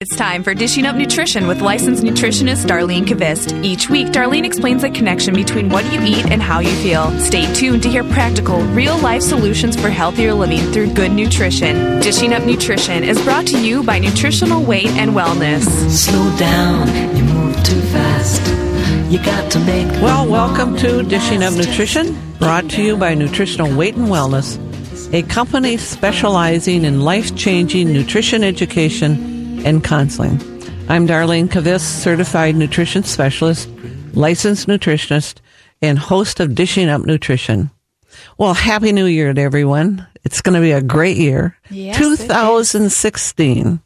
It's 0.00 0.14
time 0.14 0.44
for 0.44 0.54
Dishing 0.54 0.86
Up 0.86 0.94
Nutrition 0.94 1.48
with 1.48 1.60
licensed 1.60 2.04
nutritionist 2.04 2.66
Darlene 2.66 3.04
Kvist. 3.04 3.64
Each 3.64 3.90
week, 3.90 4.06
Darlene 4.06 4.44
explains 4.44 4.82
the 4.82 4.90
connection 4.90 5.34
between 5.34 5.70
what 5.70 5.92
you 5.92 6.00
eat 6.02 6.24
and 6.26 6.40
how 6.40 6.60
you 6.60 6.70
feel. 6.84 7.10
Stay 7.18 7.52
tuned 7.52 7.82
to 7.82 7.88
hear 7.88 8.04
practical, 8.04 8.60
real 8.66 8.96
life 8.98 9.22
solutions 9.22 9.74
for 9.74 9.90
healthier 9.90 10.34
living 10.34 10.60
through 10.70 10.94
good 10.94 11.10
nutrition. 11.10 11.98
Dishing 11.98 12.32
Up 12.32 12.44
Nutrition 12.44 13.02
is 13.02 13.20
brought 13.24 13.48
to 13.48 13.60
you 13.60 13.82
by 13.82 13.98
Nutritional 13.98 14.62
Weight 14.62 14.86
and 14.86 15.16
Wellness. 15.16 15.64
Slow 15.90 16.36
down, 16.38 17.16
you 17.16 17.24
move 17.24 17.56
too 17.64 17.80
fast. 17.90 18.46
You 19.10 19.18
got 19.24 19.50
to 19.50 19.58
make. 19.58 19.90
Well, 20.00 20.30
welcome 20.30 20.76
to 20.76 21.02
Dishing 21.02 21.42
Up 21.42 21.54
Nutrition, 21.54 22.16
brought 22.38 22.70
to 22.70 22.84
you 22.84 22.96
by 22.96 23.14
Nutritional 23.14 23.76
Weight 23.76 23.96
and 23.96 24.06
Wellness, 24.06 24.60
a 25.12 25.24
company 25.24 25.76
specializing 25.76 26.84
in 26.84 27.00
life 27.00 27.34
changing 27.34 27.92
nutrition 27.92 28.44
education 28.44 29.37
and 29.64 29.82
counseling. 29.82 30.40
I'm 30.88 31.06
Darlene 31.06 31.48
Kvist, 31.48 31.80
certified 31.80 32.56
nutrition 32.56 33.02
specialist, 33.02 33.68
licensed 34.14 34.68
nutritionist, 34.68 35.38
and 35.82 35.98
host 35.98 36.40
of 36.40 36.54
Dishing 36.54 36.88
Up 36.88 37.02
Nutrition. 37.02 37.70
Well, 38.36 38.54
Happy 38.54 38.92
New 38.92 39.06
Year 39.06 39.32
to 39.32 39.40
everyone. 39.40 40.06
It's 40.24 40.40
going 40.40 40.54
to 40.54 40.60
be 40.60 40.72
a 40.72 40.82
great 40.82 41.16
year. 41.16 41.56
Yes, 41.70 41.98
2016. 41.98 43.80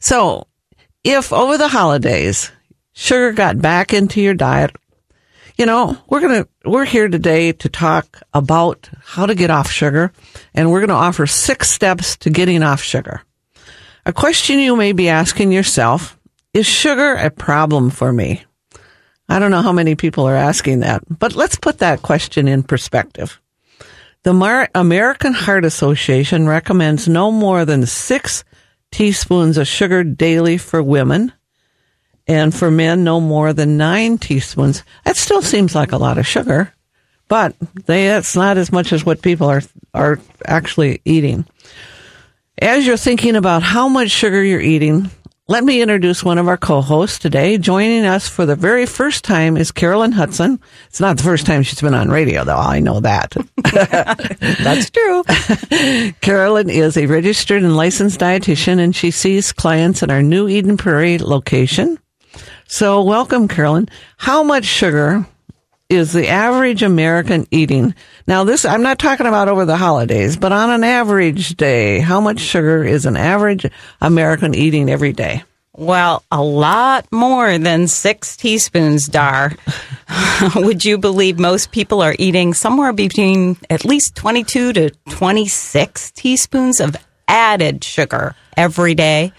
So, 0.00 0.46
if 1.04 1.32
over 1.32 1.56
the 1.56 1.68
holidays 1.68 2.50
sugar 2.92 3.32
got 3.32 3.60
back 3.60 3.92
into 3.92 4.20
your 4.20 4.34
diet, 4.34 4.74
you 5.56 5.66
know, 5.66 5.96
we're 6.08 6.20
going 6.20 6.44
to, 6.44 6.48
we're 6.64 6.84
here 6.84 7.08
today 7.08 7.52
to 7.52 7.68
talk 7.68 8.20
about 8.34 8.90
how 9.02 9.26
to 9.26 9.34
get 9.34 9.50
off 9.50 9.70
sugar 9.70 10.12
and 10.54 10.70
we're 10.70 10.80
going 10.80 10.88
to 10.88 10.94
offer 10.94 11.26
six 11.26 11.70
steps 11.70 12.16
to 12.18 12.30
getting 12.30 12.62
off 12.62 12.82
sugar. 12.82 13.22
A 14.06 14.12
question 14.12 14.60
you 14.60 14.76
may 14.76 14.92
be 14.92 15.08
asking 15.08 15.50
yourself 15.50 16.16
is 16.54 16.64
sugar 16.64 17.14
a 17.14 17.28
problem 17.28 17.90
for 17.90 18.12
me? 18.12 18.44
I 19.28 19.40
don't 19.40 19.50
know 19.50 19.62
how 19.62 19.72
many 19.72 19.96
people 19.96 20.28
are 20.28 20.36
asking 20.36 20.78
that, 20.80 21.02
but 21.10 21.34
let's 21.34 21.56
put 21.56 21.78
that 21.78 22.02
question 22.02 22.46
in 22.46 22.62
perspective. 22.62 23.40
The 24.22 24.32
Mar- 24.32 24.68
American 24.76 25.32
Heart 25.32 25.64
Association 25.64 26.46
recommends 26.46 27.08
no 27.08 27.32
more 27.32 27.64
than 27.64 27.84
six 27.84 28.44
teaspoons 28.92 29.58
of 29.58 29.66
sugar 29.66 30.04
daily 30.04 30.56
for 30.56 30.80
women, 30.80 31.32
and 32.28 32.54
for 32.54 32.70
men, 32.70 33.02
no 33.02 33.20
more 33.20 33.52
than 33.52 33.76
nine 33.76 34.18
teaspoons. 34.18 34.84
That 35.04 35.16
still 35.16 35.42
seems 35.42 35.74
like 35.74 35.90
a 35.90 35.98
lot 35.98 36.16
of 36.16 36.28
sugar, 36.28 36.72
but 37.26 37.56
they, 37.86 38.06
that's 38.06 38.36
not 38.36 38.56
as 38.56 38.70
much 38.70 38.92
as 38.92 39.04
what 39.04 39.20
people 39.20 39.48
are 39.48 39.62
are 39.92 40.20
actually 40.46 41.00
eating. 41.04 41.44
As 42.62 42.86
you're 42.86 42.96
thinking 42.96 43.36
about 43.36 43.62
how 43.62 43.86
much 43.86 44.10
sugar 44.10 44.42
you're 44.42 44.62
eating, 44.62 45.10
let 45.46 45.62
me 45.62 45.82
introduce 45.82 46.24
one 46.24 46.38
of 46.38 46.48
our 46.48 46.56
co-hosts 46.56 47.18
today. 47.18 47.58
Joining 47.58 48.06
us 48.06 48.30
for 48.30 48.46
the 48.46 48.56
very 48.56 48.86
first 48.86 49.24
time 49.24 49.58
is 49.58 49.70
Carolyn 49.70 50.12
Hudson. 50.12 50.58
It's 50.86 50.98
not 50.98 51.18
the 51.18 51.22
first 51.22 51.44
time 51.44 51.62
she's 51.62 51.82
been 51.82 51.92
on 51.92 52.08
radio, 52.08 52.44
though. 52.44 52.56
I 52.56 52.80
know 52.80 53.00
that. 53.00 53.36
That's 54.62 54.88
true. 54.88 55.22
Carolyn 56.22 56.70
is 56.70 56.96
a 56.96 57.04
registered 57.04 57.62
and 57.62 57.76
licensed 57.76 58.20
dietitian, 58.20 58.78
and 58.78 58.96
she 58.96 59.10
sees 59.10 59.52
clients 59.52 60.02
at 60.02 60.10
our 60.10 60.22
new 60.22 60.48
Eden 60.48 60.78
Prairie 60.78 61.18
location. 61.18 61.98
So, 62.68 63.02
welcome, 63.02 63.48
Carolyn. 63.48 63.90
How 64.16 64.42
much 64.42 64.64
sugar 64.64 65.26
is 65.88 66.12
the 66.12 66.28
average 66.28 66.82
American 66.82 67.46
eating? 67.50 67.94
Now, 68.26 68.44
this, 68.44 68.64
I'm 68.64 68.82
not 68.82 68.98
talking 68.98 69.26
about 69.26 69.48
over 69.48 69.64
the 69.64 69.76
holidays, 69.76 70.36
but 70.36 70.52
on 70.52 70.70
an 70.70 70.84
average 70.84 71.56
day, 71.56 72.00
how 72.00 72.20
much 72.20 72.40
sugar 72.40 72.84
is 72.84 73.06
an 73.06 73.16
average 73.16 73.66
American 74.00 74.54
eating 74.54 74.90
every 74.90 75.12
day? 75.12 75.44
Well, 75.78 76.24
a 76.32 76.42
lot 76.42 77.06
more 77.12 77.58
than 77.58 77.86
six 77.86 78.36
teaspoons, 78.36 79.08
Dar. 79.08 79.52
Would 80.56 80.86
you 80.86 80.96
believe 80.96 81.38
most 81.38 81.70
people 81.70 82.00
are 82.00 82.16
eating 82.18 82.54
somewhere 82.54 82.94
between 82.94 83.58
at 83.68 83.84
least 83.84 84.16
22 84.16 84.72
to 84.72 84.90
26 85.10 86.10
teaspoons 86.12 86.80
of 86.80 86.96
added 87.28 87.84
sugar 87.84 88.34
every 88.56 88.94
day? 88.94 89.32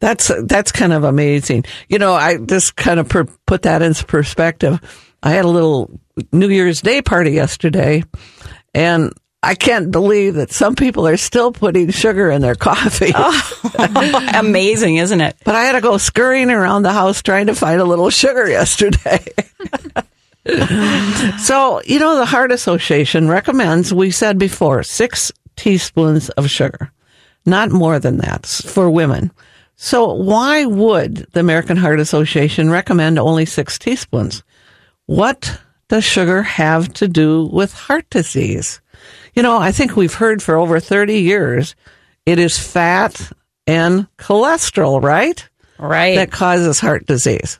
That's 0.00 0.32
that's 0.46 0.72
kind 0.72 0.92
of 0.92 1.04
amazing. 1.04 1.64
You 1.88 2.00
know, 2.00 2.12
I 2.14 2.38
just 2.38 2.74
kind 2.74 2.98
of 2.98 3.08
per, 3.08 3.24
put 3.46 3.62
that 3.62 3.82
into 3.82 4.04
perspective. 4.04 4.80
I 5.22 5.30
had 5.30 5.44
a 5.44 5.48
little 5.48 6.00
New 6.32 6.48
Year's 6.48 6.80
Day 6.80 7.00
party 7.02 7.30
yesterday, 7.32 8.04
and 8.74 9.12
I 9.42 9.54
can't 9.54 9.90
believe 9.90 10.34
that 10.34 10.52
some 10.52 10.74
people 10.74 11.06
are 11.06 11.16
still 11.16 11.52
putting 11.52 11.90
sugar 11.90 12.30
in 12.30 12.42
their 12.42 12.54
coffee. 12.56 13.12
Oh, 13.74 14.28
amazing, 14.34 14.96
isn't 14.96 15.20
it? 15.20 15.36
But 15.44 15.54
I 15.54 15.64
had 15.64 15.72
to 15.72 15.80
go 15.80 15.96
scurrying 15.96 16.50
around 16.50 16.82
the 16.82 16.92
house 16.92 17.22
trying 17.22 17.46
to 17.46 17.54
find 17.54 17.80
a 17.80 17.84
little 17.84 18.10
sugar 18.10 18.48
yesterday. 18.48 19.24
so, 21.38 21.80
you 21.84 21.98
know, 21.98 22.16
the 22.16 22.26
Heart 22.26 22.52
Association 22.52 23.28
recommends, 23.28 23.92
we 23.94 24.10
said 24.10 24.38
before, 24.38 24.82
six 24.82 25.32
teaspoons 25.56 26.28
of 26.30 26.50
sugar, 26.50 26.92
not 27.46 27.70
more 27.70 27.98
than 27.98 28.18
that 28.18 28.46
for 28.46 28.90
women. 28.90 29.32
So, 29.76 30.12
why 30.12 30.64
would 30.64 31.26
the 31.32 31.40
American 31.40 31.76
Heart 31.76 32.00
Association 32.00 32.70
recommend 32.70 33.18
only 33.18 33.46
six 33.46 33.78
teaspoons? 33.78 34.42
What 35.12 35.60
does 35.88 36.04
sugar 36.04 36.42
have 36.42 36.90
to 36.94 37.06
do 37.06 37.44
with 37.44 37.74
heart 37.74 38.08
disease? 38.08 38.80
You 39.34 39.42
know, 39.42 39.58
I 39.58 39.70
think 39.70 39.94
we've 39.94 40.14
heard 40.14 40.42
for 40.42 40.56
over 40.56 40.80
30 40.80 41.20
years 41.20 41.74
it 42.24 42.38
is 42.38 42.58
fat 42.58 43.30
and 43.66 44.06
cholesterol, 44.16 45.02
right? 45.02 45.46
Right. 45.78 46.16
That 46.16 46.30
causes 46.30 46.80
heart 46.80 47.04
disease, 47.04 47.58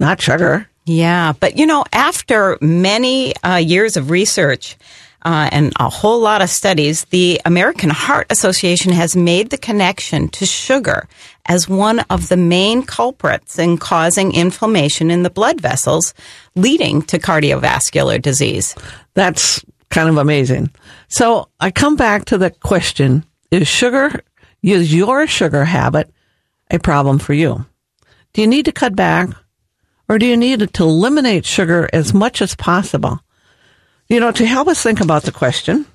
not 0.00 0.20
sugar. 0.20 0.68
Yeah, 0.84 1.34
but 1.38 1.56
you 1.56 1.66
know, 1.66 1.84
after 1.92 2.58
many 2.60 3.36
uh, 3.36 3.58
years 3.58 3.96
of 3.96 4.10
research 4.10 4.76
uh, 5.24 5.48
and 5.50 5.72
a 5.80 5.88
whole 5.88 6.20
lot 6.20 6.42
of 6.42 6.50
studies, 6.50 7.04
the 7.06 7.40
American 7.44 7.90
Heart 7.90 8.26
Association 8.30 8.92
has 8.92 9.16
made 9.16 9.50
the 9.50 9.56
connection 9.56 10.28
to 10.30 10.44
sugar 10.44 11.08
as 11.46 11.68
one 11.68 12.00
of 12.10 12.28
the 12.28 12.36
main 12.36 12.82
culprits 12.82 13.58
in 13.58 13.78
causing 13.78 14.34
inflammation 14.34 15.10
in 15.10 15.22
the 15.22 15.30
blood 15.30 15.60
vessels, 15.60 16.12
leading 16.54 17.02
to 17.02 17.18
cardiovascular 17.18 18.20
disease. 18.20 18.74
That's 19.14 19.64
kind 19.90 20.08
of 20.08 20.18
amazing. 20.18 20.70
So 21.08 21.48
I 21.58 21.70
come 21.70 21.96
back 21.96 22.26
to 22.26 22.38
the 22.38 22.50
question 22.50 23.24
is 23.50 23.68
sugar, 23.68 24.22
is 24.62 24.94
your 24.94 25.26
sugar 25.26 25.64
habit 25.64 26.10
a 26.70 26.78
problem 26.78 27.18
for 27.18 27.32
you? 27.32 27.64
Do 28.32 28.40
you 28.42 28.48
need 28.48 28.64
to 28.64 28.72
cut 28.72 28.96
back 28.96 29.30
or 30.08 30.18
do 30.18 30.26
you 30.26 30.36
need 30.36 30.74
to 30.74 30.82
eliminate 30.82 31.46
sugar 31.46 31.88
as 31.92 32.12
much 32.12 32.42
as 32.42 32.54
possible? 32.54 33.20
You 34.14 34.20
know, 34.20 34.30
to 34.30 34.46
help 34.46 34.68
us 34.68 34.80
think 34.80 35.00
about 35.00 35.24
the 35.24 35.32
question, 35.32 35.86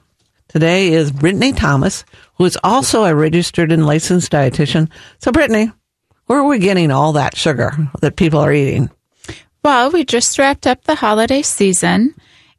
today 0.50 0.90
is 0.90 1.10
Brittany 1.10 1.54
Thomas, 1.54 2.04
who 2.36 2.44
is 2.44 2.58
also 2.66 3.06
a 3.06 3.16
registered 3.16 3.72
and 3.72 3.86
licensed 3.86 4.30
dietitian. 4.30 4.92
So, 5.20 5.32
Brittany, 5.32 5.72
where 6.26 6.40
are 6.40 6.46
we 6.46 6.60
getting 6.60 6.92
all 6.92 7.14
that 7.14 7.38
sugar 7.38 7.72
that 8.02 8.18
people 8.18 8.42
are 8.42 8.52
eating? 8.52 8.90
Well, 9.64 9.92
we 9.92 10.04
just 10.04 10.38
wrapped 10.38 10.68
up 10.68 10.84
the 10.84 10.96
holiday 10.96 11.42
season. 11.42 12.14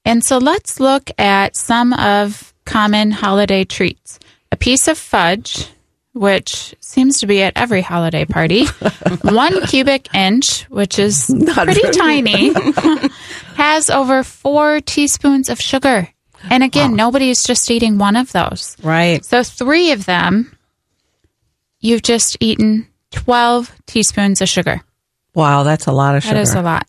And 0.07 0.25
so 0.25 0.39
let's 0.39 0.81
look 0.81 1.11
at 1.19 1.57
some 1.57 1.93
of 1.93 2.55
common 2.65 3.11
holiday 3.11 3.65
treats. 3.65 4.19
A 4.51 4.57
piece 4.57 4.89
of 4.89 4.97
fudge, 4.97 5.69
which 6.13 6.75
seems 6.81 7.21
to 7.21 7.27
be 7.27 7.43
at 7.43 7.53
every 7.57 7.83
holiday 7.83 8.25
party. 8.25 8.67
One 9.23 9.65
cubic 9.67 10.13
inch, 10.15 10.63
which 10.65 10.99
is 10.99 11.31
Not 11.31 11.67
pretty 11.67 11.81
very- 11.83 11.93
tiny, 11.95 12.53
has 13.57 13.91
over 13.91 14.23
four 14.25 14.81
teaspoons 14.81 15.49
of 15.49 15.61
sugar. 15.61 16.09
And 16.51 16.63
again, 16.63 16.97
nobody's 16.97 17.43
just 17.43 17.71
eating 17.71 17.99
one 17.99 18.17
of 18.17 18.33
those. 18.33 18.77
Right. 18.83 19.23
So 19.25 19.43
three 19.43 19.93
of 19.93 20.07
them, 20.07 20.57
you've 21.81 22.03
just 22.03 22.39
eaten 22.41 22.87
12 23.13 23.71
teaspoons 23.87 24.41
of 24.41 24.49
sugar. 24.49 24.81
Wow, 25.35 25.63
that's 25.65 25.87
a 25.87 25.93
lot 25.93 26.17
of 26.17 26.23
sugar. 26.23 26.37
That 26.37 26.41
is 26.41 26.55
a 26.55 26.63
lot. 26.63 26.87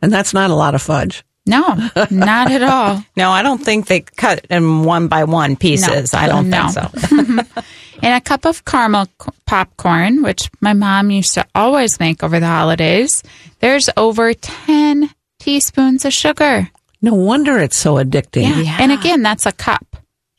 And 0.00 0.12
that's 0.12 0.32
not 0.32 0.50
a 0.50 0.54
lot 0.54 0.74
of 0.76 0.82
fudge. 0.82 1.24
No, 1.46 1.74
not 2.10 2.50
at 2.52 2.62
all. 2.62 3.02
No, 3.16 3.30
I 3.30 3.42
don't 3.42 3.62
think 3.62 3.86
they 3.86 4.00
cut 4.02 4.46
in 4.50 4.84
one 4.84 5.08
by 5.08 5.24
one 5.24 5.56
pieces. 5.56 6.12
No. 6.12 6.18
I 6.18 6.28
don't 6.28 6.48
No. 6.48 6.68
think 6.68 7.46
so. 7.48 7.62
And 8.02 8.14
a 8.14 8.20
cup 8.20 8.44
of 8.44 8.64
caramel 8.64 9.06
c- 9.22 9.30
popcorn, 9.46 10.22
which 10.22 10.50
my 10.60 10.72
mom 10.72 11.10
used 11.10 11.34
to 11.34 11.46
always 11.54 11.98
make 12.00 12.22
over 12.22 12.40
the 12.40 12.46
holidays. 12.46 13.22
There's 13.60 13.88
over 13.96 14.32
10 14.34 15.10
teaspoons 15.38 16.04
of 16.04 16.12
sugar. 16.12 16.68
No 17.02 17.14
wonder 17.14 17.58
it's 17.58 17.78
so 17.78 17.94
addicting. 17.94 18.64
Yeah. 18.64 18.76
And 18.80 18.92
again, 18.92 19.22
that's 19.22 19.46
a 19.46 19.52
cup. 19.52 19.86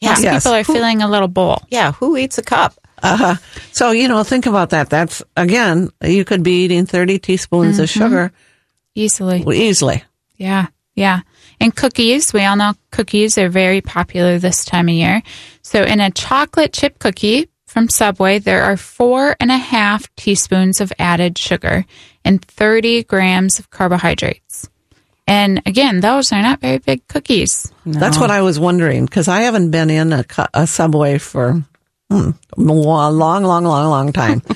Most 0.01 0.23
Yes. 0.23 0.43
people 0.43 0.55
are 0.57 0.63
filling 0.63 1.01
a 1.01 1.07
little 1.07 1.27
bowl. 1.27 1.61
Yeah, 1.69 1.91
who 1.93 2.17
eats 2.17 2.37
a 2.37 2.43
cup? 2.43 2.73
Uh-huh. 3.03 3.35
So, 3.71 3.91
you 3.91 4.07
know, 4.07 4.23
think 4.23 4.45
about 4.45 4.69
that. 4.71 4.89
That's, 4.89 5.23
again, 5.35 5.89
you 6.03 6.23
could 6.25 6.43
be 6.43 6.63
eating 6.65 6.85
30 6.85 7.17
teaspoons 7.19 7.79
of 7.79 7.89
sugar 7.89 8.31
Easily. 8.95 9.43
easily. 9.55 10.03
Yeah. 10.37 10.67
Yeah. 10.95 11.21
And 11.59 11.75
cookies, 11.75 12.33
we 12.33 12.43
all 12.43 12.55
know 12.55 12.73
cookies 12.91 13.37
are 13.37 13.49
very 13.49 13.81
popular 13.81 14.37
this 14.39 14.65
time 14.65 14.87
of 14.89 14.93
year. 14.95 15.21
So 15.61 15.83
in 15.83 15.99
a 15.99 16.11
chocolate 16.11 16.73
chip 16.73 16.99
cookie, 16.99 17.47
from 17.71 17.87
Subway, 17.87 18.37
there 18.37 18.63
are 18.63 18.75
four 18.75 19.37
and 19.39 19.49
a 19.49 19.57
half 19.57 20.13
teaspoons 20.15 20.81
of 20.81 20.91
added 20.99 21.37
sugar 21.37 21.85
and 22.25 22.43
30 22.43 23.03
grams 23.03 23.59
of 23.59 23.69
carbohydrates. 23.69 24.69
And 25.25 25.61
again, 25.65 26.01
those 26.01 26.33
are 26.33 26.41
not 26.41 26.59
very 26.59 26.79
big 26.79 27.07
cookies. 27.07 27.71
That's 27.85 28.19
what 28.19 28.29
I 28.29 28.41
was 28.41 28.59
wondering 28.59 29.05
because 29.05 29.29
I 29.29 29.43
haven't 29.43 29.71
been 29.71 29.89
in 29.89 30.11
a, 30.11 30.25
a 30.53 30.67
Subway 30.67 31.17
for 31.17 31.63
hmm, 32.09 32.31
a 32.57 32.61
long, 32.61 33.15
long, 33.15 33.43
long, 33.45 33.63
long 33.63 34.11
time. 34.11 34.41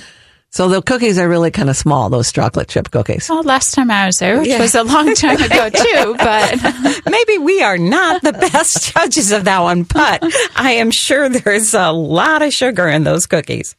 so 0.55 0.69
the 0.69 0.81
cookies 0.81 1.19
are 1.19 1.27
really 1.27 1.51
kind 1.51 1.69
of 1.69 1.75
small, 1.75 2.09
those 2.09 2.31
chocolate 2.31 2.69
chip 2.69 2.89
cookies. 2.89 3.27
Well, 3.29 3.43
last 3.43 3.73
time 3.73 3.91
I 3.91 4.05
was 4.05 4.15
there, 4.19 4.39
which 4.39 4.57
was 4.57 4.73
a 4.73 4.83
long 4.83 5.13
time 5.13 5.35
ago 5.35 5.69
too, 5.83 6.15
but 6.17 7.01
Maybe 7.11 7.37
we 7.39 7.61
are 7.61 7.77
not 7.77 8.21
the 8.21 8.31
best 8.31 8.93
judges 8.93 9.33
of 9.33 9.43
that 9.43 9.59
one, 9.59 9.83
but 9.83 10.23
I 10.55 10.75
am 10.79 10.91
sure 10.91 11.27
there's 11.27 11.73
a 11.73 11.91
lot 11.91 12.41
of 12.41 12.53
sugar 12.53 12.87
in 12.87 13.03
those 13.03 13.25
cookies. 13.25 13.75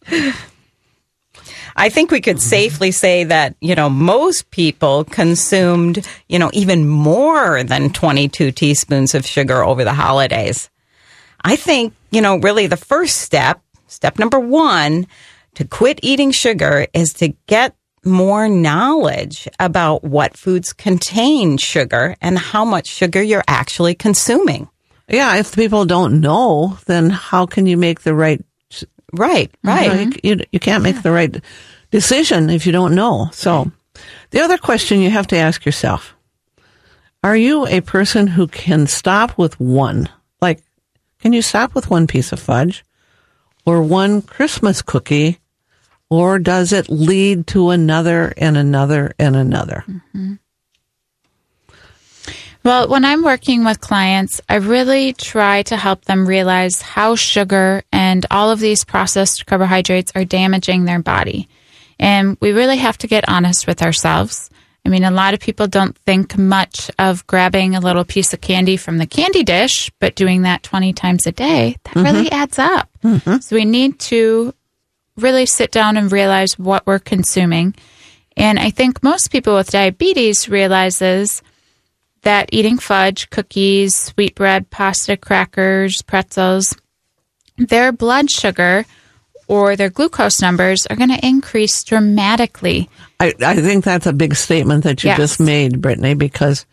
I 1.75 1.88
think 1.88 2.11
we 2.11 2.20
could 2.20 2.43
safely 2.43 2.90
say 2.90 3.25
that, 3.25 3.56
you 3.62 3.75
know, 3.75 3.88
most 3.88 4.50
people 4.50 5.05
consumed, 5.05 6.06
you 6.29 6.38
know, 6.38 6.50
even 6.52 6.87
more 6.87 7.64
than 7.64 7.90
22 7.90 8.52
teaspoons 8.52 9.14
of 9.14 9.25
sugar 9.25 9.64
over 9.64 9.82
the 9.82 9.94
holidays. 9.94 10.69
I 11.43 11.56
think, 11.56 11.94
you 12.11 12.20
know, 12.20 12.37
really 12.37 12.67
the 12.67 12.76
first 12.76 13.22
step, 13.22 13.62
step 13.87 14.19
number 14.19 14.38
one 14.38 15.06
to 15.56 15.64
quit 15.64 16.00
eating 16.03 16.31
sugar 16.31 16.87
is 16.93 17.12
to 17.14 17.29
get 17.47 17.75
more 18.05 18.49
knowledge 18.49 19.49
about 19.58 20.05
what 20.05 20.37
foods 20.37 20.73
contain 20.73 21.56
sugar 21.56 22.14
and 22.20 22.38
how 22.38 22.64
much 22.64 22.87
sugar 22.87 23.23
you're 23.23 23.44
actually 23.49 23.94
consuming. 23.94 24.69
Yeah, 25.08 25.37
if 25.37 25.55
people 25.55 25.85
don't 25.85 26.20
know, 26.20 26.79
then 26.87 27.11
how 27.11 27.47
can 27.47 27.67
you 27.67 27.76
make 27.76 28.03
the 28.03 28.14
right? 28.14 28.44
Right, 29.12 29.50
right. 29.64 30.14
you, 30.23 30.37
you, 30.37 30.44
you 30.53 30.61
can't 30.61 30.82
make 30.82 31.03
the 31.03 31.12
right 31.12 31.43
decision 31.91 32.50
if 32.50 32.67
you 32.67 32.73
don't 32.73 32.94
know. 32.94 33.31
So, 33.32 33.70
the 34.31 34.41
other 34.41 34.58
question 34.58 35.00
you 35.00 35.11
have 35.11 35.29
to 35.29 35.37
ask 35.37 35.64
yourself: 35.64 36.14
Are 37.23 37.37
you 37.37 37.67
a 37.67 37.81
person 37.81 38.26
who 38.26 38.47
can 38.47 38.87
stop 38.88 39.38
with 39.38 39.58
one? 39.58 40.08
Like, 40.43 40.61
can 41.20 41.32
you 41.32 41.41
stop 41.41 41.75
with 41.75 41.88
one 41.88 42.06
piece 42.08 42.32
of 42.32 42.41
fudge, 42.41 42.85
or 43.64 43.81
one 43.81 44.23
Christmas 44.23 44.82
cookie, 44.82 45.38
or 46.11 46.38
does 46.38 46.73
it 46.73 46.88
lead 46.88 47.47
to 47.49 47.70
another 47.70 48.32
and 48.37 48.56
another 48.56 49.14
and 49.19 49.37
another? 49.37 49.85
Mm-hmm. 49.88 50.35
Well, 52.67 52.88
when 52.88 53.05
I'm 53.05 53.23
working 53.23 53.64
with 53.64 53.81
clients, 53.81 54.41
I 54.49 54.56
really 54.56 55.12
try 55.12 55.62
to 55.62 55.76
help 55.76 56.05
them 56.05 56.26
realize 56.26 56.82
how 56.82 57.14
sugar 57.14 57.85
and 57.93 58.26
all 58.29 58.50
of 58.50 58.58
these 58.58 58.85
processed 58.85 59.47
carbohydrates 59.47 60.11
are 60.17 60.25
damaging 60.25 60.85
their 60.85 61.00
body. 61.00 61.49
And 62.00 62.37
we 62.41 62.50
really 62.50 62.79
have 62.79 62.99
to 62.99 63.06
get 63.06 63.29
honest 63.29 63.69
with 63.69 63.82
ourselves. 63.82 64.50
I 64.85 64.88
mean, 64.88 65.05
a 65.05 65.12
lot 65.12 65.32
of 65.32 65.38
people 65.38 65.69
don't 65.69 65.97
think 65.99 66.37
much 66.37 66.91
of 66.99 67.25
grabbing 67.29 67.76
a 67.76 67.81
little 67.81 68.05
piece 68.05 68.32
of 68.32 68.41
candy 68.41 68.76
from 68.76 68.99
the 68.99 69.06
candy 69.06 69.44
dish, 69.44 69.93
but 70.00 70.17
doing 70.17 70.43
that 70.43 70.64
20 70.64 70.93
times 70.93 71.25
a 71.26 71.32
day, 71.32 71.76
that 71.85 71.94
mm-hmm. 71.94 72.05
really 72.05 72.32
adds 72.32 72.58
up. 72.58 72.88
Mm-hmm. 73.05 73.37
So 73.38 73.55
we 73.55 73.64
need 73.64 74.00
to 74.00 74.53
really 75.16 75.46
sit 75.46 75.70
down 75.70 75.96
and 75.96 76.12
realize 76.12 76.58
what 76.58 76.86
we're 76.86 76.98
consuming. 76.98 77.74
And 78.36 78.58
I 78.58 78.70
think 78.70 79.02
most 79.02 79.30
people 79.30 79.54
with 79.54 79.70
diabetes 79.70 80.48
realizes 80.48 81.42
that 82.22 82.50
eating 82.52 82.78
fudge, 82.78 83.30
cookies, 83.30 83.94
sweetbread, 83.94 84.68
pasta, 84.70 85.16
crackers, 85.16 86.02
pretzels, 86.02 86.76
their 87.56 87.92
blood 87.92 88.30
sugar 88.30 88.84
or 89.48 89.76
their 89.76 89.90
glucose 89.90 90.42
numbers 90.42 90.86
are 90.86 90.96
going 90.96 91.08
to 91.10 91.26
increase 91.26 91.82
dramatically. 91.84 92.90
I, 93.20 93.32
I 93.40 93.54
think 93.56 93.84
that's 93.84 94.06
a 94.06 94.12
big 94.12 94.34
statement 94.34 94.84
that 94.84 95.02
you 95.04 95.08
Yes. 95.08 95.19
just 95.19 95.40
made, 95.40 95.80
Brittany, 95.80 96.14
because 96.14 96.66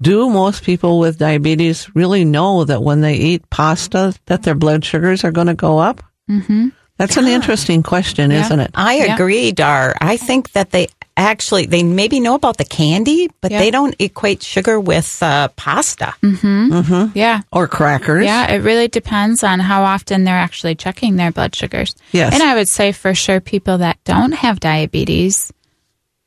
do 0.00 0.28
most 0.28 0.62
people 0.62 0.98
with 1.00 1.18
diabetes 1.18 1.90
really 1.94 2.24
know 2.24 2.64
that 2.64 2.82
when 2.82 3.00
they 3.00 3.14
eat 3.14 3.48
pasta 3.50 4.14
that 4.26 4.42
their 4.42 4.54
blood 4.54 4.84
sugars 4.84 5.24
are 5.24 5.32
going 5.32 5.46
to 5.48 5.54
go 5.54 5.78
up? 5.78 6.02
Mm-hmm. 6.30 6.68
That's 6.98 7.16
an 7.16 7.26
interesting 7.28 7.82
question, 7.82 8.30
Yeah. 8.30 8.44
isn't 8.44 8.60
it? 8.60 8.70
I 8.74 8.96
Yeah. 8.98 9.14
agree, 9.14 9.52
Dar. 9.52 9.94
I 10.00 10.16
think 10.16 10.52
that 10.52 10.70
they 10.72 10.88
actually 11.16 11.66
they 11.66 11.82
maybe 11.82 12.20
know 12.20 12.34
about 12.34 12.58
the 12.58 12.64
candy, 12.64 13.28
but 13.40 13.50
Yeah. 13.50 13.58
they 13.58 13.70
don't 13.70 13.94
equate 13.98 14.42
sugar 14.42 14.78
with 14.78 15.20
uh, 15.22 15.48
pasta. 15.56 16.14
Mm-hmm. 16.22 16.72
Mm-hmm. 16.72 17.18
Yeah. 17.18 17.40
Or 17.50 17.66
crackers. 17.66 18.24
Yeah, 18.24 18.50
it 18.52 18.62
really 18.62 18.86
depends 18.88 19.42
on 19.42 19.58
how 19.60 19.82
often 19.82 20.24
they're 20.24 20.36
actually 20.38 20.74
checking 20.76 21.16
their 21.16 21.32
blood 21.32 21.54
sugars. 21.56 21.94
Yes. 22.12 22.34
And 22.34 22.42
I 22.42 22.54
would 22.54 22.68
say 22.68 22.92
for 22.92 23.14
sure 23.14 23.40
people 23.40 23.78
that 23.78 23.98
don't 24.04 24.32
have 24.32 24.60
diabetes 24.60 25.52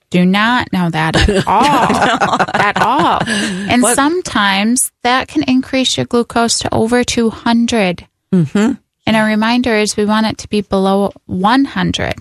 do 0.09 0.25
not 0.25 0.67
know 0.73 0.89
that 0.89 1.15
at 1.15 1.47
all. 1.47 2.41
at 2.53 2.81
all. 2.81 3.19
And 3.25 3.81
sometimes 3.95 4.91
that 5.03 5.29
can 5.29 5.43
increase 5.43 5.95
your 5.95 6.05
glucose 6.05 6.59
to 6.59 6.73
over 6.73 7.05
200. 7.05 8.07
Mm-hmm. 8.33 8.73
And 9.05 9.15
a 9.15 9.23
reminder 9.23 9.75
is 9.75 9.97
we 9.97 10.05
want 10.05 10.27
it 10.27 10.37
to 10.39 10.47
be 10.49 10.61
below 10.61 11.11
100. 11.25 12.13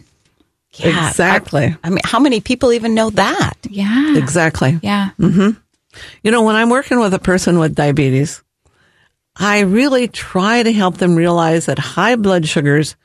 Yeah, 0.73 1.09
Exactly. 1.09 1.67
I, 1.67 1.77
I 1.85 1.91
mean, 1.91 2.01
how 2.05 2.21
many 2.21 2.41
people 2.41 2.73
even 2.73 2.95
know 2.95 3.11
that? 3.11 3.55
Yeah. 3.69 4.17
Exactly. 4.17 4.79
Yeah. 4.83 5.11
Mm-hmm. 5.19 5.59
You 6.23 6.31
know, 6.31 6.43
when 6.43 6.57
I'm 6.57 6.71
working 6.71 7.01
with 7.01 7.13
a 7.13 7.19
person 7.19 7.59
with 7.59 7.75
diabetes, 7.75 8.43
I 9.37 9.61
really 9.61 10.09
try 10.09 10.63
to 10.63 10.73
help 10.73 10.99
them 10.99 11.17
realize 11.17 11.67
that 11.67 11.79
high 11.79 12.17
blood 12.17 12.47
sugars 12.47 12.97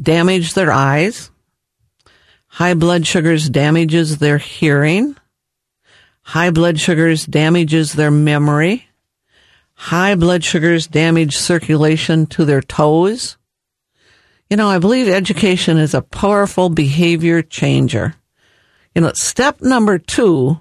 damage 0.00 0.54
their 0.54 0.72
eyes. 0.72 1.30
High 2.48 2.74
blood 2.74 3.06
sugars 3.06 3.48
damages 3.48 4.18
their 4.18 4.38
hearing. 4.38 5.16
High 6.22 6.50
blood 6.50 6.78
sugars 6.78 7.24
damages 7.24 7.92
their 7.92 8.10
memory. 8.10 8.88
High 9.82 10.14
blood 10.14 10.44
sugars 10.44 10.86
damage 10.86 11.36
circulation 11.36 12.26
to 12.26 12.44
their 12.44 12.60
toes. 12.60 13.36
You 14.48 14.56
know, 14.56 14.68
I 14.68 14.78
believe 14.78 15.08
education 15.08 15.76
is 15.76 15.92
a 15.92 16.02
powerful 16.02 16.68
behavior 16.68 17.42
changer. 17.42 18.14
You 18.94 19.02
know, 19.02 19.10
step 19.14 19.60
number 19.60 19.98
two 19.98 20.60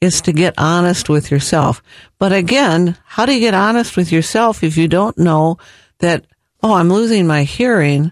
is 0.00 0.20
to 0.22 0.32
get 0.32 0.54
honest 0.58 1.08
with 1.08 1.30
yourself. 1.30 1.84
But 2.18 2.32
again, 2.32 2.96
how 3.04 3.26
do 3.26 3.32
you 3.32 3.38
get 3.38 3.54
honest 3.54 3.96
with 3.96 4.10
yourself 4.10 4.64
if 4.64 4.76
you 4.76 4.88
don't 4.88 5.16
know 5.16 5.58
that, 6.00 6.26
oh, 6.64 6.72
I'm 6.72 6.92
losing 6.92 7.28
my 7.28 7.44
hearing 7.44 8.10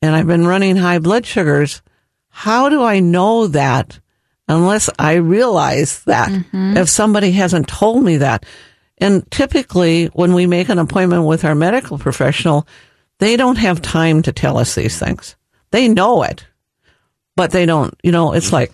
and 0.00 0.14
I've 0.14 0.28
been 0.28 0.46
running 0.46 0.76
high 0.76 1.00
blood 1.00 1.26
sugars? 1.26 1.82
How 2.28 2.68
do 2.68 2.84
I 2.84 3.00
know 3.00 3.48
that 3.48 3.98
unless 4.46 4.88
I 4.96 5.14
realize 5.14 6.04
that 6.04 6.30
mm-hmm. 6.30 6.76
if 6.76 6.88
somebody 6.88 7.32
hasn't 7.32 7.66
told 7.66 8.04
me 8.04 8.18
that? 8.18 8.46
And 9.02 9.28
typically 9.30 10.06
when 10.06 10.32
we 10.32 10.46
make 10.46 10.68
an 10.68 10.78
appointment 10.78 11.24
with 11.24 11.44
our 11.44 11.56
medical 11.56 11.98
professional, 11.98 12.68
they 13.18 13.36
don't 13.36 13.58
have 13.58 13.82
time 13.82 14.22
to 14.22 14.32
tell 14.32 14.58
us 14.58 14.74
these 14.74 14.98
things. 14.98 15.34
They 15.72 15.88
know 15.88 16.22
it, 16.22 16.46
but 17.34 17.50
they 17.50 17.66
don't, 17.66 17.94
you 18.02 18.12
know, 18.12 18.32
it's 18.32 18.52
like, 18.52 18.72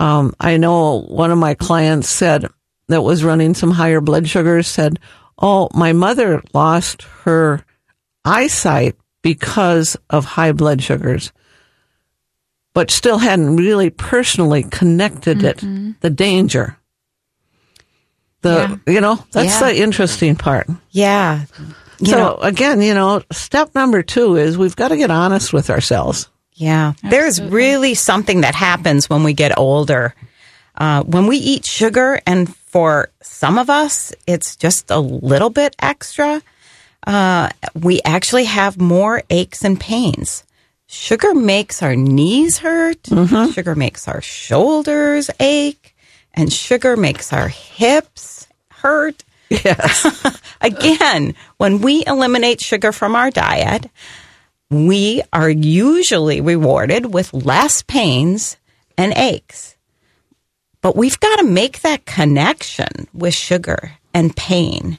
um, 0.00 0.34
I 0.40 0.56
know 0.56 1.02
one 1.02 1.30
of 1.30 1.38
my 1.38 1.54
clients 1.54 2.08
said 2.08 2.46
that 2.88 3.02
was 3.02 3.22
running 3.22 3.54
some 3.54 3.70
higher 3.70 4.00
blood 4.00 4.28
sugars 4.28 4.66
said, 4.66 4.98
Oh, 5.38 5.68
my 5.74 5.92
mother 5.92 6.42
lost 6.54 7.02
her 7.24 7.64
eyesight 8.24 8.96
because 9.20 9.96
of 10.08 10.24
high 10.24 10.52
blood 10.52 10.82
sugars, 10.82 11.32
but 12.72 12.90
still 12.90 13.18
hadn't 13.18 13.56
really 13.56 13.90
personally 13.90 14.62
connected 14.62 15.42
it, 15.42 15.58
the 16.00 16.10
danger. 16.10 16.78
The, 18.44 18.78
you 18.86 19.00
know, 19.00 19.18
that's 19.32 19.60
Yeah. 19.60 19.68
the 19.72 19.82
interesting 19.82 20.36
part. 20.36 20.68
Yeah. 20.90 21.44
You 21.98 22.06
so 22.06 22.16
know, 22.18 22.34
again, 22.36 22.80
you 22.82 22.94
know, 22.94 23.22
step 23.32 23.74
number 23.74 24.02
two 24.02 24.36
is 24.36 24.56
we've 24.58 24.76
got 24.76 24.88
to 24.88 24.96
get 24.96 25.10
honest 25.10 25.52
with 25.52 25.70
ourselves. 25.70 26.28
Yeah. 26.54 26.92
There's 27.02 27.40
really 27.42 27.94
something 27.94 28.42
that 28.42 28.54
happens 28.54 29.08
when 29.10 29.24
we 29.24 29.32
get 29.32 29.58
older. 29.58 30.14
Uh, 30.76 31.02
when 31.04 31.26
we 31.26 31.36
eat 31.38 31.64
sugar, 31.64 32.20
and 32.26 32.54
for 32.56 33.08
some 33.22 33.58
of 33.58 33.70
us, 33.70 34.12
it's 34.26 34.56
just 34.56 34.90
a 34.90 34.98
little 34.98 35.50
bit 35.50 35.74
extra, 35.78 36.42
uh, 37.06 37.48
we 37.80 38.00
actually 38.04 38.44
have 38.44 38.76
more 38.80 39.22
aches 39.30 39.64
and 39.64 39.78
pains. 39.80 40.42
Sugar 40.86 41.32
makes 41.34 41.82
our 41.82 41.94
knees 41.96 42.58
hurt, 42.58 43.06
sugar 43.52 43.74
makes 43.76 44.06
our 44.08 44.20
shoulders 44.20 45.30
ache, 45.40 45.94
and 46.34 46.52
sugar 46.52 46.96
makes 46.96 47.32
our 47.32 47.48
hips 47.48 48.33
hurt. 48.84 49.24
Yes. 49.48 50.40
Again, 50.60 51.34
when 51.56 51.80
we 51.80 52.04
eliminate 52.06 52.60
sugar 52.60 52.92
from 52.92 53.16
our 53.16 53.30
diet, 53.30 53.90
we 54.70 55.22
are 55.32 55.48
usually 55.48 56.40
rewarded 56.42 57.12
with 57.14 57.32
less 57.32 57.82
pains 57.82 58.58
and 58.98 59.14
aches. 59.16 59.76
But 60.82 60.96
we've 60.96 61.18
got 61.18 61.36
to 61.36 61.44
make 61.44 61.80
that 61.80 62.04
connection 62.04 63.08
with 63.14 63.34
sugar 63.34 63.92
and 64.12 64.36
pain. 64.36 64.98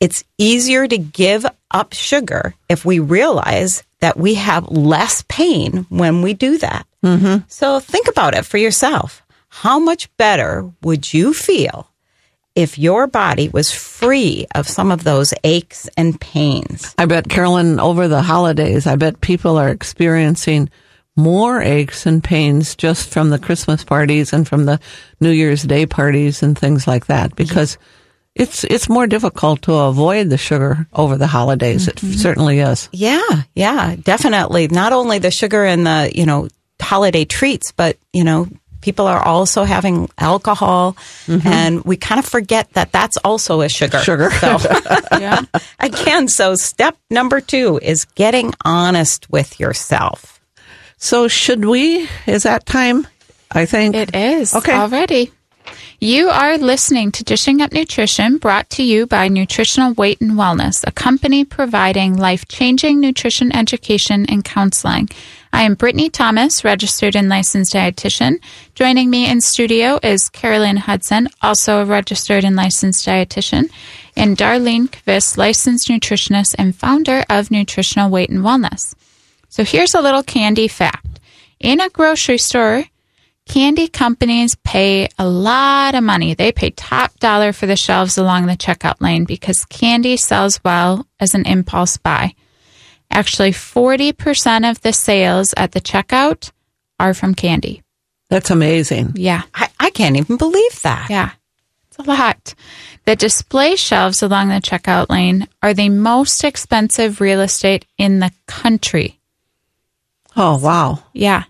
It's 0.00 0.24
easier 0.38 0.88
to 0.88 0.96
give 0.96 1.44
up 1.70 1.92
sugar 1.92 2.54
if 2.70 2.86
we 2.86 3.00
realize 3.00 3.82
that 4.00 4.16
we 4.16 4.36
have 4.36 4.70
less 4.70 5.24
pain 5.28 5.84
when 5.90 6.22
we 6.22 6.32
do 6.32 6.56
that. 6.56 6.86
Mm-hmm. 7.04 7.44
So 7.48 7.80
think 7.80 8.08
about 8.08 8.34
it 8.34 8.46
for 8.46 8.56
yourself. 8.56 9.22
How 9.48 9.78
much 9.78 10.08
better 10.16 10.70
would 10.80 11.12
you 11.12 11.34
feel 11.34 11.89
if 12.54 12.78
your 12.78 13.06
body 13.06 13.48
was 13.48 13.72
free 13.72 14.46
of 14.54 14.68
some 14.68 14.90
of 14.90 15.04
those 15.04 15.32
aches 15.44 15.88
and 15.96 16.20
pains? 16.20 16.94
I 16.98 17.06
bet, 17.06 17.28
Carolyn, 17.28 17.80
over 17.80 18.08
the 18.08 18.22
holidays, 18.22 18.86
I 18.86 18.96
bet 18.96 19.20
people 19.20 19.56
are 19.56 19.68
experiencing 19.68 20.70
more 21.16 21.60
aches 21.60 22.06
and 22.06 22.22
pains 22.22 22.74
just 22.76 23.08
from 23.10 23.30
the 23.30 23.38
Christmas 23.38 23.84
parties 23.84 24.32
and 24.32 24.46
from 24.46 24.64
the 24.64 24.80
New 25.20 25.30
Year's 25.30 25.62
Day 25.62 25.86
parties 25.86 26.42
and 26.42 26.58
things 26.58 26.86
like 26.86 27.06
that 27.06 27.36
because 27.36 27.78
it's 28.34 28.64
it's 28.64 28.88
more 28.88 29.06
difficult 29.06 29.62
to 29.62 29.74
avoid 29.74 30.30
the 30.30 30.38
sugar 30.38 30.86
over 30.92 31.16
the 31.16 31.26
holidays. 31.26 31.88
It 31.88 31.96
mm-hmm. 31.96 32.12
certainly 32.12 32.60
is. 32.60 32.88
Yeah, 32.92 33.42
yeah, 33.54 33.96
definitely. 33.96 34.68
Not 34.68 34.92
only 34.92 35.18
the 35.18 35.30
sugar 35.30 35.64
and 35.64 35.86
the, 35.86 36.12
you 36.14 36.26
know, 36.26 36.48
holiday 36.80 37.24
treats, 37.24 37.72
but, 37.72 37.98
you 38.12 38.24
know, 38.24 38.48
people 38.80 39.06
are 39.06 39.22
also 39.22 39.64
having 39.64 40.08
alcohol 40.18 40.96
mm-hmm. 41.26 41.46
and 41.46 41.84
we 41.84 41.96
kind 41.96 42.18
of 42.18 42.24
forget 42.24 42.72
that 42.72 42.92
that's 42.92 43.16
also 43.18 43.60
a 43.60 43.68
sugar. 43.68 43.98
Sugar. 44.00 44.30
So, 44.30 44.58
Yeah. 45.18 45.42
again, 45.80 46.28
so 46.28 46.54
step 46.54 46.96
number 47.10 47.40
two 47.40 47.78
is 47.82 48.04
getting 48.14 48.52
honest 48.64 49.30
with 49.30 49.60
yourself. 49.60 50.40
So 50.96 51.28
should 51.28 51.64
we? 51.64 52.08
Is 52.26 52.42
that 52.44 52.66
time? 52.66 53.06
I 53.50 53.66
think 53.66 53.96
It 53.96 54.14
is 54.14 54.54
Okay. 54.54 54.74
already. 54.74 55.32
You 56.02 56.30
are 56.30 56.56
listening 56.56 57.12
to 57.12 57.24
Dishing 57.24 57.60
Up 57.60 57.74
Nutrition, 57.74 58.38
brought 58.38 58.70
to 58.70 58.82
you 58.82 59.06
by 59.06 59.28
Nutritional 59.28 59.92
Weight 59.92 60.18
and 60.22 60.30
Wellness, 60.30 60.82
a 60.86 60.90
company 60.90 61.44
providing 61.44 62.16
life 62.16 62.48
changing 62.48 63.00
nutrition 63.00 63.54
education 63.54 64.24
and 64.24 64.42
counseling. 64.42 65.10
I 65.52 65.64
am 65.64 65.74
Brittany 65.74 66.08
Thomas, 66.08 66.64
registered 66.64 67.14
and 67.16 67.28
licensed 67.28 67.74
dietitian. 67.74 68.38
Joining 68.74 69.10
me 69.10 69.30
in 69.30 69.42
studio 69.42 70.00
is 70.02 70.30
Carolyn 70.30 70.78
Hudson, 70.78 71.28
also 71.42 71.82
a 71.82 71.84
registered 71.84 72.44
and 72.44 72.56
licensed 72.56 73.06
dietitian, 73.06 73.70
and 74.16 74.38
Darlene 74.38 74.88
Kvist, 74.88 75.36
licensed 75.36 75.88
nutritionist 75.88 76.54
and 76.56 76.74
founder 76.74 77.26
of 77.28 77.50
Nutritional 77.50 78.08
Weight 78.08 78.30
and 78.30 78.40
Wellness. 78.40 78.94
So 79.50 79.64
here's 79.64 79.94
a 79.94 80.00
little 80.00 80.22
candy 80.22 80.66
fact. 80.66 81.20
In 81.58 81.78
a 81.78 81.90
grocery 81.90 82.38
store, 82.38 82.86
candy 83.50 83.88
companies 83.88 84.54
pay 84.62 85.08
a 85.18 85.28
lot 85.28 85.96
of 85.96 86.04
money. 86.04 86.34
They 86.34 86.52
pay 86.52 86.70
top 86.70 87.18
dollar 87.18 87.52
for 87.52 87.66
the 87.66 87.74
shelves 87.74 88.16
along 88.16 88.46
the 88.46 88.56
checkout 88.56 89.00
lane 89.00 89.24
because 89.24 89.64
candy 89.64 90.16
sells 90.16 90.62
well 90.62 91.04
as 91.18 91.34
an 91.34 91.44
impulse 91.46 91.96
buy. 91.96 92.34
Actually, 93.10 93.50
40% 93.50 94.70
of 94.70 94.80
the 94.82 94.92
sales 94.92 95.52
at 95.56 95.72
the 95.72 95.80
checkout 95.80 96.52
are 97.00 97.12
from 97.12 97.34
candy. 97.34 97.82
that's 98.28 98.50
amazing. 98.50 99.14
Yeah. 99.16 99.42
I, 99.52 99.68
I 99.80 99.90
can't 99.90 100.16
even 100.16 100.36
believe 100.36 100.82
that. 100.82 101.08
Yeah. 101.10 101.32
It's 101.88 101.98
a 101.98 102.02
lot. 102.02 102.54
The 103.04 103.16
display 103.16 103.74
shelves 103.74 104.22
along 104.22 104.50
the 104.50 104.60
checkout 104.60 105.10
lane 105.10 105.48
are 105.60 105.74
the 105.74 105.88
most 105.88 106.44
expensive 106.44 107.20
real 107.20 107.40
estate 107.40 107.84
in 107.98 108.20
the 108.20 108.30
country. 108.46 109.18
Oh 110.36 110.56
wow. 110.58 111.02
Yeah. 111.12 111.44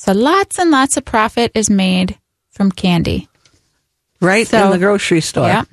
So 0.00 0.12
lots 0.12 0.60
and 0.60 0.70
lots 0.70 0.96
of 0.96 1.04
profit 1.04 1.50
is 1.56 1.68
made 1.68 2.16
from 2.50 2.70
candy. 2.70 3.28
Right 4.20 4.46
So- 4.46 4.66
in 4.66 4.70
the 4.70 4.78
grocery 4.78 5.20
store. 5.20 5.48
Yeah. 5.48 5.64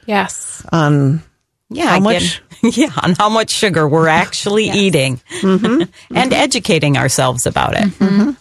Yes. 0.05 0.65
on 0.71 1.21
Yeah, 1.69 1.87
How 1.89 1.97
again- 1.97 2.03
much- 2.03 2.41
Yeah, 2.77 2.91
on 3.03 3.13
how 3.15 3.27
much 3.29 3.49
sugar 3.51 3.87
we're 3.89 4.07
actually 4.07 4.69
eating, 4.69 5.19
mm-hmm. 5.41 5.83
and 6.15 6.31
educating 6.33 6.97
ourselves 6.97 7.45
about 7.45 7.73
it. 7.73 7.83
Mm-hmm. 7.89 8.05
Mm-hmm. 8.21 8.31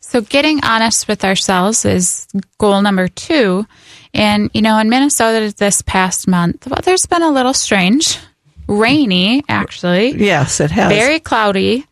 So 0.00 0.20
getting 0.20 0.62
honest 0.62 1.08
with 1.08 1.24
ourselves 1.24 1.84
is 1.84 2.28
goal 2.58 2.80
number 2.80 3.08
two. 3.08 3.66
And, 4.16 4.50
you 4.54 4.62
know, 4.62 4.78
in 4.78 4.88
Minnesota 4.88 5.54
this 5.54 5.82
past 5.82 6.26
month, 6.26 6.60
the 6.60 6.70
weather's 6.70 7.04
been 7.04 7.20
a 7.20 7.30
little 7.30 7.52
strange, 7.52 8.18
rainy, 8.66 9.44
actually. 9.46 10.12
Yes, 10.16 10.58
it 10.58 10.70
has. 10.70 10.90
very 10.90 11.20
cloudy 11.20 11.86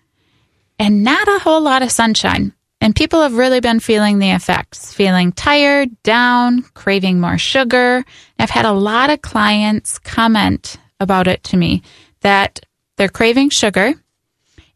and 0.79 1.05
not 1.05 1.29
a 1.29 1.39
whole 1.39 1.61
lot 1.61 1.83
of 1.83 1.91
sunshine. 1.91 2.55
And 2.81 2.97
people 2.97 3.21
have 3.21 3.37
really 3.37 3.61
been 3.61 3.79
feeling 3.79 4.21
the 4.21 4.31
effects, 4.31 4.93
feeling 4.93 5.33
tired, 5.33 6.03
down, 6.03 6.63
craving 6.73 7.21
more 7.21 7.37
sugar. 7.37 8.07
I've 8.39 8.49
had 8.49 8.65
a 8.65 8.73
lot 8.73 9.11
of 9.11 9.21
clients 9.21 9.99
comment 9.99 10.79
about 11.01 11.29
it 11.29 11.45
to 11.45 11.59
me 11.59 11.83
that 12.23 12.61
they're 12.97 13.09
craving 13.11 13.51
sugar. 13.51 13.93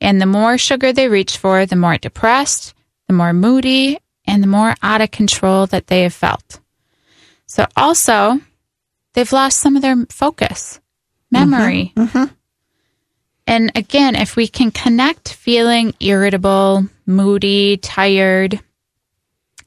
And 0.03 0.21
the 0.21 0.27
more 0.27 0.59
sugar 0.59 0.93
they 0.93 1.09
reach 1.09 1.39
for, 1.39 1.65
the 1.65 1.77
more 1.77 1.97
depressed, 1.97 2.75
the 3.07 3.15
more 3.15 3.33
moody, 3.33 3.99
and 4.27 4.43
the 4.43 4.47
more 4.49 4.75
out 4.83 5.01
of 5.01 5.11
control 5.11 5.67
that 5.69 5.87
they 5.87 6.03
have 6.03 6.13
felt. 6.13 6.61
So 7.49 7.67
also, 7.77 8.41
they've 9.15 9.33
lost 9.33 9.59
some 9.59 9.75
of 9.75 9.83
their 9.83 9.97
focus, 10.11 10.81
memory, 11.31 11.93
and 13.49 13.73
again, 13.75 14.15
if 14.15 14.37
we 14.37 14.47
can 14.47 14.71
connect 14.71 15.33
feeling 15.33 15.95
irritable, 16.01 16.85
moody, 17.07 17.79
tired, 17.79 18.61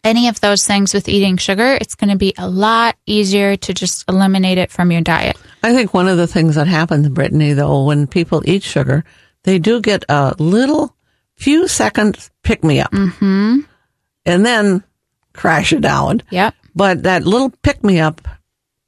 any 0.04 0.28
of 0.28 0.40
those 0.40 0.66
things 0.66 0.94
with 0.94 1.10
eating 1.10 1.38
sugar, 1.38 1.78
it's 1.82 1.96
going 1.96 2.12
to 2.12 2.18
be 2.18 2.34
a 2.38 2.48
lot 2.48 2.96
easier 3.08 3.58
to 3.58 3.74
just 3.74 4.06
eliminate 4.08 4.60
it 4.60 4.72
from 4.72 4.92
your 4.92 5.02
diet. 5.02 5.36
I 5.64 5.74
think 5.74 5.94
one 5.94 6.08
of 6.08 6.18
the 6.18 6.28
things 6.28 6.56
that 6.56 6.68
happens, 6.68 7.10
Brittany, 7.10 7.54
though, 7.54 7.86
when 7.86 8.06
people 8.06 8.44
eat 8.46 8.62
sugar, 8.62 9.04
they 9.44 9.58
do 9.58 9.82
get 9.82 10.06
a 10.08 10.36
little 10.38 10.96
few 11.36 11.68
seconds 11.68 12.30
pick 12.44 12.64
me 12.64 12.80
up 12.80 12.92
mm-hmm. 12.92 13.62
and 14.28 14.46
then 14.46 14.84
crash 15.34 15.74
it 15.74 15.82
down. 15.82 16.22
Yep. 16.30 16.54
But 16.76 17.04
that 17.04 17.26
little 17.26 17.52
pick 17.64 17.84
me 17.84 18.00
up, 18.00 18.22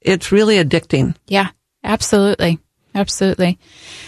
it's 0.01 0.31
really 0.31 0.55
addicting. 0.55 1.15
Yeah, 1.27 1.49
absolutely. 1.83 2.59
Absolutely. 2.95 3.57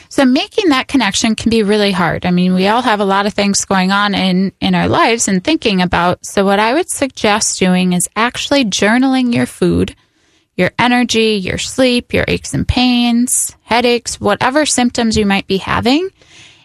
So 0.09 0.25
making 0.25 0.69
that 0.69 0.87
connection 0.87 1.35
can 1.35 1.49
be 1.49 1.63
really 1.63 1.91
hard. 1.91 2.25
I 2.25 2.31
mean, 2.31 2.53
we 2.53 2.67
all 2.67 2.83
have 2.83 2.99
a 2.99 3.05
lot 3.05 3.25
of 3.25 3.33
things 3.33 3.65
going 3.65 3.91
on 3.91 4.13
in, 4.13 4.51
in 4.61 4.75
our 4.75 4.87
lives 4.87 5.27
and 5.27 5.43
thinking 5.43 5.81
about. 5.81 6.23
So 6.25 6.45
what 6.45 6.59
I 6.59 6.73
would 6.73 6.89
suggest 6.89 7.59
doing 7.59 7.93
is 7.93 8.07
actually 8.15 8.65
journaling 8.65 9.33
your 9.33 9.47
food, 9.47 9.95
your 10.55 10.71
energy, 10.77 11.33
your 11.33 11.57
sleep, 11.57 12.13
your 12.13 12.25
aches 12.27 12.53
and 12.53 12.67
pains, 12.67 13.55
headaches, 13.63 14.21
whatever 14.21 14.67
symptoms 14.67 15.17
you 15.17 15.25
might 15.25 15.47
be 15.47 15.57
having, 15.57 16.09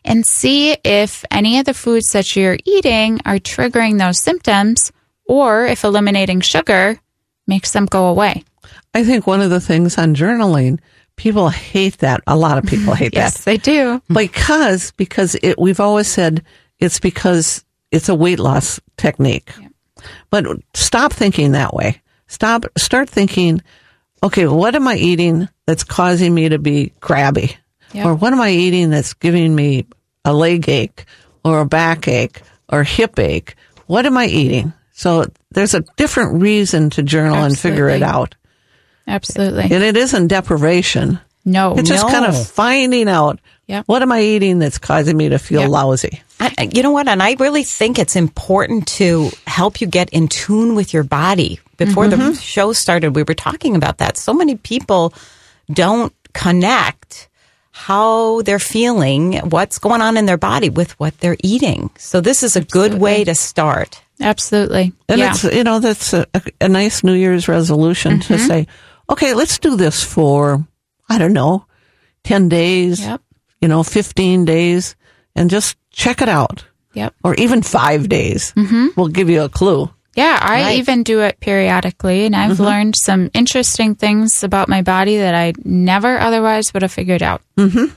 and 0.05 0.25
see 0.27 0.77
if 0.85 1.25
any 1.31 1.59
of 1.59 1.65
the 1.65 1.75
foods 1.75 2.13
that 2.13 2.37
you're 2.37 2.59
eating 2.67 3.21
are 3.25 3.39
triggering 3.39 3.99
those 3.99 4.21
symptoms 4.21 4.93
or 5.31 5.65
if 5.65 5.85
eliminating 5.85 6.41
sugar 6.41 6.99
makes 7.47 7.71
them 7.71 7.87
go 7.87 8.07
away. 8.09 8.43
I 8.95 9.05
think 9.05 9.27
one 9.29 9.41
of 9.41 9.51
the 9.51 9.61
things 9.61 9.97
on 9.97 10.17
journaling, 10.17 10.81
people 11.15 11.49
hate 11.51 11.99
that. 11.99 12.21
A 12.27 12.37
lot 12.37 12.59
of 12.59 12.65
people 12.67 12.95
hate 12.95 13.15
Yes, 13.15 13.45
that 13.45 13.53
Yes, 13.53 13.63
they 13.65 13.73
do. 13.73 14.03
because 14.13 14.91
because 14.97 15.37
it, 15.41 15.57
we've 15.57 15.79
always 15.79 16.09
said 16.09 16.43
it's 16.81 16.99
because 16.99 17.65
it's 17.93 18.09
a 18.09 18.15
weight 18.15 18.41
loss 18.41 18.81
technique. 18.97 19.51
But 20.31 20.47
stop 20.75 21.13
thinking 21.13 21.53
that 21.53 21.75
way. 21.75 22.03
Stop. 22.27 22.65
Start 22.77 23.09
thinking. 23.09 23.63
Okay, 24.23 24.47
what 24.49 24.75
am 24.75 24.89
I 24.89 24.97
eating 24.97 25.49
that's 25.67 25.85
causing 25.85 26.35
me 26.35 26.49
to 26.49 26.59
be 26.59 26.93
crabby, 27.01 27.57
Yep. 27.93 28.07
or 28.07 28.15
what 28.17 28.33
am 28.33 28.41
I 28.41 28.51
eating 28.51 28.91
that's 28.91 29.15
giving 29.15 29.55
me 29.55 29.87
a 30.25 30.33
leg 30.35 30.69
ache, 30.69 31.05
or 31.45 31.61
a 31.61 31.65
back 31.67 32.07
ache, 32.09 32.43
or 32.69 32.83
hip 32.83 33.19
ache? 33.19 33.55
What 33.87 34.07
am 34.07 34.17
I 34.19 34.27
eating? 34.27 34.73
So 35.01 35.25
there's 35.51 35.73
a 35.73 35.81
different 35.97 36.43
reason 36.43 36.91
to 36.91 37.03
journal 37.03 37.43
and 37.43 37.59
figure 37.59 37.89
it 37.89 38.03
out. 38.03 38.35
Absolutely. 39.07 39.63
And 39.63 39.83
it 39.83 39.97
isn't 39.97 40.27
deprivation. 40.27 41.19
No. 41.43 41.75
It's 41.79 41.89
just 41.89 42.07
kind 42.07 42.27
of 42.27 42.47
finding 42.47 43.09
out 43.09 43.41
Yep. 43.67 43.85
what 43.87 44.03
am 44.03 44.13
I 44.13 44.21
eating 44.21 44.59
that's 44.59 44.77
causing 44.77 45.17
me 45.17 45.31
to 45.31 45.39
feel 45.39 45.63
Yep. 45.63 45.71
lousy. 45.71 46.23
I, 46.39 46.69
you 46.71 46.83
know 46.83 46.91
what? 46.91 47.09
And 47.09 47.23
I 47.23 47.35
really 47.39 47.65
think 47.65 47.99
it's 47.99 48.15
important 48.15 48.89
to 48.99 49.31
help 49.47 49.81
you 49.81 49.87
get 49.87 50.11
in 50.11 50.29
tune 50.29 50.75
with 50.75 50.93
your 50.93 51.05
body. 51.05 51.61
Before 51.79 52.07
the 52.07 52.17
mm-hmm. 52.17 52.33
show 52.35 52.75
started, 52.75 53.17
we 53.17 53.23
were 53.23 53.33
talking 53.33 53.77
about 53.77 53.99
that. 53.99 54.19
So 54.19 54.35
many 54.35 54.57
people 54.57 55.15
don't 55.73 56.13
connect 56.35 57.31
how 57.71 58.43
they're 58.43 58.59
feeling, 58.59 59.39
what's 59.39 59.79
going 59.79 60.03
on 60.03 60.19
in 60.19 60.27
their 60.27 60.37
body 60.37 60.69
with 60.69 60.91
what 61.01 61.17
they're 61.21 61.39
eating. 61.43 61.89
So 61.97 62.21
this 62.21 62.43
is 62.43 62.55
a 62.55 62.61
good 62.61 62.93
way 62.93 63.25
to 63.25 63.35
start. 63.35 64.03
Absolutely. 64.21 64.93
And 65.09 65.19
yeah. 65.19 65.31
it's, 65.31 65.45
you 65.45 65.65
know, 65.65 65.79
that's 65.81 66.13
a, 66.13 66.27
a 66.61 66.69
nice 66.69 67.03
New 67.03 67.15
Year's 67.15 67.49
resolution 67.49 68.21
to 68.21 68.39
say, 68.39 68.67
okay, 69.09 69.35
let's 69.35 69.59
do 69.59 69.77
this 69.77 70.05
for, 70.05 70.67
I 71.09 71.19
don't 71.19 71.33
know, 71.33 71.65
10 72.25 72.49
days, 72.49 73.01
Yep. 73.01 73.23
you 73.63 73.69
know, 73.69 73.83
15 73.83 74.45
days 74.45 74.95
and 75.35 75.49
just 75.49 75.77
check 75.91 76.21
it 76.23 76.29
out. 76.29 76.65
Yep. 76.93 77.15
Or 77.25 77.35
even 77.37 77.63
five 77.63 78.09
days. 78.09 78.53
Mm-hmm. 78.57 78.89
We'll 78.97 79.09
give 79.09 79.31
you 79.31 79.43
a 79.43 79.49
clue. 79.49 79.89
Yeah, 80.17 80.39
I 80.43 80.63
Right. 80.63 80.79
even 80.79 81.05
do 81.05 81.21
it 81.21 81.39
periodically, 81.39 82.27
and 82.27 82.35
I've 82.35 82.59
learned 82.59 82.95
some 82.97 83.31
interesting 83.33 83.95
things 83.95 84.43
about 84.43 84.69
my 84.69 84.83
body 84.83 85.19
that 85.19 85.37
I 85.37 85.53
never 85.65 86.19
otherwise 86.19 86.75
would 86.75 86.83
have 86.83 86.91
figured 86.93 87.23
out. 87.23 87.43
Mm-hmm. 87.57 87.95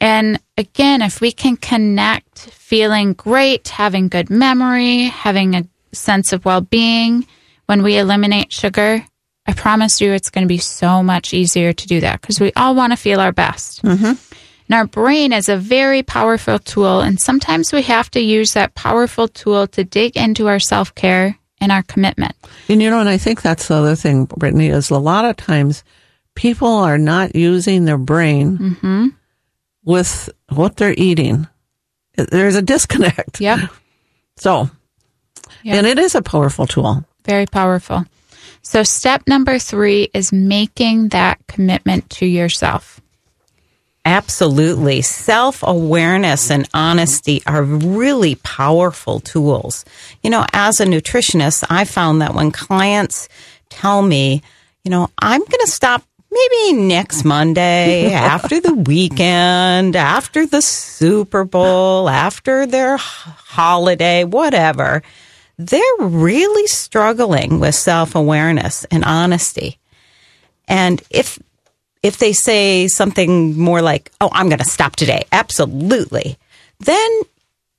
And 0.00 0.38
again, 0.62 1.02
if 1.02 1.20
we 1.20 1.32
can 1.32 1.56
connect 1.56 2.38
feeling 2.38 3.12
great, 3.12 3.68
having 3.68 4.08
good 4.08 4.30
memory, 4.30 5.04
having 5.04 5.54
a 5.54 5.66
sense 5.92 6.32
of 6.32 6.44
well 6.44 6.60
being 6.60 7.26
when 7.66 7.82
we 7.82 7.98
eliminate 7.98 8.52
sugar, 8.52 9.04
I 9.46 9.52
promise 9.52 10.00
you 10.00 10.12
it's 10.12 10.30
going 10.30 10.44
to 10.44 10.48
be 10.48 10.58
so 10.58 11.02
much 11.02 11.34
easier 11.34 11.72
to 11.72 11.86
do 11.86 12.00
that 12.00 12.20
because 12.20 12.38
we 12.40 12.52
all 12.54 12.74
want 12.74 12.92
to 12.92 12.96
feel 12.96 13.20
our 13.20 13.32
best. 13.32 13.82
Mm-hmm. 13.82 14.12
And 14.68 14.74
our 14.78 14.86
brain 14.86 15.32
is 15.32 15.48
a 15.48 15.56
very 15.56 16.02
powerful 16.02 16.58
tool, 16.60 17.00
and 17.00 17.20
sometimes 17.20 17.72
we 17.72 17.82
have 17.82 18.10
to 18.12 18.20
use 18.20 18.54
that 18.54 18.74
powerful 18.74 19.26
tool 19.28 19.66
to 19.68 19.84
dig 19.84 20.16
into 20.16 20.46
our 20.46 20.60
self 20.60 20.94
care 20.94 21.36
and 21.60 21.72
our 21.72 21.82
commitment. 21.82 22.36
And 22.68 22.80
you 22.80 22.88
know, 22.88 23.00
and 23.00 23.08
I 23.08 23.18
think 23.18 23.42
that's 23.42 23.68
the 23.68 23.74
other 23.74 23.96
thing, 23.96 24.26
Brittany, 24.26 24.68
is 24.68 24.90
a 24.90 24.98
lot 24.98 25.24
of 25.24 25.36
times 25.36 25.82
people 26.34 26.68
are 26.68 26.98
not 26.98 27.34
using 27.34 27.84
their 27.84 27.98
brain 27.98 28.58
mm-hmm. 28.58 29.08
with 29.84 30.30
what 30.56 30.76
they're 30.76 30.94
eating. 30.96 31.46
There's 32.16 32.56
a 32.56 32.62
disconnect. 32.62 33.40
Yep, 33.40 33.60
So, 34.36 34.70
Yeah. 35.62 35.76
and 35.76 35.86
it 35.86 35.98
is 35.98 36.14
a 36.14 36.22
powerful 36.22 36.66
tool. 36.66 37.04
very 37.24 37.46
powerful. 37.46 38.04
So, 38.62 38.82
step 38.84 39.22
number 39.26 39.58
three 39.58 40.08
is 40.14 40.32
making 40.32 41.08
that 41.08 41.38
commitment 41.48 42.08
to 42.10 42.26
yourself. 42.26 43.00
Absolutely. 44.04 45.00
Self 45.02 45.62
awareness 45.62 46.50
and 46.50 46.68
honesty 46.74 47.42
are 47.46 47.62
really 47.62 48.34
powerful 48.36 49.20
tools. 49.20 49.84
You 50.22 50.30
know, 50.30 50.44
as 50.52 50.80
a 50.80 50.86
nutritionist, 50.86 51.64
I 51.70 51.84
found 51.84 52.20
that 52.20 52.34
when 52.34 52.50
clients 52.50 53.28
tell 53.68 54.02
me, 54.02 54.42
you 54.84 54.90
know, 54.90 55.08
I'm 55.20 55.40
going 55.40 55.60
to 55.64 55.70
stop 55.70 56.04
maybe 56.32 56.82
next 56.82 57.24
Monday, 57.24 58.12
after 58.12 58.60
the 58.60 58.74
weekend, 58.74 59.94
after 59.96 60.46
the 60.46 60.62
Super 60.62 61.44
Bowl, 61.44 62.08
after 62.08 62.66
their 62.66 62.96
holiday, 62.96 64.24
whatever, 64.24 65.02
they're 65.58 65.82
really 66.00 66.66
struggling 66.66 67.60
with 67.60 67.74
self 67.74 68.14
awareness 68.14 68.84
and 68.90 69.04
honesty. 69.04 69.78
And 70.66 71.02
if 71.10 71.38
if 72.02 72.18
they 72.18 72.32
say 72.32 72.88
something 72.88 73.56
more 73.56 73.82
like, 73.82 74.10
"Oh, 74.20 74.30
I'm 74.32 74.48
going 74.48 74.58
to 74.58 74.64
stop 74.64 74.96
today," 74.96 75.24
absolutely, 75.30 76.38
then 76.80 77.10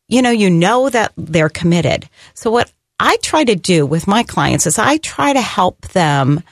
you 0.07 0.21
know 0.21 0.31
you 0.31 0.49
know 0.49 0.89
that 0.89 1.11
they're 1.17 1.49
committed. 1.49 2.07
So 2.33 2.51
what 2.51 2.71
I 2.99 3.17
try 3.21 3.43
to 3.43 3.55
do 3.55 3.85
with 3.85 4.07
my 4.07 4.23
clients 4.23 4.67
is 4.67 4.77
I 4.77 4.97
try 4.97 5.33
to 5.33 5.41
help 5.41 5.81
them 5.89 6.43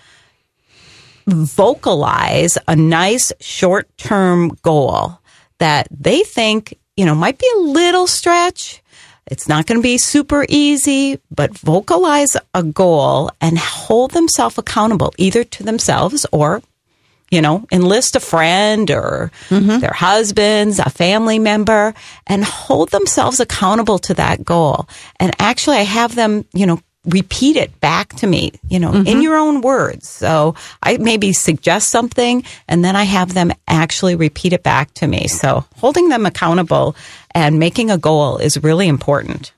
vocalize 1.27 2.57
a 2.67 2.75
nice 2.75 3.31
short-term 3.39 4.57
goal 4.61 5.19
that 5.59 5.87
they 5.91 6.23
think, 6.23 6.77
you 6.95 7.05
know, 7.05 7.15
might 7.15 7.37
be 7.37 7.49
a 7.55 7.59
little 7.59 8.07
stretch. 8.07 8.81
It's 9.27 9.47
not 9.47 9.65
going 9.65 9.79
to 9.79 9.83
be 9.83 9.97
super 9.97 10.45
easy, 10.49 11.19
but 11.29 11.57
vocalize 11.57 12.35
a 12.53 12.63
goal 12.63 13.31
and 13.39 13.57
hold 13.57 14.11
themselves 14.11 14.57
accountable 14.57 15.13
either 15.17 15.43
to 15.43 15.63
themselves 15.63 16.25
or 16.31 16.61
you 17.31 17.41
know, 17.41 17.65
enlist 17.71 18.17
a 18.17 18.19
friend 18.19 18.91
or 18.91 19.31
mm-hmm. 19.47 19.79
their 19.79 19.93
husbands, 19.93 20.79
a 20.79 20.89
family 20.89 21.39
member, 21.39 21.93
and 22.27 22.43
hold 22.43 22.91
themselves 22.91 23.39
accountable 23.39 23.97
to 23.99 24.13
that 24.13 24.43
goal. 24.43 24.87
And 25.17 25.33
actually, 25.39 25.77
I 25.77 25.83
have 25.83 26.13
them, 26.13 26.45
you 26.53 26.65
know, 26.65 26.81
repeat 27.05 27.55
it 27.55 27.79
back 27.79 28.13
to 28.17 28.27
me, 28.27 28.51
you 28.69 28.79
know, 28.79 28.93
in 28.93 29.21
your 29.21 29.35
own 29.35 29.61
words. 29.61 30.07
So 30.07 30.55
I 30.83 30.97
maybe 30.97 31.33
suggest 31.33 31.89
something 31.89 32.43
and 32.67 32.85
then 32.85 32.95
I 32.95 33.03
have 33.03 33.33
them 33.33 33.51
actually 33.67 34.15
repeat 34.15 34.53
it 34.53 34.61
back 34.61 34.93
to 34.95 35.07
me. 35.07 35.27
So 35.27 35.65
holding 35.77 36.09
them 36.09 36.25
accountable 36.27 36.95
and 37.33 37.57
making 37.57 37.89
a 37.89 37.97
goal 37.97 38.37
is 38.37 38.61
really 38.61 38.87
important. 38.87 39.51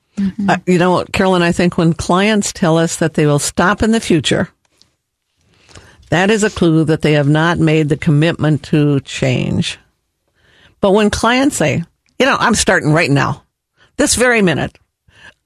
Uh, 0.48 0.58
you 0.66 0.78
know, 0.78 1.04
Carolyn, 1.12 1.42
I 1.42 1.52
think 1.52 1.76
when 1.76 1.92
clients 1.92 2.52
tell 2.52 2.78
us 2.78 2.96
that 2.96 3.14
they 3.14 3.26
will 3.26 3.40
stop 3.40 3.82
in 3.82 3.90
the 3.90 4.00
future, 4.00 4.48
that 6.10 6.30
is 6.30 6.44
a 6.44 6.50
clue 6.50 6.84
that 6.84 7.02
they 7.02 7.14
have 7.14 7.28
not 7.28 7.58
made 7.58 7.88
the 7.88 7.96
commitment 7.96 8.62
to 8.64 9.00
change. 9.00 9.78
But 10.80 10.92
when 10.92 11.10
clients 11.10 11.56
say, 11.56 11.82
you 12.18 12.26
know, 12.26 12.36
I'm 12.38 12.54
starting 12.54 12.92
right 12.92 13.10
now, 13.10 13.42
this 13.96 14.14
very 14.14 14.40
minute, 14.40 14.78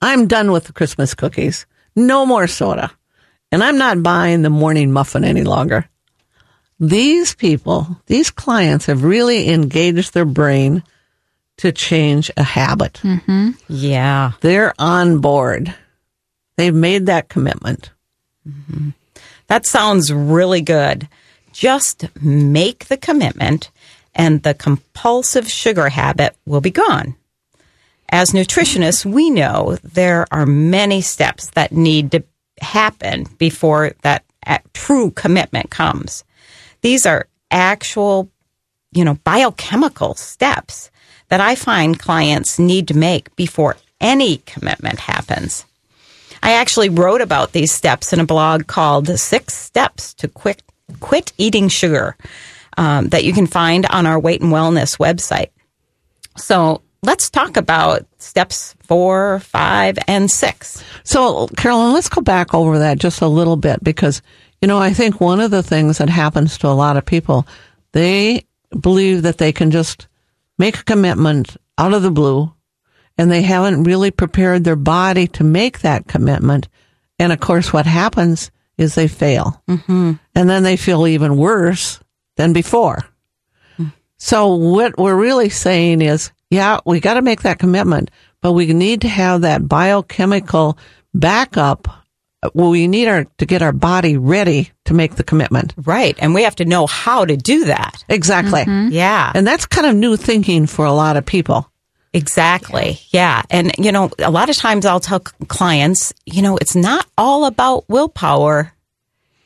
I'm 0.03 0.27
done 0.27 0.53
with 0.53 0.65
the 0.65 0.73
Christmas 0.73 1.15
cookies, 1.15 1.65
no 1.99 2.25
more 2.25 2.47
soda, 2.47 2.91
and 3.53 3.63
I'm 3.63 3.79
not 3.79 4.03
buying 4.03 4.43
the 4.43 4.51
morning 4.51 4.93
muffin 4.93 5.25
any 5.25 5.43
longer. 5.43 5.89
These 6.81 7.35
people, 7.35 8.01
these 8.07 8.31
clients 8.31 8.87
have 8.87 9.03
really 9.03 9.51
engaged 9.51 10.15
their 10.15 10.25
brain 10.25 10.83
to 11.59 11.73
change 11.73 12.31
a 12.37 12.45
habit. 12.45 13.01
Mm-hmm. 13.03 13.51
Yeah. 13.69 14.33
They're 14.41 14.75
on 14.79 15.21
board. 15.21 15.75
They've 16.57 16.75
made 16.75 17.07
that 17.07 17.29
commitment. 17.29 17.91
Mm-hmm. 18.49 18.91
That 19.49 19.67
sounds 19.67 20.13
really 20.13 20.61
good. 20.61 21.09
Just 21.53 22.07
make 22.23 22.87
the 22.87 22.97
commitment 22.97 23.71
and 24.15 24.43
the 24.43 24.55
compulsive 24.55 25.49
sugar 25.49 25.89
habit 25.89 26.37
will 26.47 26.61
be 26.61 26.71
gone. 26.71 27.17
As 28.11 28.31
nutritionists, 28.31 29.05
we 29.05 29.31
know 29.31 29.77
there 29.83 30.27
are 30.31 30.47
many 30.47 31.01
steps 31.01 31.51
that 31.51 31.73
need 31.73 32.13
to 32.13 32.25
happen 32.61 33.27
before 33.39 33.93
that 34.03 34.25
true 34.73 35.11
commitment 35.11 35.71
comes. 35.71 36.25
These 36.81 37.05
are 37.05 37.29
actual, 37.51 38.31
you 38.93 39.05
know, 39.05 39.19
biochemical 39.25 40.15
steps 40.15 40.91
that 41.29 41.41
I 41.41 41.55
find 41.55 41.99
clients 41.99 42.59
need 42.59 42.89
to 42.89 42.97
make 42.97 43.35
before 43.37 43.77
any 44.01 44.39
commitment 44.39 45.01
happens. 45.01 45.67
I 46.43 46.53
actually 46.53 46.89
wrote 46.89 47.21
about 47.21 47.53
these 47.53 47.73
steps 47.73 48.13
in 48.13 48.21
a 48.21 48.25
blog 48.25 48.67
called 48.67 49.09
Six 49.09 49.55
Steps 49.55 50.15
to 50.15 50.29
Quit, 50.29 50.63
Quit 51.01 51.33
Eating 51.37 51.69
Sugar 51.69 52.17
um, 52.77 53.09
that 53.09 53.25
you 53.25 53.33
can 53.33 53.47
find 53.47 53.85
on 53.87 54.07
our 54.07 54.19
Weight 54.19 54.41
and 54.41 54.53
Wellness 54.53 54.99
website. 54.99 55.51
So 56.37 56.81
let's 57.03 57.31
talk 57.31 57.57
about 57.57 58.07
steps 58.19 58.75
four, 58.83 59.41
five, 59.41 59.99
and 60.07 60.31
six. 60.31 60.83
So, 61.05 61.47
Carolyn, 61.57 61.93
let's 61.93 62.09
go 62.09 62.21
back 62.21 62.55
over 62.55 62.81
that 62.81 62.99
just 62.99 63.21
a 63.21 63.29
little 63.29 63.57
bit 63.57 63.83
because, 63.83 64.23
you 64.61 64.69
know, 64.69 64.79
I 64.79 64.93
think 64.93 65.21
one 65.21 65.41
of 65.41 65.51
the 65.51 65.63
things 65.63 65.99
that 65.99 66.09
happens 66.09 66.59
to 66.59 66.69
a 66.69 66.71
lot 66.71 66.97
of 66.97 67.05
people, 67.05 67.47
they 67.93 68.47
believe 68.79 69.23
that 69.23 69.39
they 69.39 69.53
can 69.53 69.71
just 69.71 70.09
make 70.59 70.79
a 70.79 70.85
commitment 70.85 71.57
out 71.77 71.95
of 71.95 72.03
the 72.03 72.11
blue 72.11 72.53
and 73.17 73.31
they 73.31 73.43
haven't 73.43 73.85
really 73.85 74.11
prepared 74.11 74.65
their 74.65 74.77
body 74.77 75.27
to 75.29 75.45
make 75.45 75.81
that 75.81 76.07
commitment. 76.07 76.69
And 77.19 77.33
of 77.33 77.41
course, 77.41 77.73
what 77.73 77.87
happens 77.87 78.51
is 78.77 78.95
they 78.95 79.09
fail. 79.09 79.63
Mm-hmm. 79.69 80.13
And 80.35 80.51
then 80.51 80.63
they 80.63 80.77
feel 80.77 81.07
even 81.07 81.37
worse 81.37 82.01
than 82.37 82.53
before. 82.53 83.05
So 84.19 84.55
what 84.57 84.99
we're 84.99 85.17
really 85.17 85.49
saying 85.49 86.03
is, 86.03 86.33
yeah, 86.51 86.81
we 86.85 87.01
got 87.01 87.15
to 87.15 87.23
make 87.23 87.43
that 87.43 87.59
commitment, 87.59 88.11
but 88.41 88.53
we 88.53 88.73
need 88.73 89.03
to 89.03 89.09
have 89.09 89.43
that 89.43 89.69
biochemical 89.69 90.79
backup. 91.15 91.89
Well, 92.55 92.71
we 92.71 92.87
need 92.87 93.09
our, 93.09 93.25
to 93.39 93.47
get 93.47 93.63
our 93.63 93.73
body 93.73 94.17
ready 94.17 94.71
to 94.85 94.95
make 94.95 95.17
the 95.17 95.25
commitment. 95.25 95.75
Right. 95.77 96.17
And 96.21 96.35
we 96.35 96.45
have 96.45 96.57
to 96.57 96.65
know 96.65 96.87
how 96.87 97.25
to 97.25 97.37
do 97.37 97.65
that. 97.65 98.05
Exactly. 98.09 98.61
Mm-hmm. 98.61 98.93
Yeah. 98.93 99.33
And 99.35 99.47
that's 99.47 99.67
kind 99.67 99.87
of 99.87 99.97
new 99.97 100.17
thinking 100.17 100.67
for 100.67 100.85
a 100.85 100.93
lot 100.93 101.17
of 101.17 101.27
people. 101.27 101.71
Exactly. 102.15 103.01
Yeah. 103.11 103.43
And, 103.51 103.73
you 103.77 103.93
know, 103.93 104.11
a 104.19 104.31
lot 104.31 104.49
of 104.51 104.57
times 104.57 104.87
I'll 104.87 105.01
tell 105.01 105.21
clients, 105.21 106.15
you 106.25 106.43
know, 106.43 106.57
it's 106.57 106.77
not 106.77 107.07
all 107.19 107.45
about 107.45 107.89
willpower. 107.89 108.73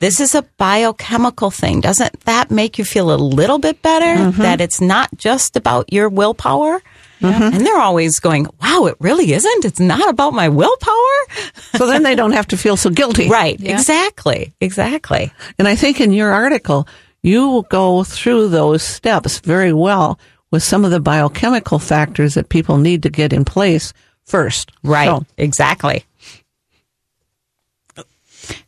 This 0.02 0.18
is 0.18 0.34
a 0.34 0.42
biochemical 0.58 1.52
thing. 1.52 1.80
Doesn't 1.80 2.22
that 2.22 2.50
make 2.50 2.76
you 2.76 2.84
feel 2.84 3.14
a 3.14 3.22
little 3.22 3.60
bit 3.60 3.82
better 3.82 4.20
mm-hmm. 4.20 4.42
that 4.42 4.60
it's 4.60 4.80
not 4.80 5.08
just 5.16 5.56
about 5.56 5.92
your 5.92 6.08
willpower? 6.08 6.82
Mm-hmm. 7.20 7.54
And 7.54 7.64
they're 7.64 7.78
always 7.78 8.18
going, 8.18 8.48
wow, 8.60 8.86
it 8.86 8.96
really 8.98 9.32
isn't. 9.32 9.64
It's 9.64 9.78
not 9.78 10.10
about 10.10 10.32
my 10.32 10.48
willpower. 10.48 11.18
So 11.76 11.86
then 11.86 12.02
they 12.02 12.16
don't 12.16 12.32
have 12.32 12.48
to 12.48 12.56
feel 12.56 12.76
so 12.76 12.90
guilty. 12.90 13.28
Right. 13.28 13.58
Exactly. 13.60 14.52
Exactly. 14.60 15.32
And 15.58 15.68
I 15.68 15.76
think 15.76 16.00
in 16.00 16.12
your 16.12 16.32
article, 16.32 16.86
you 17.22 17.64
go 17.70 18.02
through 18.02 18.48
those 18.48 18.82
steps 18.82 19.38
very 19.38 19.72
well 19.72 20.18
with 20.50 20.64
some 20.64 20.84
of 20.84 20.90
the 20.90 21.00
biochemical 21.00 21.78
factors 21.78 22.34
that 22.34 22.48
people 22.48 22.76
need 22.76 23.04
to 23.04 23.08
get 23.08 23.32
in 23.32 23.44
place 23.44 23.92
first. 24.24 24.72
Right. 24.82 25.06
So, 25.06 25.24
Exactly. 25.38 26.04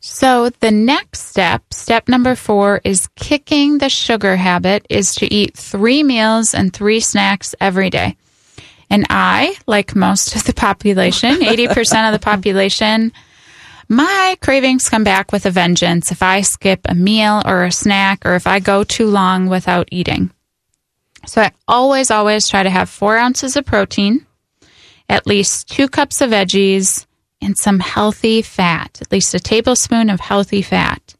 So 0.01 0.51
the 0.61 0.71
next 0.71 1.29
step, 1.29 1.73
step 1.73 2.09
number 2.09 2.35
four, 2.35 2.81
is 2.85 3.09
kicking 3.17 3.79
the 3.79 3.89
sugar 3.89 4.37
habit 4.37 4.87
is 4.89 5.15
to 5.17 5.33
eat 5.33 5.57
three 5.57 6.03
meals 6.03 6.55
and 6.55 6.73
three 6.73 7.01
snacks 7.01 7.55
every 7.61 7.91
day. 7.91 8.17
And 8.91 9.07
I, 9.11 9.57
like 9.67 9.97
most 9.97 10.37
of 10.37 10.45
the 10.45 10.53
population, 10.53 11.31
80% 11.41 12.07
of 12.07 12.13
the 12.13 12.25
population, 12.25 13.13
my 13.89 14.37
cravings 14.41 14.89
come 14.89 15.05
back 15.05 15.33
with 15.33 15.47
a 15.47 15.51
vengeance 15.51 16.11
if 16.11 16.23
I 16.23 16.41
skip 16.41 16.81
a 16.85 16.95
meal 16.95 17.43
or 17.45 17.65
a 17.65 17.73
snack 17.73 18.25
or 18.25 18.35
if 18.35 18.47
I 18.47 18.61
go 18.61 18.85
too 18.85 19.07
long 19.07 19.49
without 19.49 19.89
eating. 19.91 20.31
So 21.27 21.43
I 21.43 21.53
always, 21.67 22.11
always 22.11 22.49
try 22.49 22.63
to 22.63 22.71
have 22.71 22.89
four 22.89 23.17
ounces 23.17 23.57
of 23.57 23.65
protein, 23.65 24.27
at 25.09 25.27
least 25.27 25.69
two 25.69 25.89
cups 25.89 26.21
of 26.21 26.31
veggies, 26.31 27.07
and 27.45 27.57
some 27.59 27.81
healthy 27.81 28.43
fat, 28.43 28.99
at 29.01 29.13
least 29.13 29.35
a 29.35 29.41
tablespoon 29.41 30.11
of 30.11 30.21
healthy 30.21 30.63
fat. 30.63 31.15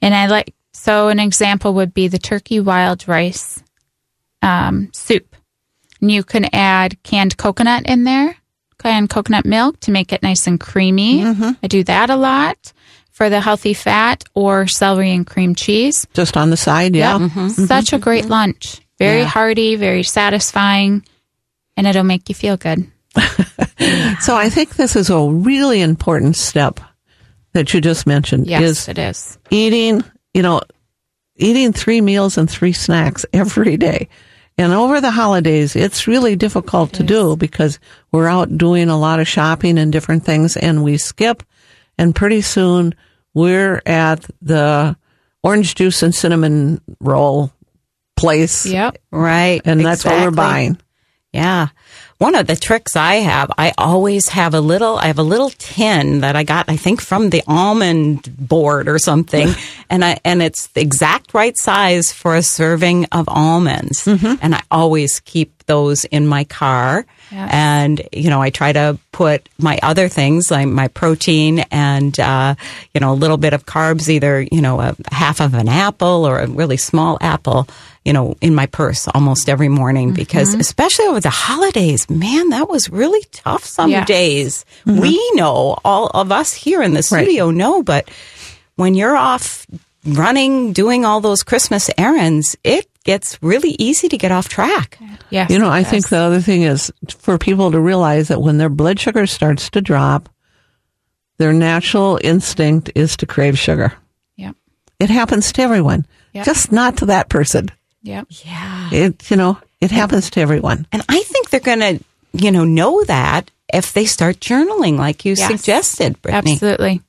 And 0.00 0.14
I 0.14 0.26
like, 0.26 0.54
so 0.72 1.08
an 1.08 1.18
example 1.18 1.74
would 1.74 1.92
be 1.92 2.08
the 2.08 2.18
turkey 2.18 2.60
wild 2.60 3.08
rice 3.08 3.62
um, 4.42 4.90
soup. 4.92 5.34
And 6.00 6.10
you 6.10 6.22
can 6.22 6.46
add 6.54 7.02
canned 7.02 7.36
coconut 7.36 7.86
in 7.86 8.04
there, 8.04 8.36
canned 8.78 9.10
coconut 9.10 9.44
milk 9.44 9.80
to 9.80 9.90
make 9.90 10.12
it 10.12 10.22
nice 10.22 10.46
and 10.46 10.60
creamy. 10.60 11.22
Mm-hmm. 11.22 11.50
I 11.62 11.66
do 11.66 11.82
that 11.84 12.10
a 12.10 12.16
lot 12.16 12.72
for 13.10 13.28
the 13.28 13.40
healthy 13.40 13.74
fat 13.74 14.22
or 14.34 14.68
celery 14.68 15.10
and 15.10 15.26
cream 15.26 15.56
cheese. 15.56 16.06
just 16.14 16.36
on 16.36 16.50
the 16.50 16.56
side, 16.56 16.94
yeah. 16.94 17.18
Yep. 17.18 17.30
Mm-hmm. 17.30 17.48
Such 17.64 17.92
a 17.92 17.96
mm-hmm. 17.96 18.04
great 18.04 18.26
lunch. 18.26 18.80
Very 18.98 19.20
Yeah. 19.20 19.26
hearty, 19.26 19.74
very 19.74 20.04
satisfying, 20.04 21.04
and 21.76 21.86
it'll 21.86 22.04
make 22.04 22.28
you 22.28 22.34
feel 22.34 22.56
good. 22.56 22.86
So 24.20 24.36
I 24.36 24.50
think 24.50 24.76
this 24.76 24.96
is 24.96 25.10
a 25.10 25.18
really 25.28 25.80
important 25.80 26.36
step 26.36 26.80
that 27.52 27.72
you 27.72 27.80
just 27.80 28.06
mentioned 28.06 28.46
Yes, 28.46 28.62
is 28.62 28.88
it 28.88 28.98
is. 28.98 29.38
eating, 29.50 30.02
you 30.34 30.42
know, 30.42 30.60
eating 31.36 31.72
three 31.72 32.00
meals 32.00 32.36
and 32.38 32.50
three 32.50 32.72
snacks 32.72 33.24
every 33.32 33.76
day. 33.76 34.08
And 34.60 34.72
over 34.72 35.00
the 35.00 35.12
holidays, 35.12 35.76
it's 35.76 36.08
really 36.08 36.34
difficult 36.34 36.92
to 36.94 37.04
do 37.04 37.36
because 37.36 37.78
we're 38.10 38.26
out 38.26 38.58
doing 38.58 38.88
a 38.88 38.98
lot 38.98 39.20
of 39.20 39.28
shopping 39.28 39.78
and 39.78 39.92
different 39.92 40.24
things 40.24 40.56
and 40.56 40.82
we 40.82 40.96
skip 40.98 41.44
and 41.96 42.12
pretty 42.14 42.40
soon 42.40 42.94
we're 43.34 43.80
at 43.86 44.28
the 44.42 44.96
orange 45.44 45.76
juice 45.76 46.02
and 46.02 46.12
cinnamon 46.12 46.80
roll 46.98 47.52
place. 48.16 48.66
Yep. 48.66 48.98
Right. 49.12 49.62
And 49.64 49.78
that's 49.86 50.04
what 50.04 50.20
we're 50.20 50.32
buying. 50.32 50.76
Yeah. 51.32 51.68
One 52.18 52.34
of 52.34 52.48
the 52.48 52.56
tricks 52.56 52.96
I 52.96 53.16
have, 53.16 53.52
I 53.56 53.72
always 53.78 54.28
have 54.30 54.52
a 54.52 54.60
little, 54.60 54.96
I 54.96 55.06
have 55.06 55.20
a 55.20 55.22
little 55.22 55.50
tin 55.50 56.20
that 56.22 56.34
I 56.34 56.42
got, 56.42 56.68
I 56.68 56.76
think 56.76 57.00
from 57.00 57.30
the 57.30 57.44
almond 57.46 58.36
board 58.36 58.88
or 58.88 58.98
something. 58.98 59.50
and 59.90 60.04
I, 60.04 60.18
and 60.24 60.42
it's 60.42 60.66
the 60.68 60.80
exact 60.80 61.32
right 61.32 61.56
size 61.56 62.12
for 62.12 62.34
a 62.34 62.42
serving 62.42 63.04
of 63.12 63.28
almonds. 63.28 64.04
Mm-hmm. 64.04 64.34
And 64.42 64.56
I 64.56 64.62
always 64.68 65.20
keep 65.20 65.64
those 65.66 66.04
in 66.06 66.26
my 66.26 66.42
car. 66.42 67.06
Yes. 67.30 67.50
And, 67.52 68.08
you 68.12 68.30
know, 68.30 68.40
I 68.40 68.50
try 68.50 68.72
to 68.72 68.98
put 69.12 69.48
my 69.58 69.78
other 69.82 70.08
things, 70.08 70.50
like 70.50 70.66
my 70.66 70.88
protein 70.88 71.60
and, 71.70 72.18
uh, 72.18 72.54
you 72.94 73.00
know, 73.00 73.12
a 73.12 73.14
little 73.14 73.36
bit 73.36 73.52
of 73.52 73.66
carbs, 73.66 74.08
either, 74.08 74.40
you 74.40 74.60
know, 74.60 74.80
a 74.80 74.96
half 75.12 75.40
of 75.40 75.54
an 75.54 75.68
apple 75.68 76.26
or 76.26 76.38
a 76.38 76.46
really 76.46 76.76
small 76.76 77.18
apple, 77.20 77.68
you 78.04 78.12
know, 78.12 78.36
in 78.40 78.54
my 78.54 78.66
purse 78.66 79.08
almost 79.08 79.48
every 79.48 79.68
morning 79.68 80.14
because 80.14 80.54
especially 80.60 81.06
over 81.06 81.20
the 81.20 81.30
holidays, 81.30 82.08
man, 82.08 82.50
that 82.50 82.68
was 82.68 82.88
really 82.88 83.22
tough 83.32 83.64
some 83.64 83.90
days. 84.04 84.64
We 84.86 85.30
know, 85.34 85.76
all 85.84 86.06
of 86.08 86.32
us 86.32 86.54
here 86.54 86.82
in 86.82 86.94
the 86.94 87.02
studio 87.02 87.50
know, 87.50 87.82
but 87.82 88.10
when 88.76 88.94
you're 88.94 89.16
off 89.16 89.66
running, 90.06 90.72
doing 90.72 91.04
all 91.04 91.20
those 91.20 91.42
Christmas 91.42 91.90
errands, 91.98 92.56
it 92.64 92.87
gets 93.04 93.38
really 93.42 93.74
easy 93.78 94.08
to 94.08 94.18
get 94.18 94.32
off 94.32 94.48
track. 94.48 94.98
Yes. 95.30 95.50
You 95.50 95.58
know, 95.58 95.68
I 95.68 95.80
it 95.80 95.86
think 95.86 96.08
the 96.08 96.18
other 96.18 96.40
thing 96.40 96.62
is 96.62 96.92
for 97.08 97.38
people 97.38 97.70
to 97.72 97.80
realize 97.80 98.28
that 98.28 98.40
when 98.42 98.58
their 98.58 98.68
blood 98.68 98.98
sugar 99.00 99.26
starts 99.26 99.70
to 99.70 99.80
drop, 99.80 100.28
their 101.38 101.52
natural 101.52 102.18
instinct 102.22 102.90
is 102.94 103.16
to 103.18 103.26
crave 103.26 103.58
sugar. 103.58 103.92
Yep. 104.36 104.56
It 105.00 105.10
happens 105.10 105.52
to 105.52 105.62
everyone, 105.62 106.06
Yeah. 106.32 106.42
just 106.44 106.72
not 106.72 106.96
to 106.98 107.06
that 107.06 107.28
person. 107.28 107.70
Yep. 108.02 108.26
Yeah. 108.44 108.88
It, 108.92 109.30
you 109.30 109.36
know, 109.36 109.58
it 109.80 109.90
happens 109.90 110.30
to 110.30 110.40
everyone. 110.40 110.86
And 110.92 111.02
I 111.08 111.20
think 111.22 111.50
they're 111.50 111.60
going 111.60 111.80
to, 111.80 112.04
you 112.32 112.50
know, 112.50 112.64
know 112.64 113.04
that 113.04 113.50
if 113.72 113.92
they 113.92 114.06
start 114.06 114.40
journaling 114.40 114.96
like 114.98 115.24
you 115.24 115.34
Yes. 115.36 115.46
suggested, 115.48 116.20
Brittany. 116.22 116.52
Absolutely. 116.52 117.02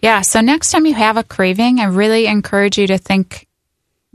Yeah. 0.00 0.22
So 0.22 0.40
next 0.40 0.70
time 0.72 0.84
you 0.86 0.94
have 0.94 1.16
a 1.16 1.22
craving, 1.24 1.78
I 1.80 1.84
really 1.84 2.26
encourage 2.26 2.78
you 2.78 2.86
to 2.88 2.98
think 2.98 3.46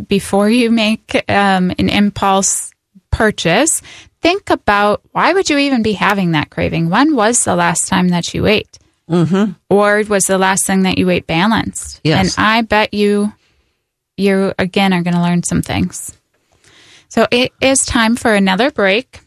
before 0.08 0.50
you 0.50 0.70
make 0.72 1.16
um, 1.30 1.72
an 1.78 1.90
impulse 1.90 2.72
purchase. 3.12 3.82
Think 4.22 4.50
about 4.50 5.02
why 5.12 5.34
would 5.34 5.50
you 5.50 5.58
even 5.58 5.84
be 5.84 5.94
having 5.94 6.32
that 6.32 6.50
craving? 6.50 6.90
When 6.90 7.16
was 7.16 7.44
the 7.44 7.56
last 7.56 7.88
time 7.88 8.10
that 8.10 8.34
you 8.34 8.46
ate? 8.46 8.78
Mm-hmm. 9.10 9.54
Or 9.70 10.04
was 10.08 10.26
the 10.26 10.38
last 10.38 10.66
thing 10.66 10.84
that 10.84 10.98
you 10.98 11.10
ate 11.10 11.28
balanced? 11.28 12.02
Yes. 12.04 12.38
And 12.38 12.46
I 12.46 12.62
bet 12.62 12.94
you, 12.94 13.34
you 14.18 14.54
again 14.60 14.94
are 14.94 15.02
going 15.02 15.16
to 15.16 15.22
learn 15.22 15.44
some 15.44 15.62
things. 15.62 16.16
So 17.10 17.28
it 17.32 17.54
is 17.62 17.86
time 17.86 18.16
for 18.16 18.34
another 18.34 18.70
break 18.70 19.22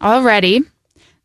already. 0.00 0.62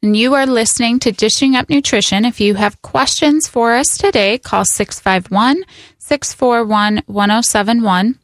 And 0.01 0.15
you 0.15 0.35
are 0.35 0.45
listening 0.45 0.99
to 0.99 1.11
Dishing 1.11 1.55
Up 1.55 1.69
Nutrition. 1.69 2.25
If 2.25 2.39
you 2.39 2.55
have 2.55 2.81
questions 2.81 3.47
for 3.47 3.73
us 3.73 3.97
today, 3.97 4.37
call 4.37 4.63
651 4.63 5.63
641 5.97 7.01
1071. 7.05 8.19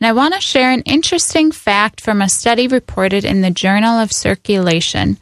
And 0.00 0.06
I 0.08 0.12
want 0.12 0.34
to 0.34 0.40
share 0.40 0.70
an 0.70 0.82
interesting 0.82 1.50
fact 1.50 2.00
from 2.00 2.22
a 2.22 2.28
study 2.28 2.68
reported 2.68 3.24
in 3.24 3.40
the 3.40 3.50
Journal 3.50 3.98
of 3.98 4.12
Circulation. 4.12 5.18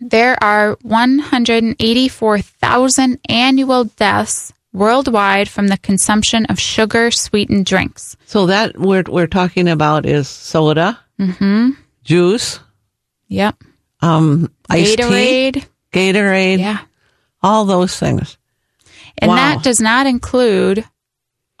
There 0.00 0.36
are 0.42 0.76
184,000 0.82 3.18
annual 3.28 3.84
deaths 3.84 4.52
worldwide 4.72 5.48
from 5.48 5.68
the 5.68 5.76
consumption 5.78 6.46
of 6.46 6.58
sugar 6.58 7.10
sweetened 7.10 7.66
drinks. 7.66 8.16
So 8.26 8.46
that 8.46 8.78
we're 8.78 9.04
we're 9.06 9.26
talking 9.26 9.68
about 9.68 10.06
is 10.06 10.28
soda, 10.28 10.98
juice, 12.04 12.60
Yep. 13.28 13.56
um, 14.00 14.50
iced 14.70 14.96
tea, 14.98 15.02
Gatorade. 15.04 15.64
Gatorade, 15.92 16.58
Yeah. 16.58 16.78
all 17.42 17.64
those 17.64 17.96
things. 17.98 18.36
And 19.18 19.28
Wow. 19.28 19.36
that 19.36 19.62
does 19.62 19.80
not 19.80 20.06
include 20.06 20.84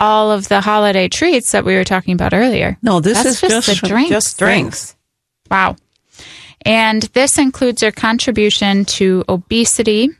all 0.02 0.32
of 0.32 0.48
the 0.48 0.60
holiday 0.60 1.08
treats 1.08 1.52
that 1.52 1.64
we 1.64 1.76
were 1.76 1.84
talking 1.84 2.12
about 2.12 2.34
earlier. 2.34 2.76
No, 2.82 2.98
this 2.98 3.22
That's 3.22 3.36
is 3.36 3.40
just, 3.40 3.66
just 3.68 3.80
the 3.82 3.86
drinks. 3.86 4.10
Just 4.10 4.38
drinks. 4.38 4.96
Wow. 5.48 5.76
And 6.66 7.02
this 7.14 7.38
includes 7.38 7.80
their 7.80 7.92
contribution 7.92 8.84
to 8.96 9.24
obesity, 9.28 10.10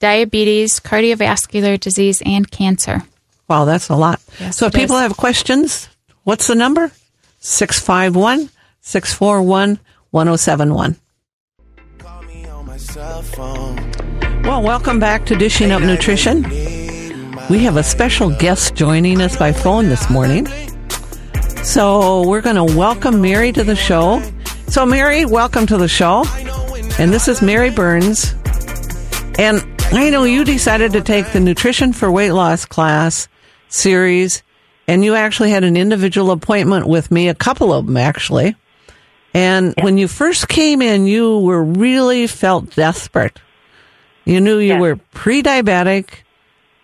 diabetes, 0.00 0.80
cardiovascular 0.80 1.78
disease, 1.78 2.22
and 2.24 2.50
cancer. 2.50 3.02
Wow, 3.46 3.66
that's 3.66 3.90
a 3.90 3.94
lot. 3.94 4.22
Yes, 4.40 4.56
so 4.56 4.66
if 4.66 4.72
people 4.72 4.96
is. 4.96 5.02
have 5.02 5.16
questions, 5.18 5.88
what's 6.24 6.46
the 6.46 6.54
number? 6.54 6.90
651 7.40 8.48
641 8.80 9.78
1071. 10.10 10.96
Well, 14.44 14.62
welcome 14.62 14.98
back 14.98 15.26
to 15.26 15.36
Dishing 15.36 15.70
Up 15.70 15.82
Nutrition. 15.82 16.44
We 17.52 17.64
have 17.64 17.76
a 17.76 17.82
special 17.82 18.30
guest 18.30 18.74
joining 18.76 19.20
us 19.20 19.36
by 19.36 19.52
phone 19.52 19.90
this 19.90 20.08
morning. 20.08 20.46
So 21.62 22.26
we're 22.26 22.40
going 22.40 22.56
to 22.56 22.64
welcome 22.64 23.20
Mary 23.20 23.52
to 23.52 23.62
the 23.62 23.76
show. 23.76 24.22
So, 24.68 24.86
Mary, 24.86 25.26
welcome 25.26 25.66
to 25.66 25.76
the 25.76 25.86
show. 25.86 26.24
And 26.98 27.12
this 27.12 27.28
is 27.28 27.42
Mary 27.42 27.68
Burns. 27.68 28.34
And 29.38 29.62
I 29.92 30.08
know 30.08 30.24
you 30.24 30.46
decided 30.46 30.92
to 30.92 31.02
take 31.02 31.30
the 31.32 31.40
Nutrition 31.40 31.92
for 31.92 32.10
Weight 32.10 32.32
Loss 32.32 32.64
class 32.64 33.28
series, 33.68 34.42
and 34.88 35.04
you 35.04 35.14
actually 35.14 35.50
had 35.50 35.62
an 35.62 35.76
individual 35.76 36.30
appointment 36.30 36.88
with 36.88 37.10
me, 37.10 37.28
a 37.28 37.34
couple 37.34 37.70
of 37.70 37.84
them 37.84 37.98
actually. 37.98 38.56
And 39.34 39.74
when 39.82 39.98
you 39.98 40.08
first 40.08 40.48
came 40.48 40.80
in, 40.80 41.06
you 41.06 41.38
were 41.40 41.62
really 41.62 42.26
felt 42.28 42.74
desperate. 42.74 43.38
You 44.24 44.40
knew 44.40 44.56
you 44.56 44.68
Yes. 44.68 44.80
were 44.80 44.96
pre-diabetic, 44.96 46.22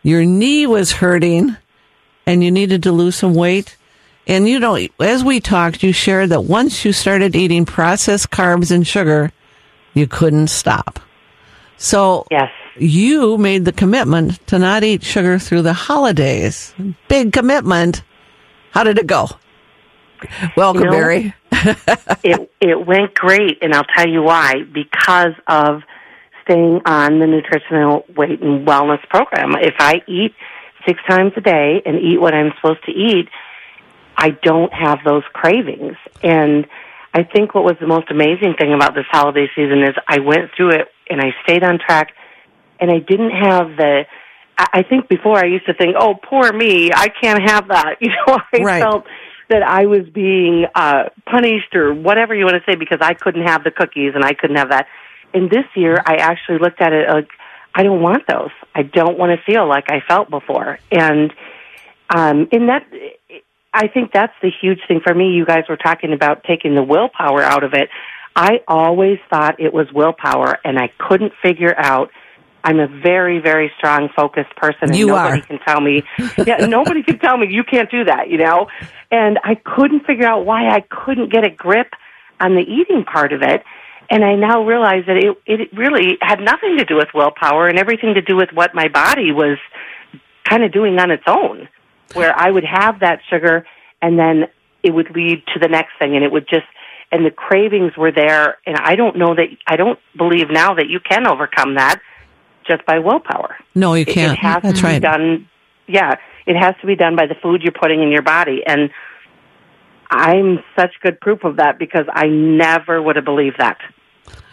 your 0.09 0.25
knee 0.25 0.67
was 0.67 0.93
hurting, 0.93 1.57
and 2.27 2.43
you 2.43 2.51
needed 2.51 2.83
to 2.85 2.93
lose 2.93 3.17
some 3.17 3.35
weight. 3.35 3.77
And 4.27 4.49
you 4.49 4.59
know, 4.59 4.77
as 5.01 5.23
we 5.25 5.41
talked, 5.41 5.83
you 5.83 5.93
shared 5.93 6.31
that 6.31 6.43
once 6.45 6.85
you 6.85 6.93
started 6.93 7.35
eating 7.37 7.65
processed 7.65 8.31
carbs 8.31 8.71
and 8.71 8.87
sugar, 8.87 9.33
you 9.95 10.07
couldn't 10.07 10.49
stop. 10.49 11.01
So 11.77 12.27
Yes. 12.31 12.51
you 12.77 13.39
made 13.39 13.65
the 13.65 13.73
commitment 13.73 14.45
to 14.49 14.59
not 14.59 14.83
eat 14.85 15.03
sugar 15.03 15.39
through 15.39 15.63
the 15.63 15.73
holidays. 15.73 16.75
Big 17.09 17.33
commitment. 17.33 18.03
How 18.73 18.85
did 18.85 18.99
it 18.99 19.07
go? 19.07 19.29
Welcome, 20.57 20.83
You 20.85 20.91
know, 20.91 20.97
Mary. 20.99 21.35
it 22.25 22.51
it 22.61 22.87
went 22.87 23.15
great, 23.15 23.59
and 23.63 23.73
I'll 23.75 23.87
tell 23.97 24.09
you 24.09 24.23
why. 24.23 24.63
Because 24.73 25.33
of 25.47 25.83
staying 26.49 26.81
on 26.87 27.19
the 27.19 27.27
nutritional 27.27 28.05
weight 28.17 28.41
and 28.41 28.67
wellness 28.67 29.07
program. 29.09 29.53
If 29.61 29.75
I 29.79 30.03
eat 30.07 30.35
six 30.87 31.01
times 31.09 31.33
a 31.37 31.41
day 31.41 31.83
and 31.85 31.99
eat 31.99 32.19
what 32.21 32.35
I'm 32.35 32.53
supposed 32.57 32.85
to 32.87 32.93
eat, 32.93 33.29
I 34.17 34.31
don't 34.31 34.73
have 34.73 34.99
those 35.05 35.23
cravings. 35.33 35.97
And 36.23 36.67
I 37.15 37.23
think 37.25 37.55
what 37.55 37.65
was 37.65 37.77
the 37.81 37.87
most 37.87 38.11
amazing 38.11 38.55
thing 38.59 38.73
about 38.73 38.95
this 38.95 39.07
holiday 39.11 39.49
season 39.55 39.83
is 39.83 39.95
I 40.07 40.21
went 40.21 40.51
through 40.57 40.71
it 40.71 40.89
and 41.11 41.21
I 41.21 41.35
stayed 41.45 41.63
on 41.63 41.79
track, 41.79 42.13
and 42.81 42.91
I 42.91 42.99
didn't 42.99 43.31
have 43.31 43.77
the. 43.77 44.05
I 44.57 44.67
I 44.75 44.83
think 44.83 45.09
before 45.09 45.39
I 45.39 45.47
used 45.47 45.67
to 45.67 45.75
think, 45.75 45.97
"Oh, 45.99 46.15
poor 46.15 46.53
me, 46.53 46.91
I 46.95 47.09
can't 47.09 47.43
have 47.51 47.69
that." 47.69 47.97
You 48.01 48.11
know, 48.11 48.39
I 48.55 48.63
Right. 48.63 48.83
felt 48.83 49.05
that 49.49 49.63
I 49.63 49.87
was 49.87 50.07
being 50.13 50.67
uh 50.75 51.05
punished 51.25 51.75
or 51.75 51.95
whatever 51.95 52.35
you 52.35 52.45
want 52.45 52.57
to 52.57 52.71
say 52.71 52.77
because 52.77 52.99
I 53.01 53.15
couldn't 53.15 53.47
have 53.47 53.65
the 53.65 53.71
cookies 53.71 54.13
and 54.15 54.25
I 54.25 54.35
couldn't 54.35 54.57
have 54.57 54.71
that. 54.71 54.87
And 55.35 55.51
this 55.51 55.65
year 55.75 55.97
I 56.05 56.17
actually 56.17 56.59
looked 56.59 56.81
at 56.81 56.93
it 56.93 57.09
like 57.09 57.29
I 57.75 57.83
don't 57.83 58.03
want 58.03 58.25
those. 58.27 58.51
I 58.75 58.83
don't 58.83 59.19
want 59.19 59.39
to 59.39 59.53
feel 59.53 59.69
like 59.69 59.85
I 59.91 60.01
felt 60.07 60.31
before. 60.31 60.79
And 60.91 61.33
um 62.15 62.49
in 62.53 62.67
that 62.67 62.87
I 63.73 63.89
think 63.89 64.13
that's 64.13 64.33
the 64.43 64.51
huge 64.61 64.81
thing 64.89 65.01
for 65.05 65.15
me. 65.15 65.31
You 65.33 65.45
guys 65.45 65.65
were 65.69 65.77
talking 65.77 66.13
about 66.13 66.45
taking 66.45 66.75
the 66.75 66.83
willpower 66.83 67.43
out 67.43 67.65
of 67.65 67.75
it. 67.75 67.89
I 68.35 68.61
always 68.67 69.19
thought 69.31 69.61
it 69.61 69.73
was 69.75 69.87
willpower 69.93 70.59
and 70.65 70.79
I 70.79 70.91
couldn't 70.99 71.33
figure 71.43 71.75
out 71.77 72.11
I'm 72.65 72.81
a 72.81 72.87
very, 72.89 73.39
very 73.39 73.71
strong, 73.79 74.09
focused 74.15 74.55
person, 74.57 74.91
and 74.91 74.97
You 74.97 75.07
nobody 75.09 75.41
are. 75.41 75.47
can 75.47 75.59
tell 75.61 75.81
me. 75.81 76.03
Yeah, 76.45 76.57
nobody 76.67 77.03
can 77.03 77.19
tell 77.19 77.39
me 77.39 77.47
you 77.49 77.63
can't 77.65 77.91
do 77.91 78.05
that. 78.05 78.29
You 78.29 78.39
know, 78.39 78.67
and 79.11 79.39
I 79.45 79.55
couldn't 79.55 80.05
figure 80.07 80.27
out 80.27 80.45
why 80.45 80.69
I 80.69 80.81
couldn't 80.81 81.33
get 81.33 81.47
a 81.47 81.51
grip 81.51 81.93
on 82.41 82.55
the 82.57 82.63
eating 82.63 83.05
part 83.05 83.33
of 83.33 83.43
it. 83.43 83.63
And 84.11 84.25
I 84.25 84.37
now 84.37 84.65
realize 84.65 85.05
that 85.07 85.17
it 85.17 85.37
it 85.47 85.73
really 85.73 86.17
had 86.23 86.41
nothing 86.41 86.79
to 86.79 86.85
do 86.85 86.97
with 86.97 87.09
willpower 87.15 87.69
and 87.69 87.79
everything 87.79 88.15
to 88.15 88.23
do 88.23 88.37
with 88.37 88.51
what 88.53 88.75
my 88.75 88.89
body 88.89 89.33
was 89.33 89.59
kind 90.49 90.65
of 90.65 90.73
doing 90.73 90.99
on 90.99 91.11
its 91.11 91.25
own. 91.27 91.69
Where 92.15 92.37
I 92.37 92.51
would 92.51 92.65
have 92.65 93.01
that 93.01 93.21
sugar, 93.29 93.67
and 94.01 94.19
then 94.19 94.47
it 94.83 94.93
would 94.93 95.11
lead 95.15 95.43
to 95.53 95.61
the 95.61 95.69
next 95.69 95.93
thing, 95.99 96.17
and 96.17 96.25
it 96.25 96.33
would 96.33 96.49
just 96.49 96.67
and 97.13 97.25
the 97.25 97.31
cravings 97.31 97.97
were 97.97 98.13
there. 98.13 98.59
And 98.67 98.77
I 98.77 98.97
don't 98.97 99.17
know 99.17 99.35
that 99.35 99.49
I 99.67 99.77
don't 99.77 99.99
believe 100.17 100.51
now 100.51 100.75
that 100.75 100.89
you 100.89 101.01
can 101.01 101.27
overcome 101.27 101.75
that 101.75 102.01
just 102.67 102.85
by 102.87 102.99
willpower. 102.99 103.57
No, 103.75 103.95
you 103.95 104.07
can't. 104.07 104.33
It 104.33 104.39
has 104.39 104.63
That's 104.63 104.81
to 104.81 104.87
right. 104.87 105.01
be 105.01 105.07
done. 105.07 105.49
Yeah, 105.87 106.15
it 106.47 106.57
has 106.57 106.75
to 106.81 106.87
be 106.87 106.97
done 106.97 107.17
by 107.17 107.27
the 107.27 107.35
food 107.43 107.63
you're 107.63 107.73
putting 107.73 108.03
in 108.03 108.11
your 108.11 108.23
body, 108.23 108.63
and 108.67 108.91
I'm 110.11 110.59
such 110.79 110.93
good 111.03 111.21
proof 111.21 111.45
of 111.45 111.57
that 111.57 111.79
because 111.79 112.07
I 112.13 112.27
never 112.27 113.01
would 113.01 113.17
have 113.17 113.25
believed 113.25 113.57
that. 113.59 113.79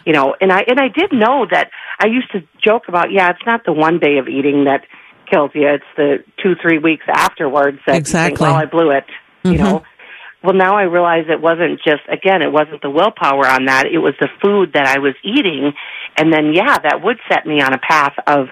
You 0.06 0.12
know, 0.12 0.34
and 0.40 0.50
I 0.52 0.60
and 0.66 0.80
I 0.80 0.88
did 0.88 1.12
know 1.12 1.46
that. 1.50 1.70
I 1.98 2.06
used 2.06 2.30
to 2.32 2.40
joke 2.64 2.84
about, 2.88 3.10
yeah, 3.10 3.30
it's 3.30 3.44
not 3.46 3.64
the 3.64 3.72
one 3.72 3.98
day 3.98 4.18
of 4.18 4.28
eating 4.28 4.64
that 4.64 4.82
kills 5.30 5.50
you; 5.54 5.66
it's 5.66 5.84
the 5.96 6.24
two, 6.42 6.54
three 6.62 6.78
weeks 6.78 7.04
afterwards 7.12 7.78
that 7.86 7.96
Exactly. 7.96 8.32
you 8.32 8.36
think, 8.36 8.40
well, 8.40 8.54
I 8.54 8.66
blew 8.66 8.90
it. 8.90 9.04
You 9.42 9.52
mm-hmm. 9.52 9.62
know. 9.62 9.82
Well, 10.44 10.54
now 10.54 10.76
I 10.76 10.82
realize 10.82 11.24
it 11.28 11.40
wasn't 11.40 11.80
just 11.82 12.02
again, 12.08 12.40
it 12.42 12.52
wasn't 12.52 12.82
the 12.82 12.90
willpower 12.90 13.48
on 13.48 13.64
that. 13.64 13.86
It 13.86 13.98
was 13.98 14.14
the 14.20 14.28
food 14.40 14.74
that 14.74 14.86
I 14.86 15.00
was 15.00 15.14
eating, 15.24 15.72
and 16.16 16.32
then 16.32 16.52
yeah, 16.54 16.78
that 16.78 17.02
would 17.02 17.18
set 17.28 17.44
me 17.46 17.60
on 17.60 17.72
a 17.74 17.78
path 17.78 18.14
of 18.26 18.48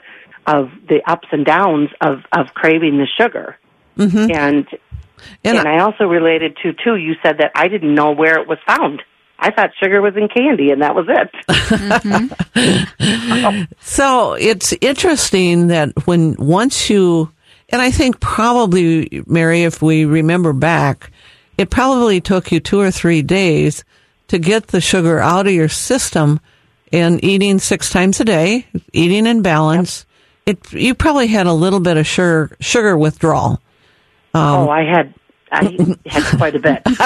of 0.46 0.70
the 0.88 1.00
ups 1.06 1.28
and 1.30 1.46
downs 1.46 1.90
of 2.00 2.24
of 2.32 2.52
craving 2.54 2.98
the 2.98 3.06
sugar. 3.18 3.56
Mm-hmm. 3.96 4.32
And 4.32 4.66
And, 5.44 5.58
and 5.58 5.68
I 5.68 5.80
also 5.80 6.04
related 6.04 6.56
to 6.62 6.72
too. 6.72 6.96
You 6.96 7.14
said 7.22 7.38
that 7.38 7.52
I 7.54 7.68
didn't 7.68 7.94
know 7.94 8.12
where 8.12 8.40
it 8.40 8.48
was 8.48 8.58
found. 8.66 9.02
I 9.38 9.50
thought 9.50 9.70
sugar 9.82 10.00
was 10.00 10.14
in 10.16 10.28
candy, 10.28 10.70
and 10.70 10.80
that 10.82 10.94
was 10.94 11.06
it. 11.08 11.30
so 13.80 14.34
it's 14.34 14.72
interesting 14.80 15.68
that 15.68 16.06
when 16.06 16.34
once 16.36 16.88
you, 16.88 17.30
and 17.68 17.82
I 17.82 17.90
think 17.90 18.20
probably, 18.20 19.22
Mary, 19.26 19.64
if 19.64 19.82
we 19.82 20.04
remember 20.04 20.52
back, 20.52 21.10
it 21.58 21.70
probably 21.70 22.20
took 22.20 22.52
you 22.52 22.60
two 22.60 22.80
or 22.80 22.90
three 22.90 23.22
days 23.22 23.84
to 24.28 24.38
get 24.38 24.68
the 24.68 24.80
sugar 24.80 25.18
out 25.20 25.46
of 25.46 25.52
your 25.52 25.68
system 25.68 26.40
and 26.92 27.22
eating 27.22 27.58
six 27.58 27.90
times 27.90 28.20
a 28.20 28.24
day, 28.24 28.66
eating 28.92 29.26
in 29.26 29.42
balance. 29.42 30.06
It, 30.46 30.72
you 30.72 30.94
probably 30.94 31.26
had 31.26 31.46
a 31.46 31.52
little 31.52 31.80
bit 31.80 31.96
of 31.96 32.06
sugar, 32.06 32.56
sugar 32.60 32.96
withdrawal. 32.96 33.60
oh, 34.34 34.40
um, 34.40 34.68
I 34.68 34.84
had 34.84 35.14
I 35.54 35.96
had 36.08 36.36
quite 36.36 36.54
a 36.56 36.58
bit. 36.58 36.82
Yeah. 36.86 36.94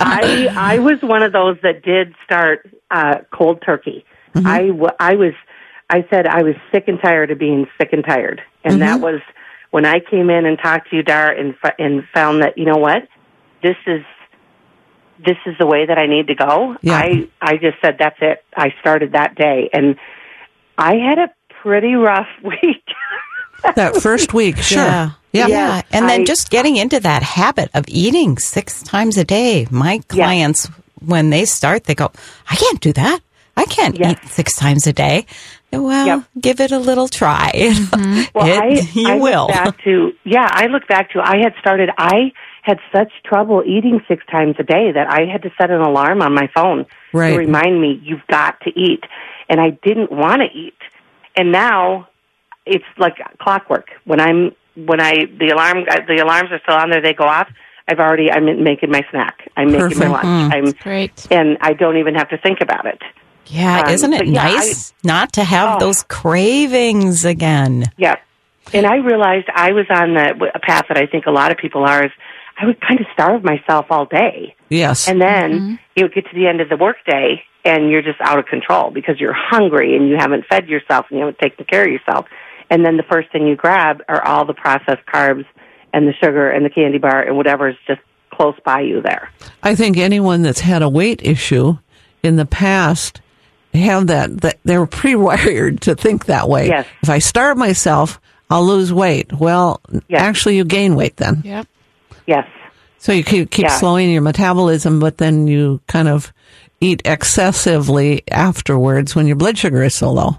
I 0.00 0.48
I 0.56 0.78
was 0.78 1.00
one 1.02 1.22
of 1.22 1.32
those 1.32 1.56
that 1.62 1.82
did 1.82 2.14
start 2.24 2.68
uh, 2.90 3.18
cold 3.32 3.62
turkey. 3.64 4.04
I 4.34 4.68
w- 4.68 4.88
I 4.98 5.16
was 5.16 5.32
I 5.88 6.06
said 6.10 6.26
I 6.26 6.42
was 6.42 6.54
sick 6.72 6.84
and 6.86 7.00
tired 7.02 7.30
of 7.30 7.38
being 7.38 7.66
sick 7.78 7.92
and 7.92 8.04
tired, 8.04 8.40
and 8.64 8.80
that 8.80 9.00
was 9.00 9.20
when 9.70 9.84
I 9.84 9.98
came 10.00 10.30
in 10.30 10.46
and 10.46 10.58
talked 10.58 10.90
to 10.90 10.96
you, 10.96 11.02
Dar, 11.02 11.30
and 11.32 11.54
f- 11.64 11.74
and 11.78 12.04
found 12.14 12.42
that 12.42 12.56
you 12.56 12.64
know 12.64 12.76
what 12.76 13.08
this 13.62 13.76
is 13.86 14.02
this 15.24 15.36
is 15.46 15.54
the 15.58 15.66
way 15.66 15.84
that 15.86 15.98
I 15.98 16.06
need 16.06 16.28
to 16.28 16.34
go. 16.34 16.76
Yeah. 16.82 16.94
I 16.96 17.28
I 17.40 17.56
just 17.56 17.76
said 17.82 17.96
that's 17.98 18.16
it. 18.20 18.44
I 18.56 18.72
started 18.80 19.12
that 19.12 19.34
day, 19.34 19.68
and 19.72 19.96
I 20.78 20.94
had 20.96 21.18
a 21.18 21.28
pretty 21.62 21.94
rough 21.94 22.28
week. 22.44 22.79
That 23.76 23.96
first 24.02 24.32
week, 24.34 24.56
sure. 24.62 24.82
Yeah. 24.84 25.10
Yeah. 25.32 25.46
Yeah. 25.46 25.82
And 25.92 26.08
then 26.08 26.22
I- 26.22 26.24
just 26.24 26.50
getting 26.50 26.76
into 26.76 27.00
that 27.00 27.22
habit 27.22 27.70
of 27.74 27.84
eating 27.88 28.38
six 28.38 28.82
times 28.82 29.16
a 29.16 29.24
day. 29.24 29.66
My 29.70 29.98
clients, 30.08 30.66
when 31.04 31.30
they 31.30 31.44
start, 31.44 31.84
they 31.84 31.94
go, 31.94 32.10
I 32.50 32.56
can't 32.56 32.80
do 32.80 32.92
that. 32.94 33.20
I 33.56 33.64
can't 33.66 33.98
Yes. 33.98 34.12
eat 34.24 34.28
six 34.30 34.56
times 34.56 34.86
a 34.86 34.92
day. 34.92 35.26
Well, 35.72 36.06
Yep. 36.06 36.22
give 36.40 36.60
it 36.60 36.72
a 36.72 36.78
little 36.78 37.06
try. 37.08 37.52
Well, 38.34 38.46
It- 38.46 38.60
I, 38.62 38.90
you 39.00 39.08
I 39.08 39.14
will. 39.18 39.46
Look 39.46 39.54
back 39.56 39.84
to 39.84 40.12
yeah, 40.24 40.48
I 40.50 40.66
look 40.66 40.86
back 40.88 41.12
to 41.12 41.20
I 41.20 41.36
had 41.42 41.54
started. 41.60 41.90
I 41.96 42.32
had 42.62 42.78
such 42.92 43.10
trouble 43.24 43.62
eating 43.66 44.00
six 44.08 44.24
times 44.26 44.56
a 44.58 44.62
day 44.62 44.92
that 44.92 45.08
I 45.08 45.26
had 45.30 45.42
to 45.42 45.50
set 45.58 45.70
an 45.70 45.80
alarm 45.80 46.22
on 46.22 46.34
my 46.34 46.48
phone 46.54 46.86
Right. 47.12 47.30
to 47.32 47.38
remind 47.38 47.80
me 47.80 48.00
you've 48.04 48.26
got 48.28 48.60
to 48.62 48.70
eat, 48.78 49.04
and 49.48 49.60
I 49.60 49.70
didn't 49.70 50.10
want 50.12 50.42
to 50.42 50.48
eat. 50.58 50.76
And 51.36 51.50
now 51.52 52.08
it's 52.66 52.84
like 52.98 53.14
clockwork. 53.40 53.88
When 54.04 54.20
I'm 54.20 54.54
when 54.76 55.00
I 55.00 55.26
the 55.38 55.50
alarm 55.50 55.84
uh, 55.90 56.00
the 56.06 56.22
alarms 56.22 56.50
are 56.52 56.60
still 56.62 56.76
on 56.76 56.90
there, 56.90 57.00
they 57.00 57.14
go 57.14 57.24
off. 57.24 57.48
I've 57.88 57.98
already 57.98 58.30
I'm 58.30 58.62
making 58.62 58.90
my 58.90 59.02
snack. 59.10 59.50
I'm 59.56 59.72
making 59.72 59.80
Perfect. 59.98 60.00
my 60.00 60.08
lunch. 60.08 60.52
Mm. 60.52 60.54
I'm 60.54 60.72
Great. 60.72 61.26
and 61.30 61.58
I 61.60 61.72
don't 61.72 61.96
even 61.96 62.14
have 62.14 62.28
to 62.30 62.38
think 62.38 62.60
about 62.60 62.86
it. 62.86 63.00
yeah. 63.46 63.82
Um, 63.86 63.92
isn't 63.92 64.12
it 64.12 64.18
but 64.18 64.28
yeah, 64.28 64.44
nice 64.44 64.92
not 65.02 65.32
to 65.34 65.44
have 65.44 65.76
Oh. 65.76 65.86
those 65.86 66.04
cravings 66.04 67.24
again? 67.24 67.90
Yeah. 67.96 68.16
And 68.72 68.86
I 68.86 68.96
realized 68.96 69.48
I 69.52 69.72
was 69.72 69.86
on 69.90 70.14
the, 70.14 70.50
a 70.54 70.60
path 70.60 70.84
that 70.88 70.96
I 70.96 71.06
think 71.06 71.26
a 71.26 71.32
lot 71.32 71.50
of 71.50 71.58
people 71.58 71.84
are 71.84 72.04
is 72.04 72.12
I 72.60 72.66
would 72.66 72.80
kind 72.80 73.00
of 73.00 73.06
starve 73.12 73.42
myself 73.42 73.86
all 73.90 74.04
day. 74.04 74.54
Yes. 74.68 75.08
And 75.08 75.20
then 75.20 75.52
mm-hmm. 75.52 75.74
you 75.96 76.04
would 76.04 76.14
get 76.14 76.26
to 76.26 76.34
the 76.34 76.46
end 76.46 76.60
of 76.60 76.68
the 76.68 76.76
workday 76.76 77.42
and 77.64 77.90
you're 77.90 78.02
just 78.02 78.20
out 78.20 78.38
of 78.38 78.46
control 78.46 78.90
because 78.90 79.18
you're 79.18 79.34
hungry 79.34 79.96
and 79.96 80.08
you 80.08 80.16
haven't 80.16 80.44
fed 80.46 80.68
yourself 80.68 81.06
and 81.10 81.18
you 81.18 81.24
haven't 81.26 81.38
taken 81.40 81.64
care 81.64 81.84
of 81.84 81.90
yourself. 81.90 82.26
And 82.70 82.84
then 82.84 82.96
the 82.96 83.02
first 83.02 83.30
thing 83.32 83.46
you 83.46 83.56
grab 83.56 84.02
are 84.08 84.22
all 84.24 84.44
the 84.44 84.54
processed 84.54 85.04
carbs 85.12 85.44
and 85.92 86.06
the 86.06 86.12
sugar 86.22 86.48
and 86.50 86.64
the 86.64 86.70
candy 86.70 86.98
bar 86.98 87.20
and 87.22 87.36
whatever 87.36 87.68
is 87.68 87.76
just 87.86 88.00
close 88.32 88.54
by 88.64 88.80
you 88.80 89.02
there. 89.02 89.28
I 89.62 89.74
think 89.74 89.96
anyone 89.98 90.42
that's 90.42 90.60
had 90.60 90.82
a 90.82 90.88
weight 90.88 91.20
issue 91.24 91.78
in 92.22 92.36
the 92.36 92.46
past 92.46 93.20
have 93.74 94.06
that, 94.06 94.40
that 94.42 94.58
they're 94.64 94.86
pre-wired 94.86 95.80
to 95.82 95.94
think 95.94 96.26
that 96.26 96.48
way. 96.48 96.68
Yes. 96.68 96.86
If 97.02 97.10
I 97.10 97.18
starve 97.18 97.56
myself, 97.58 98.20
I'll 98.48 98.64
lose 98.66 98.92
weight. 98.92 99.32
Well, 99.32 99.80
Yes. 100.08 100.20
actually 100.22 100.56
you 100.56 100.64
gain 100.64 100.94
weight 100.96 101.16
then. 101.16 101.42
Yep. 101.44 101.66
Yes. 102.26 102.46
So 102.98 103.12
you 103.12 103.24
keep, 103.24 103.50
keep 103.50 103.64
Yeah. 103.64 103.70
slowing 103.76 104.10
your 104.10 104.22
metabolism, 104.22 105.00
but 105.00 105.18
then 105.18 105.46
you 105.46 105.80
kind 105.88 106.08
of 106.08 106.32
eat 106.80 107.02
excessively 107.04 108.22
afterwards 108.30 109.14
when 109.16 109.26
your 109.26 109.36
blood 109.36 109.56
sugar 109.58 109.82
is 109.82 109.94
so 109.94 110.10
low. 110.12 110.38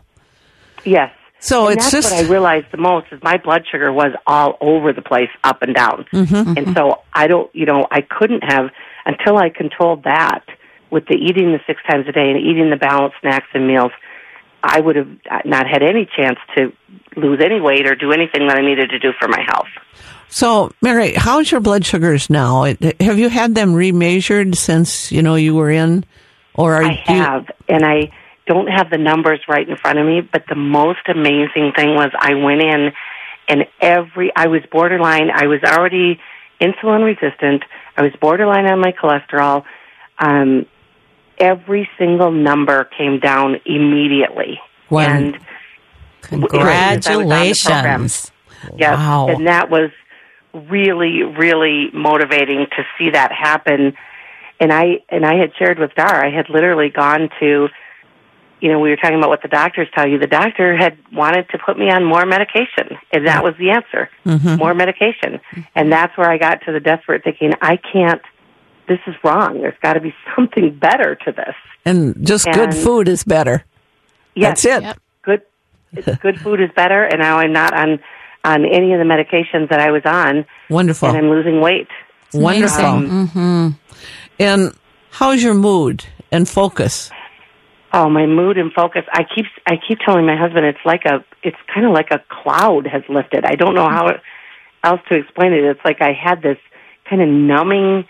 Yes. 0.86 1.12
So 1.42 1.68
and 1.68 1.78
it's 1.78 1.92
that's 1.92 2.08
just 2.08 2.16
what 2.16 2.26
I 2.26 2.30
realized 2.30 2.68
the 2.72 2.78
most 2.78 3.08
is 3.12 3.22
my 3.24 3.38
blood 3.38 3.64
sugar 3.70 3.92
was 3.92 4.12
all 4.28 4.58
over 4.62 4.94
the 4.94 5.02
place, 5.02 5.30
up 5.44 5.64
and 5.64 5.76
down. 5.76 6.06
Mm-hmm. 6.14 6.58
And 6.58 6.76
so 6.76 7.02
I 7.12 7.28
don't, 7.28 7.54
you 7.56 7.66
know, 7.66 7.88
I 7.90 8.02
couldn't 8.02 8.44
have 8.44 8.70
until 9.06 9.38
I 9.38 9.50
controlled 9.50 10.04
that 10.04 10.46
with 10.92 11.08
the 11.08 11.16
eating 11.16 11.52
the 11.52 11.60
six 11.66 11.82
times 11.90 12.06
a 12.08 12.12
day 12.12 12.30
and 12.30 12.40
eating 12.40 12.70
the 12.70 12.78
balanced 12.78 13.18
snacks 13.22 13.48
and 13.54 13.68
meals. 13.68 13.92
I 14.64 14.80
would 14.80 14.96
have 14.96 15.10
not 15.44 15.68
had 15.68 15.82
any 15.82 16.08
chance 16.16 16.38
to 16.56 16.72
lose 17.16 17.40
any 17.44 17.60
weight 17.60 17.88
or 17.88 17.96
do 17.96 18.12
anything 18.12 18.48
that 18.48 18.58
I 18.58 18.62
needed 18.62 18.92
to 18.92 19.00
do 19.00 19.12
for 19.20 19.28
my 19.28 19.42
health. 19.48 19.68
So, 20.30 20.72
Mary, 20.82 21.14
how's 21.14 21.52
your 21.52 21.60
blood 21.60 21.84
sugars 21.84 22.30
now? 22.30 22.64
Have 22.64 23.18
you 23.18 23.30
had 23.30 23.56
them 23.56 23.74
remeasured 23.74 24.56
since 24.56 25.12
you 25.12 25.24
know 25.24 25.36
you 25.36 25.56
were 25.56 25.72
in, 25.72 26.06
or 26.54 26.76
are 26.76 26.84
I 26.84 26.92
you? 26.92 27.16
have, 27.16 27.52
and 27.68 27.84
I 27.84 28.12
don't 28.52 28.68
have 28.68 28.90
the 28.90 28.98
numbers 28.98 29.40
right 29.48 29.68
in 29.68 29.78
front 29.78 30.00
of 30.00 30.06
me. 30.06 30.22
But 30.22 30.44
the 30.50 30.56
most 30.56 31.08
amazing 31.08 31.72
thing 31.76 31.96
was 31.96 32.12
I 32.20 32.34
went 32.34 32.62
in, 32.62 32.92
and 33.48 33.66
every 33.80 34.32
I 34.36 34.48
was 34.48 34.62
borderline. 34.72 35.30
I 35.34 35.48
was 35.48 35.62
already 35.64 36.20
insulin 36.60 37.04
resistant. 37.06 37.64
I 37.98 38.02
was 38.02 38.12
borderline 38.20 38.66
on 38.66 38.80
my 38.80 38.92
cholesterol. 38.92 39.64
Um, 40.20 40.66
every 41.38 41.90
single 41.98 42.32
number 42.32 42.84
came 42.98 43.20
down 43.20 43.56
immediately, 43.66 44.60
Wow. 44.90 45.02
and 45.02 45.40
Congratulations. 46.22 48.32
Yes, 48.78 48.98
Wow. 48.98 49.28
and 49.30 49.48
that 49.48 49.70
was 49.70 49.90
really, 50.54 51.24
really 51.24 51.90
motivating 51.94 52.68
to 52.76 52.86
see 52.98 53.10
that 53.12 53.32
happen. 53.32 53.94
And 54.60 54.72
I 54.72 55.00
and 55.10 55.26
I 55.26 55.36
had 55.36 55.52
shared 55.58 55.80
with 55.80 55.96
Dar, 55.96 56.24
I 56.24 56.30
had 56.30 56.50
literally 56.50 56.90
gone 56.90 57.30
to, 57.40 57.70
you 58.62 58.72
know, 58.72 58.80
we 58.80 58.90
were 58.90 58.96
talking 58.96 59.18
about 59.18 59.30
what 59.30 59.42
the 59.42 59.48
doctors 59.48 59.88
tell 59.94 60.08
you. 60.08 60.20
The 60.20 60.28
doctor 60.28 60.78
had 60.78 60.98
wanted 61.12 61.50
to 61.50 61.58
put 61.58 61.78
me 61.78 61.90
on 61.90 62.06
more 62.06 62.26
medication, 62.26 62.98
and 63.12 63.28
that 63.28 63.44
was 63.44 63.56
the 63.58 63.72
answer, 63.72 64.10
more 64.58 64.74
medication. 64.74 65.40
And 65.76 65.92
that's 65.92 66.16
where 66.18 66.30
I 66.30 66.38
got 66.38 66.62
to 66.66 66.72
the 66.72 66.80
desperate 66.80 67.24
thinking, 67.24 67.54
I 67.62 67.78
can't. 67.78 68.22
This 68.88 69.00
is 69.08 69.16
wrong. 69.24 69.62
There's 69.62 69.78
got 69.82 69.94
to 69.94 70.00
be 70.00 70.14
something 70.36 70.76
better 70.76 71.16
to 71.26 71.32
this. 71.32 71.56
And 71.86 72.26
just 72.26 72.46
good 72.54 72.74
food 72.76 73.08
is 73.08 73.24
better. 73.24 73.64
Yes, 74.36 74.62
That's 74.64 74.66
it. 74.66 74.84
Yep. 74.84 74.98
good 75.24 75.42
good 76.22 76.40
food 76.40 76.62
is 76.62 76.70
better 76.74 77.04
and 77.04 77.20
now 77.20 77.40
I'm 77.40 77.52
not 77.52 77.74
on 77.74 78.00
on 78.46 78.64
any 78.66 78.94
of 78.94 79.00
the 79.00 79.04
medications 79.06 79.68
that 79.70 79.80
I 79.82 79.92
was 79.92 80.04
on 80.06 80.46
Wonderful. 80.70 81.10
and 81.10 81.18
I'm 81.18 81.30
losing 81.30 81.60
weight. 81.60 81.90
Wonderful. 82.34 82.86
Um, 82.86 83.78
And 84.40 84.74
how's 85.12 85.44
your 85.44 85.54
mood 85.54 86.06
and 86.32 86.48
focus? 86.48 87.12
Oh, 87.94 88.10
my 88.10 88.26
mood 88.26 88.58
and 88.58 88.72
focus. 88.72 89.04
I 89.12 89.24
keep 89.24 89.46
I 89.68 89.76
keep 89.86 90.00
telling 90.00 90.26
my 90.26 90.38
husband 90.38 90.66
it's 90.66 90.86
like 90.86 91.04
a 91.06 91.24
it's 91.44 91.58
kind 91.74 91.86
of 91.86 91.92
like 91.94 92.10
a 92.12 92.22
cloud 92.30 92.88
has 92.88 93.04
lifted. 93.10 93.44
I 93.46 93.56
don't 93.56 93.76
know 93.76 93.90
how 93.90 94.18
else 94.84 95.02
to 95.12 95.18
explain 95.18 95.54
it. 95.54 95.64
It's 95.64 95.82
like 95.84 96.02
I 96.02 96.14
had 96.14 96.42
this 96.42 96.58
kind 97.10 97.22
of 97.22 97.28
numbing 97.28 98.06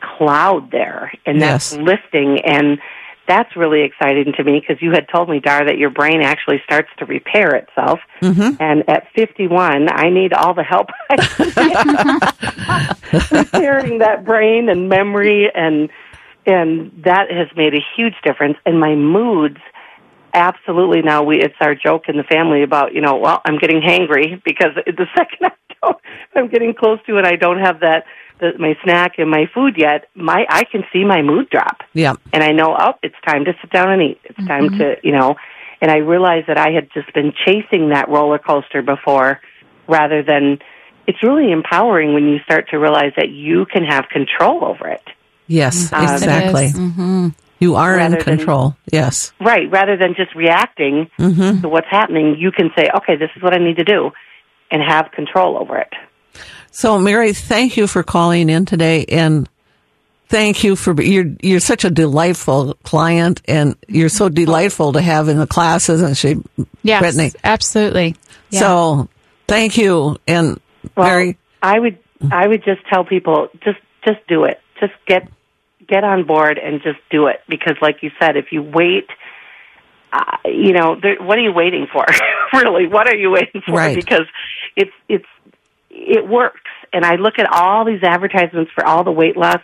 cloud 0.00 0.70
there 0.70 1.12
and 1.24 1.40
that's 1.42 1.72
Yes. 1.72 1.80
lifting 1.82 2.40
and 2.44 2.78
that's 3.26 3.56
really 3.56 3.82
exciting 3.82 4.32
to 4.36 4.44
me 4.44 4.60
because 4.60 4.80
you 4.80 4.92
had 4.92 5.08
told 5.12 5.28
me, 5.28 5.40
Dar, 5.40 5.64
that 5.64 5.78
your 5.78 5.90
brain 5.90 6.22
actually 6.22 6.62
starts 6.64 6.88
to 6.98 7.06
repair 7.06 7.56
itself. 7.56 7.98
Mm-hmm. 8.22 8.62
And 8.62 8.88
at 8.88 9.08
51, 9.16 9.88
I 9.92 10.10
need 10.10 10.32
all 10.32 10.54
the 10.54 10.62
help 10.62 10.90
I 11.10 11.16
can 11.16 11.50
get 13.12 13.30
repairing 13.32 13.98
that 13.98 14.24
brain 14.24 14.68
and 14.68 14.88
memory, 14.88 15.50
and 15.52 15.88
and 16.46 16.92
that 17.04 17.30
has 17.30 17.48
made 17.56 17.74
a 17.74 17.84
huge 17.96 18.14
difference. 18.24 18.56
in 18.64 18.78
my 18.78 18.94
moods, 18.94 19.58
absolutely. 20.32 21.02
Now 21.02 21.22
we 21.24 21.40
it's 21.40 21.54
our 21.60 21.74
joke 21.74 22.08
in 22.08 22.16
the 22.16 22.24
family 22.24 22.62
about 22.62 22.94
you 22.94 23.00
know, 23.00 23.16
well, 23.16 23.40
I'm 23.44 23.58
getting 23.58 23.80
hangry 23.80 24.42
because 24.44 24.74
the 24.74 25.06
second 25.16 25.46
I 25.46 25.52
don't, 25.82 25.98
I'm 26.34 26.48
getting 26.48 26.74
close 26.74 26.98
to 27.06 27.18
it, 27.18 27.24
I 27.24 27.36
don't 27.36 27.58
have 27.58 27.80
that 27.80 28.04
the, 28.38 28.52
my 28.58 28.76
snack 28.84 29.14
and 29.18 29.30
my 29.30 29.46
food 29.52 29.74
yet. 29.76 30.08
My 30.14 30.46
I 30.48 30.64
can 30.64 30.84
see 30.92 31.04
my 31.04 31.22
mood 31.22 31.50
drop 31.50 31.82
Yeah. 31.94 32.14
and 32.32 32.42
I 32.42 32.52
know, 32.52 32.76
oh, 32.78 32.94
it's 33.02 33.16
time 33.26 33.44
to 33.46 33.54
sit 33.60 33.70
down 33.70 33.90
and 33.90 34.02
eat. 34.02 34.20
It's 34.24 34.46
time 34.46 34.68
mm-hmm. 34.68 34.78
to, 34.78 34.96
you 35.02 35.12
know, 35.12 35.36
and 35.80 35.90
I 35.90 35.98
realized 35.98 36.48
that 36.48 36.58
I 36.58 36.70
had 36.70 36.88
just 36.92 37.12
been 37.12 37.32
chasing 37.44 37.90
that 37.90 38.08
roller 38.08 38.38
coaster 38.38 38.82
before 38.82 39.40
rather 39.88 40.22
than 40.22 40.58
it's 41.06 41.22
really 41.22 41.52
empowering 41.52 42.14
when 42.14 42.26
you 42.28 42.38
start 42.40 42.70
to 42.70 42.78
realize 42.78 43.12
that 43.16 43.28
you 43.30 43.66
can 43.66 43.84
have 43.84 44.08
control 44.08 44.64
over 44.64 44.88
it. 44.88 45.02
Yes, 45.48 45.92
Um, 45.92 46.02
exactly. 46.04 46.64
Is. 46.66 47.32
You 47.58 47.76
are 47.76 47.94
in 47.94 47.98
Rather 48.12 48.16
than- 48.22 48.36
control. 48.38 48.76
yes. 48.92 49.32
Right, 49.40 49.70
rather 49.70 49.96
than 49.96 50.14
just 50.14 50.34
reacting 50.34 51.08
to 51.18 51.60
what's 51.68 51.86
happening, 51.90 52.36
you 52.38 52.52
can 52.52 52.70
say, 52.76 52.90
okay, 52.96 53.16
this 53.16 53.30
is 53.36 53.42
what 53.42 53.54
I 53.54 53.58
need 53.58 53.76
to 53.78 53.84
do 53.84 54.10
and 54.70 54.82
have 54.82 55.10
control 55.12 55.56
over 55.56 55.78
it. 55.78 55.92
So, 56.70 56.98
Mary, 56.98 57.32
thank 57.32 57.76
you 57.78 57.86
for 57.86 58.02
calling 58.02 58.50
in 58.50 58.66
today, 58.66 59.06
and 59.08 59.48
thank 60.28 60.62
you 60.64 60.76
for 60.76 61.00
you're 61.00 61.24
you're 61.40 61.60
such 61.60 61.84
a 61.86 61.90
delightful 61.90 62.74
client, 62.82 63.40
and 63.48 63.74
you're 63.88 64.10
so 64.10 64.28
delightful 64.28 64.92
to 64.92 65.00
have 65.00 65.28
in 65.28 65.38
the 65.38 65.46
class, 65.46 65.88
isn't 65.88 66.16
she, 66.18 66.36
Yes, 66.82 67.00
Brittany? 67.00 67.32
absolutely. 67.44 68.16
Yeah. 68.50 68.60
So, 68.60 69.08
thank 69.48 69.78
you, 69.78 70.18
and 70.26 70.60
Well, 70.94 71.06
Mary. 71.08 71.38
I 71.62 71.78
would 71.78 71.96
I 72.30 72.46
would 72.46 72.62
just 72.64 72.84
tell 72.92 73.04
people 73.04 73.48
just 73.64 73.78
just 74.06 74.18
do 74.28 74.44
it. 74.44 74.60
Just 74.78 74.92
get 75.06 75.26
get 75.88 76.04
on 76.04 76.26
board 76.26 76.58
and 76.58 76.82
just 76.82 76.98
do 77.10 77.26
it 77.26 77.40
because, 77.48 77.76
like 77.80 78.02
you 78.02 78.10
said, 78.20 78.36
if 78.36 78.46
you 78.52 78.62
wait, 78.62 79.08
uh, 80.12 80.36
you 80.44 80.72
know, 80.72 80.96
there, 81.00 81.22
what 81.22 81.38
are 81.38 81.42
you 81.42 81.52
waiting 81.52 81.86
for? 81.92 82.04
really, 82.52 82.86
what 82.86 83.08
are 83.08 83.16
you 83.16 83.30
waiting 83.30 83.62
for? 83.66 83.74
Right. 83.74 83.96
Because 83.96 84.26
it's 84.74 84.92
it's 85.08 85.26
it 85.90 86.26
works. 86.28 86.60
And 86.92 87.04
I 87.04 87.16
look 87.16 87.38
at 87.38 87.46
all 87.50 87.84
these 87.84 88.02
advertisements 88.02 88.70
for 88.74 88.86
all 88.86 89.04
the 89.04 89.12
weight 89.12 89.36
loss 89.36 89.60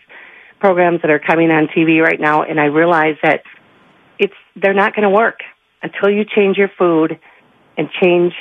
programs 0.58 1.02
that 1.02 1.10
are 1.10 1.18
coming 1.18 1.50
on 1.50 1.68
TV 1.68 2.02
right 2.02 2.20
now, 2.20 2.42
and 2.42 2.60
I 2.60 2.66
realize 2.66 3.16
that 3.22 3.42
it's 4.18 4.34
they're 4.56 4.74
not 4.74 4.94
going 4.94 5.08
to 5.08 5.14
work 5.14 5.40
until 5.82 6.10
you 6.10 6.24
change 6.24 6.56
your 6.56 6.70
food 6.78 7.18
and 7.76 7.88
change 8.00 8.32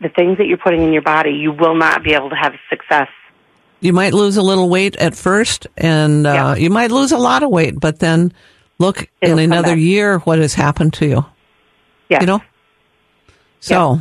the 0.00 0.08
things 0.08 0.38
that 0.38 0.46
you're 0.46 0.58
putting 0.58 0.82
in 0.82 0.92
your 0.92 1.02
body. 1.02 1.30
You 1.30 1.52
will 1.52 1.74
not 1.74 2.04
be 2.04 2.12
able 2.12 2.30
to 2.30 2.36
have 2.36 2.52
success. 2.68 3.08
You 3.86 3.92
might 3.92 4.12
lose 4.14 4.36
a 4.36 4.42
little 4.42 4.68
weight 4.68 4.96
at 4.96 5.14
first, 5.14 5.68
and 5.76 6.26
uh, 6.26 6.32
Yeah. 6.32 6.54
you 6.56 6.70
might 6.70 6.90
lose 6.90 7.12
a 7.12 7.18
lot 7.18 7.42
of 7.44 7.50
weight, 7.50 7.78
but 7.78 8.00
then 8.00 8.32
look 8.80 9.08
It'll 9.20 9.38
in 9.38 9.44
another 9.52 9.68
back. 9.74 9.78
year 9.78 10.18
what 10.18 10.40
has 10.40 10.54
happened 10.54 10.92
to 10.94 11.06
you. 11.06 11.24
Yeah. 12.08 12.20
You 12.20 12.26
know. 12.26 12.40
So, 13.60 14.00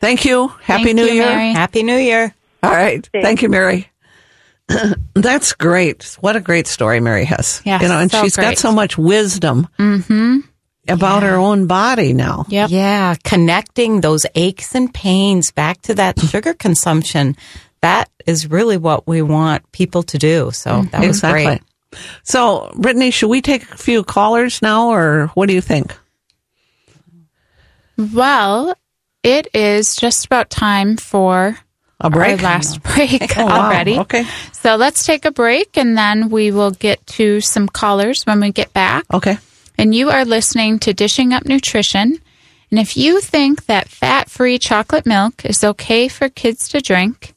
thank 0.00 0.24
you. 0.24 0.48
Happy 0.62 0.84
Thank 0.84 0.96
New 0.96 1.04
you, 1.06 1.12
Year. 1.14 1.26
Mary. 1.26 1.52
Happy 1.52 1.82
New 1.82 1.96
Year. 1.96 2.34
All 2.62 2.70
right. 2.70 3.06
Thanks. 3.12 3.24
Thank 3.26 3.42
you, 3.42 3.48
Mary. 3.48 3.88
That's 5.14 5.52
great. 5.54 6.16
What 6.20 6.36
a 6.36 6.40
great 6.40 6.66
story 6.66 7.00
Mary 7.00 7.24
has. 7.24 7.60
Yeah. 7.64 7.82
you 7.82 7.88
know, 7.88 7.98
and 7.98 8.10
so 8.10 8.22
she's 8.22 8.36
got 8.36 8.58
so 8.58 8.72
much 8.72 8.96
wisdom 8.96 9.68
about 10.88 11.22
her 11.24 11.34
own 11.34 11.66
body 11.66 12.12
now. 12.12 12.46
Yep. 12.48 12.70
Yeah, 12.70 13.14
connecting 13.24 14.00
those 14.00 14.24
aches 14.34 14.74
and 14.74 14.92
pains 14.94 15.50
back 15.52 15.82
to 15.82 15.94
that 15.96 16.18
sugar 16.30 16.54
consumption. 16.54 17.36
That 17.84 18.08
is 18.24 18.50
really 18.50 18.78
what 18.78 19.06
we 19.06 19.20
want 19.20 19.70
people 19.72 20.02
to 20.04 20.16
do. 20.18 20.50
So 20.52 20.70
that 20.70 20.90
mm-hmm. 20.90 21.06
was 21.06 21.18
exactly. 21.18 21.44
great. 21.44 21.62
So, 22.22 22.72
Brittany, 22.76 23.10
should 23.10 23.28
we 23.28 23.42
take 23.42 23.62
a 23.70 23.76
few 23.76 24.02
callers 24.02 24.62
now, 24.62 24.88
or 24.88 25.28
what 25.34 25.46
do 25.46 25.54
you 25.54 25.60
think? 25.60 25.94
Well, 27.96 28.74
it 29.22 29.48
is 29.54 29.94
just 29.94 30.24
about 30.26 30.50
time 30.50 30.96
for 30.96 31.58
A 32.00 32.10
break? 32.10 32.38
our 32.38 32.44
last 32.44 32.82
break 32.94 33.36
Oh, 33.36 33.46
wow. 33.46 33.66
already. 33.66 33.98
Okay. 33.98 34.24
So 34.52 34.76
let's 34.76 35.04
take 35.04 35.24
a 35.24 35.30
break 35.30 35.76
and 35.76 35.96
then 35.96 36.30
we 36.30 36.50
will 36.50 36.70
get 36.70 37.06
to 37.18 37.40
some 37.40 37.68
callers 37.68 38.24
when 38.24 38.40
we 38.40 38.50
get 38.50 38.72
back. 38.72 39.04
Okay. 39.12 39.38
And 39.76 39.94
you 39.94 40.10
are 40.10 40.24
listening 40.24 40.78
to 40.80 40.94
Dishing 40.94 41.32
Up 41.32 41.44
Nutrition. 41.44 42.18
And 42.70 42.80
if 42.80 42.96
you 42.96 43.20
think 43.20 43.66
that 43.66 43.88
fat 43.88 44.30
free 44.30 44.58
chocolate 44.58 45.06
milk 45.06 45.44
is 45.44 45.62
okay 45.62 46.08
for 46.08 46.28
kids 46.28 46.68
to 46.70 46.80
drink, 46.80 47.33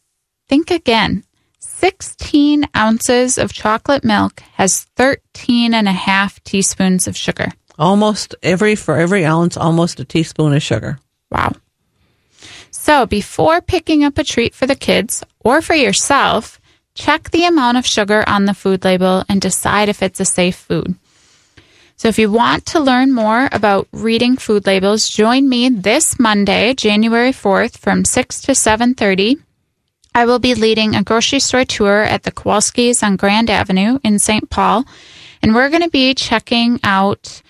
think 0.48 0.72
again. 0.72 1.24
16 1.60 2.68
ounces 2.76 3.38
of 3.38 3.54
chocolate 3.54 4.04
milk 4.04 4.40
has 4.54 4.86
13 4.96 5.74
and 5.74 5.88
a 5.88 5.92
half 5.92 6.44
teaspoons 6.44 7.08
of 7.08 7.16
sugar. 7.16 7.52
Almost 7.78 8.36
every 8.42 8.76
for 8.76 8.98
every 8.98 9.26
ounce, 9.26 9.58
almost 9.58 10.00
a 10.00 10.06
teaspoon 10.06 10.54
of 10.54 10.64
sugar. 10.64 11.00
Wow. 11.30 11.54
So 12.72 13.06
before 13.06 13.62
picking 13.62 14.04
up 14.04 14.18
a 14.18 14.24
treat 14.24 14.56
for 14.56 14.66
the 14.66 14.76
kids 14.76 15.24
or 15.40 15.62
for 15.62 15.76
yourself, 15.76 16.60
check 16.96 17.30
the 17.30 17.46
amount 17.46 17.78
of 17.78 17.86
sugar 17.86 18.24
on 18.28 18.46
the 18.46 18.54
food 18.54 18.84
label 18.84 19.24
and 19.30 19.40
decide 19.40 19.90
if 19.90 20.02
it's 20.02 20.20
a 20.20 20.26
safe 20.26 20.56
food. 20.56 20.96
So 21.98 22.08
if 22.08 22.20
you 22.20 22.32
want 22.32 22.66
to 22.68 22.80
learn 22.80 23.14
more 23.14 23.50
about 23.52 23.88
reading 23.92 24.38
food 24.38 24.66
labels, 24.68 25.10
join 25.10 25.50
me 25.50 25.70
this 25.70 26.20
Monday, 26.20 26.74
January 26.76 27.32
4th 27.32 27.78
from 27.78 28.06
6 28.06 28.42
to 28.42 28.54
7:30. 28.54 29.38
I 30.18 30.26
will 30.26 30.40
be 30.40 30.56
leading 30.56 30.96
a 30.96 31.04
grocery 31.04 31.40
store 31.40 31.64
tour 31.64 32.02
at 32.02 32.24
the 32.24 32.32
Kowalski's 32.32 33.04
on 33.04 33.18
Grand 33.18 33.52
Avenue 33.52 34.00
in 34.04 34.18
St. 34.18 34.50
Paul, 34.50 34.84
and 35.44 35.54
we're 35.54 35.70
going 35.70 35.84
to 35.84 35.92
be 35.92 36.16
checking 36.16 36.80
out 36.82 37.44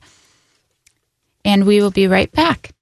and 1.42 1.64
we 1.64 1.80
will 1.80 1.90
be 1.90 2.06
right 2.06 2.30
back. 2.32 2.72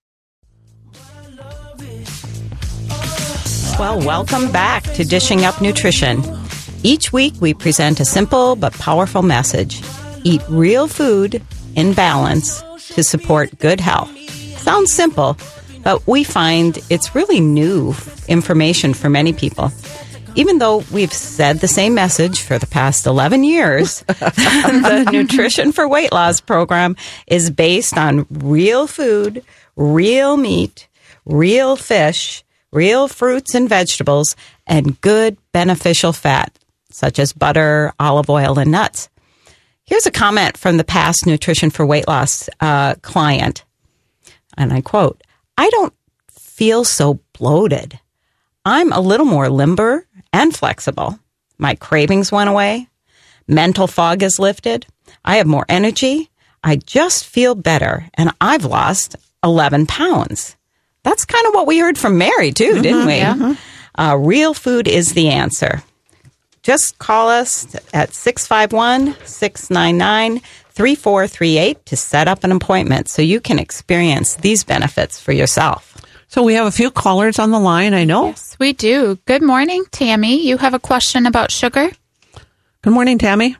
Well, 3.79 4.01
welcome 4.01 4.51
back 4.51 4.83
to 4.95 5.05
Dishing 5.05 5.45
Up 5.45 5.63
Nutrition. 5.63 6.42
Each 6.85 7.13
week 7.13 7.35
we 7.41 7.55
present 7.55 8.01
a 8.01 8.05
simple 8.05 8.57
but 8.57 8.73
powerful 8.73 9.23
message. 9.23 9.81
Eat 10.25 10.43
real 10.49 10.89
food 10.89 11.41
in 11.77 11.93
balance 11.93 12.61
to 12.95 13.05
support 13.05 13.57
good 13.61 13.81
health. 13.81 14.11
Sounds 14.59 14.93
simple, 14.93 15.37
but 15.85 16.05
we 16.09 16.25
find 16.25 16.79
it's 16.91 17.15
really 17.15 17.39
new 17.39 17.95
information 18.27 18.95
for 18.95 19.09
many 19.09 19.33
people. 19.33 19.71
Even 20.35 20.59
though 20.59 20.79
we've 20.93 21.13
said 21.13 21.61
the 21.61 21.69
same 21.69 21.95
message 21.95 22.41
for 22.41 22.59
the 22.59 22.67
past 22.67 23.07
11 23.07 23.45
years, 23.45 24.01
the 24.09 25.09
Nutrition 25.13 25.71
for 25.71 25.87
Weight 25.87 26.11
Loss 26.11 26.41
program 26.41 26.97
is 27.29 27.51
based 27.51 27.97
on 27.97 28.27
real 28.31 28.89
food, 28.89 29.45
real 29.77 30.37
meat, 30.37 30.89
real 31.27 31.77
fish, 31.77 32.43
real 32.73 33.07
fruits 33.07 33.55
and 33.55 33.69
vegetables, 33.69 34.35
and 34.67 35.01
good 35.01 35.37
beneficial 35.53 36.13
fat, 36.13 36.59
such 36.93 37.19
as 37.19 37.33
butter, 37.33 37.93
olive 37.99 38.31
oil, 38.31 38.59
and 38.59 38.71
nuts. 38.71 39.09
Here's 39.85 40.07
a 40.07 40.11
comment 40.11 40.57
from 40.57 40.77
the 40.77 40.85
past 40.85 41.27
Nutrition 41.27 41.71
for 41.71 41.85
Weight 41.85 42.07
Loss 42.07 42.49
uh, 42.61 42.95
client, 43.03 43.65
and 44.57 44.73
I 44.73 44.81
quote, 44.81 45.23
I 45.59 45.69
don't 45.71 45.93
feel 46.31 46.85
so 46.85 47.21
bloated. 47.33 47.99
I'm 48.65 48.93
a 48.93 49.01
little 49.01 49.27
more 49.27 49.49
limber 49.49 50.07
and 50.33 50.55
flexible. 50.55 51.19
My 51.59 51.75
cravings 51.75 52.31
went 52.31 52.49
away. 52.49 52.89
Mental 53.49 53.87
fog 53.87 54.23
is 54.23 54.39
lifted. 54.39 54.87
I 55.25 55.37
have 55.37 55.47
more 55.47 55.67
energy. 55.69 56.31
I 56.63 56.77
just 56.77 57.27
feel 57.27 57.55
better. 57.55 58.09
And 58.15 58.31
I've 58.41 58.65
lost 58.65 59.17
11 59.43 59.87
pounds. 59.87 60.57
That's 61.03 61.25
kind 61.25 61.47
of 61.47 61.55
what 61.55 61.67
we 61.67 61.79
heard 61.79 61.99
from 61.99 62.19
Mary, 62.19 62.53
too, 62.53 62.81
didn't 62.81 63.07
we? 63.07 63.17
yeah. 63.17 63.57
Uh, 63.99 64.17
real 64.17 64.55
food 64.55 64.89
is 64.89 65.13
the 65.13 65.29
answer. 65.29 65.83
Just 66.63 66.99
call 66.99 67.29
us 67.29 67.67
at 67.93 68.15
651 68.15 69.17
699 69.27 70.41
3438 70.71 71.87
to 71.87 71.97
set 71.97 72.29
up 72.29 72.45
an 72.45 72.53
appointment 72.53 73.09
so 73.09 73.21
you 73.21 73.41
can 73.41 73.59
experience 73.59 74.37
these 74.37 74.63
benefits 74.65 75.21
for 75.21 75.33
yourself. 75.33 75.97
So 76.29 76.43
we 76.43 76.55
have 76.55 76.67
a 76.67 76.71
few 76.71 76.91
callers 76.91 77.39
on 77.39 77.51
the 77.51 77.59
line, 77.59 77.93
I 77.93 78.05
know. 78.05 78.27
Yes, 78.29 78.57
we 78.59 78.73
do. 78.73 79.19
Good 79.27 79.43
morning, 79.43 79.85
Tammy. 79.91 80.47
You 80.47 80.57
have 80.57 80.73
a 80.73 80.79
question 80.79 81.27
about 81.27 81.51
sugar? 81.51 81.91
Good 82.81 82.93
morning, 82.93 83.19
Tammy. 83.19 83.57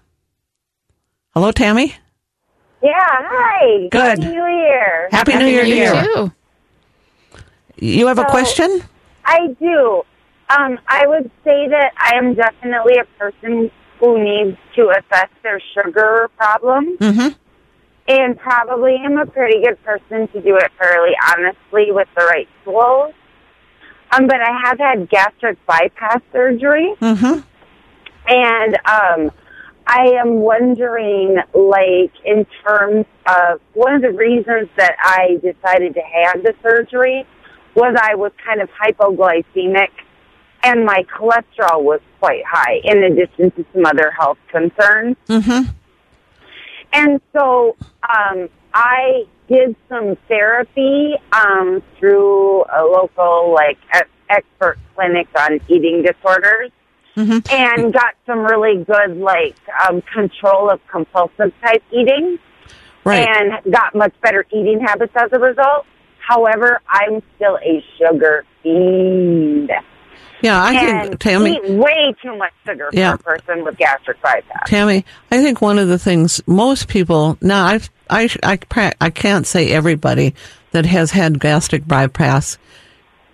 Hello, 1.35 1.53
Tammy. 1.53 1.95
Yeah, 2.83 2.93
hi. 2.95 3.89
Good. 3.91 4.23
Happy 4.23 4.33
New 4.33 4.47
Year. 4.47 5.09
Happy, 5.11 5.35
New 5.37 5.47
Year 5.47 5.65
to 5.65 5.69
you 5.69 5.85
you. 5.85 6.03
too. 6.15 6.33
You 7.77 8.07
have 8.07 8.19
a 8.19 8.25
question? 8.25 8.83
I 9.25 9.49
do. 9.61 10.03
Um, 10.57 10.79
I 10.87 11.07
would 11.07 11.31
say 11.45 11.69
that 11.69 11.93
I 11.97 12.17
am 12.17 12.35
definitely 12.35 12.95
a 12.99 13.05
person 13.19 13.71
who 13.99 14.23
needs 14.23 14.59
to 14.77 14.91
assess 14.91 15.31
their 15.43 15.61
sugar 15.75 16.29
problem. 16.37 16.97
Mm-hmm. 16.99 17.39
And 18.09 18.37
probably 18.37 18.97
am 18.97 19.17
a 19.17 19.27
pretty 19.27 19.63
good 19.63 19.83
person 19.85 20.27
to 20.29 20.43
do 20.43 20.57
it 20.57 20.73
fairly 20.77 21.13
honestly 21.31 21.93
with 21.93 22.09
the 22.17 22.25
right 22.25 22.49
tools. 22.65 23.15
Um, 24.11 24.27
but 24.27 24.41
I 24.41 24.59
have 24.65 24.79
had 24.79 25.09
gastric 25.09 25.65
bypass 25.67 26.21
surgery. 26.33 26.95
Mm-hmm. 27.01 27.41
And 28.27 28.75
um, 28.85 29.31
I 29.87 30.15
am 30.21 30.41
wondering, 30.41 31.37
like, 31.55 32.13
in 32.25 32.45
terms 32.67 33.07
of 33.27 33.61
one 33.75 33.95
of 33.95 34.03
the 34.03 34.11
reasons 34.11 34.69
that 34.77 34.97
I 35.01 35.37
decided 35.37 35.95
to 35.95 36.01
have 36.01 36.43
the 36.43 36.55
surgery 36.63 37.25
was 37.75 37.97
I 38.01 38.17
was 38.17 38.33
kind 38.45 38.61
of 38.61 38.69
hypoglycemic 38.71 39.89
and 40.63 40.85
my 40.85 41.05
cholesterol 41.15 41.83
was 41.83 42.01
quite 42.21 42.43
high 42.47 42.81
in 42.85 43.03
addition 43.03 43.51
to 43.53 43.65
some 43.73 43.85
other 43.87 44.11
health 44.11 44.39
concerns. 44.49 45.17
Mm-hmm. 45.29 45.71
And 46.93 47.21
so 47.33 47.77
um, 48.09 48.49
I 48.75 49.25
did 49.49 49.75
some 49.89 50.17
therapy 50.29 51.15
um, 51.33 51.83
through 51.99 52.63
a 52.65 52.83
local 52.83 53.53
like 53.55 53.79
expert 54.29 54.79
clinic 54.95 55.29
on 55.39 55.61
eating 55.69 56.03
disorders, 56.03 56.71
and 57.51 57.93
got 57.93 58.15
some 58.27 58.41
really 58.41 58.85
good 58.85 59.19
like 59.19 59.57
um, 59.87 60.03
control 60.03 60.71
of 60.71 60.81
compulsive 60.91 61.53
type 61.63 61.83
eating, 61.91 62.39
Right. 63.05 63.29
and 63.29 63.73
got 63.73 63.95
much 63.95 64.15
better 64.23 64.47
eating 64.53 64.81
habits 64.81 65.13
as 65.17 65.31
a 65.33 65.39
result. 65.39 65.87
However, 66.21 66.81
I'm 66.89 67.21
still 67.37 67.59
a 67.63 67.85
sugar 67.99 68.45
fiend. 68.63 69.71
Yeah, 70.43 70.63
I 70.63 70.73
and 70.75 71.09
think, 71.09 71.21
Tammy, 71.21 71.53
eat 71.65 71.71
way 71.71 72.15
too 72.23 72.37
much 72.37 72.53
sugar 72.67 72.89
Yeah. 72.93 73.17
for 73.17 73.35
a 73.35 73.39
person 73.41 73.65
with 73.65 73.77
gastric 73.79 74.21
bypass. 74.23 74.69
Tammy, 74.69 75.05
I 75.31 75.43
think 75.43 75.61
one 75.63 75.79
of 75.79 75.89
the 75.89 75.99
things 75.99 76.41
most 76.47 76.89
people 76.89 77.39
now 77.41 77.65
I've, 77.67 77.91
I 78.11 78.29
I 78.43 78.59
I 79.01 79.11
can't 79.11 79.47
say 79.47 79.71
everybody 79.73 80.35
that 80.73 80.87
has 80.87 81.11
had 81.11 81.39
gastric 81.41 81.87
bypass 81.87 82.59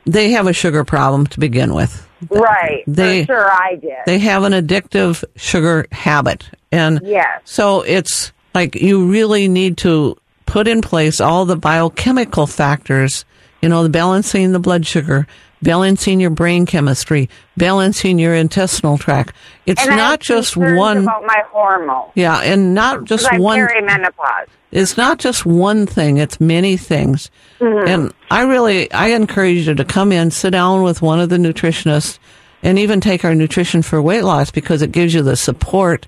they 0.06 0.30
have 0.30 0.46
a 0.46 0.52
sugar 0.54 0.84
problem 0.84 1.26
to 1.26 1.38
begin 1.40 1.74
with. 1.74 2.06
Right. 2.30 2.82
They- 2.86 3.26
for 3.26 3.34
sure 3.34 3.50
I 3.52 3.74
did. 3.74 3.92
They 4.06 4.18
have 4.20 4.42
an 4.44 4.52
addictive 4.54 5.22
sugar 5.36 5.84
habit, 5.92 6.48
and 6.72 7.00
Yes. 7.04 7.42
so 7.44 7.82
it's 7.82 8.32
like 8.54 8.74
you 8.74 9.06
really 9.06 9.48
need 9.48 9.76
to 9.78 10.16
put 10.46 10.66
in 10.66 10.80
place 10.80 11.20
all 11.20 11.44
the 11.44 11.56
biochemical 11.56 12.46
factors. 12.46 13.26
You 13.60 13.68
know, 13.68 13.82
the 13.82 13.88
balancing 13.90 14.52
the 14.52 14.58
blood 14.58 14.86
sugar, 14.86 15.26
balancing 15.62 16.20
your 16.20 16.30
brain 16.30 16.66
chemistry, 16.66 17.28
balancing 17.56 18.18
your 18.18 18.34
intestinal 18.34 18.98
tract. 18.98 19.34
It's 19.66 19.80
and 19.80 19.96
not 19.96 20.20
just 20.20 20.56
one. 20.56 20.98
about 20.98 21.24
my 21.24 21.42
hormones. 21.50 22.12
Yeah, 22.14 22.40
and 22.40 22.74
not 22.74 23.04
just 23.04 23.26
one. 23.38 23.60
perimenopause. 23.60 24.46
It's 24.70 24.96
not 24.96 25.18
just 25.18 25.46
one 25.46 25.86
thing; 25.86 26.18
it's 26.18 26.40
many 26.40 26.76
things. 26.76 27.30
Mm-hmm. 27.58 27.88
And 27.88 28.14
I 28.30 28.42
really, 28.42 28.90
I 28.92 29.08
encourage 29.08 29.66
you 29.66 29.74
to 29.74 29.84
come 29.84 30.12
in, 30.12 30.30
sit 30.30 30.50
down 30.50 30.82
with 30.82 31.00
one 31.02 31.20
of 31.20 31.30
the 31.30 31.36
nutritionists, 31.38 32.18
and 32.62 32.78
even 32.78 33.00
take 33.00 33.24
our 33.24 33.34
nutrition 33.34 33.82
for 33.82 34.00
weight 34.02 34.22
loss 34.22 34.50
because 34.50 34.82
it 34.82 34.92
gives 34.92 35.14
you 35.14 35.22
the 35.22 35.36
support 35.36 36.06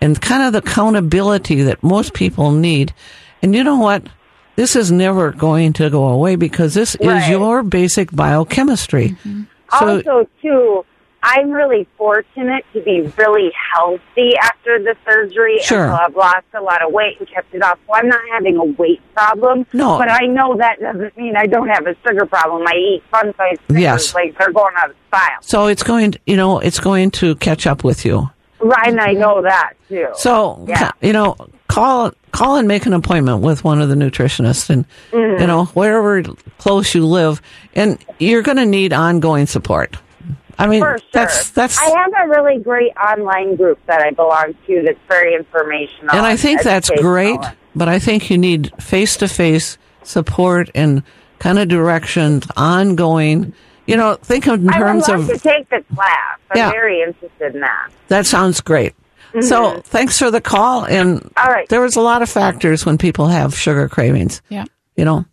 and 0.00 0.20
kind 0.20 0.42
of 0.42 0.52
the 0.52 0.58
accountability 0.58 1.62
that 1.62 1.82
most 1.82 2.14
people 2.14 2.50
need. 2.52 2.92
And 3.42 3.54
you 3.54 3.62
know 3.62 3.78
what? 3.78 4.06
This 4.60 4.76
is 4.76 4.92
never 4.92 5.32
going 5.32 5.72
to 5.72 5.88
go 5.88 6.08
away 6.08 6.36
because 6.36 6.74
this 6.74 6.94
is 6.96 7.28
your 7.30 7.62
basic 7.62 8.14
biochemistry. 8.14 9.16
Mm-hmm. 9.24 9.44
So, 9.78 9.96
also, 9.96 10.28
too, 10.42 10.84
I'm 11.22 11.50
really 11.50 11.88
fortunate 11.96 12.66
to 12.74 12.82
be 12.82 13.00
really 13.16 13.52
healthy 13.72 14.36
after 14.36 14.78
the 14.78 14.96
surgery. 15.06 15.60
Sure. 15.62 15.86
And 15.86 15.96
so 15.96 16.04
I've 16.04 16.14
lost 16.14 16.44
a 16.52 16.60
lot 16.60 16.82
of 16.82 16.92
weight 16.92 17.18
and 17.18 17.26
kept 17.26 17.54
it 17.54 17.62
off. 17.62 17.78
So 17.86 17.94
I'm 17.94 18.06
not 18.06 18.20
having 18.32 18.58
a 18.58 18.64
weight 18.64 19.00
problem. 19.14 19.64
No. 19.72 19.96
But 19.96 20.10
I 20.10 20.26
know 20.26 20.54
that 20.58 20.78
doesn't 20.78 21.16
mean 21.16 21.36
I 21.36 21.46
don't 21.46 21.68
have 21.68 21.86
a 21.86 21.96
sugar 22.06 22.26
problem. 22.26 22.62
I 22.66 22.74
eat 22.74 23.02
fun 23.10 23.34
size 23.38 23.56
Yes. 23.70 24.14
like 24.14 24.36
they're 24.36 24.52
going 24.52 24.74
out 24.76 24.90
of 24.90 24.96
style. 25.08 25.38
so 25.40 25.68
it's 25.68 25.82
going, 25.82 26.12
to, 26.12 26.18
you 26.26 26.36
know, 26.36 26.58
it's 26.58 26.80
going 26.80 27.12
to 27.12 27.34
catch 27.36 27.66
up 27.66 27.82
with 27.82 28.04
you. 28.04 28.28
Right, 28.58 28.88
and 28.88 29.00
I 29.00 29.12
mm-hmm. 29.12 29.20
know 29.20 29.40
that, 29.40 29.72
too. 29.88 30.08
So, 30.16 30.66
Yeah. 30.68 30.90
you 31.00 31.14
know, 31.14 31.34
call 31.70 32.12
call 32.32 32.56
and 32.56 32.66
make 32.68 32.86
an 32.86 32.92
appointment 32.92 33.40
with 33.42 33.64
one 33.64 33.80
of 33.80 33.88
the 33.88 33.94
nutritionists, 33.94 34.70
and 34.70 34.84
Mm-hmm. 35.12 35.40
you 35.40 35.46
know 35.46 35.64
wherever 35.66 36.22
close 36.58 36.94
you 36.94 37.06
live, 37.06 37.40
and 37.74 37.98
you're 38.18 38.42
going 38.42 38.56
to 38.58 38.66
need 38.66 38.92
ongoing 38.92 39.46
support. 39.46 39.96
I 40.58 40.66
mean, 40.66 40.82
sure. 40.82 40.98
that's 41.12 41.50
that's, 41.50 41.78
I 41.80 41.84
have 41.88 42.12
a 42.24 42.28
really 42.28 42.58
great 42.58 42.92
online 42.96 43.56
group 43.56 43.78
that 43.86 44.02
I 44.02 44.10
belong 44.10 44.54
to 44.66 44.82
that's 44.84 44.98
very 45.08 45.34
informational. 45.34 46.14
and 46.14 46.26
I 46.26 46.36
think 46.36 46.62
that's 46.62 46.90
great. 46.90 47.40
But 47.74 47.88
I 47.88 47.98
think 48.00 48.28
you 48.30 48.36
need 48.36 48.72
face 48.82 49.16
to 49.18 49.28
face 49.28 49.78
support 50.02 50.70
and 50.74 51.02
kind 51.38 51.58
of 51.58 51.68
direction, 51.68 52.42
ongoing. 52.56 53.54
You 53.86 53.96
know, 53.96 54.16
think 54.16 54.46
of 54.48 54.60
in 54.60 54.68
I 54.68 54.78
would 54.78 54.84
terms 54.84 55.08
love 55.08 55.20
of 55.20 55.26
to 55.28 55.38
take 55.38 55.68
the 55.70 55.82
class. 55.94 56.38
I'm 56.50 56.56
Yeah. 56.58 56.70
very 56.70 57.00
interested 57.00 57.54
in 57.54 57.60
that. 57.60 57.88
That 58.08 58.26
sounds 58.26 58.60
great. 58.60 58.92
So 59.40 59.80
thanks 59.82 60.18
for 60.18 60.30
the 60.30 60.40
call. 60.40 60.84
And 60.84 61.30
All 61.36 61.46
right. 61.50 61.68
there 61.68 61.80
was 61.80 61.96
a 61.96 62.00
lot 62.00 62.22
of 62.22 62.28
factors 62.28 62.84
when 62.84 62.98
people 62.98 63.28
have 63.28 63.56
sugar 63.56 63.88
cravings, 63.88 64.42
Yeah. 64.48 64.64
you 64.96 65.04
know. 65.04 65.24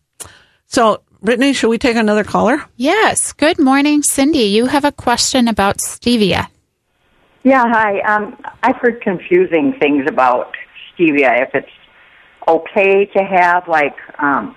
So, 0.68 1.02
Brittany, 1.22 1.54
should 1.54 1.70
we 1.70 1.78
take 1.78 1.96
another 1.96 2.24
caller? 2.24 2.64
Yes. 2.76 3.34
Good 3.34 3.58
morning, 3.60 4.04
Cindy. 4.04 4.44
You 4.44 4.68
have 4.68 4.86
a 4.86 4.92
question 4.92 5.48
about 5.48 5.78
stevia. 5.78 6.48
Yeah, 7.44 7.64
hi. 7.68 8.00
Um, 8.02 8.38
I've 8.64 8.76
heard 8.78 9.02
confusing 9.02 9.74
things 9.80 10.06
about 10.08 10.54
stevia. 10.94 11.42
If 11.42 11.56
it's 11.56 11.70
okay 12.48 13.06
to 13.06 13.24
have, 13.24 13.68
like, 13.68 13.96
um, 14.20 14.56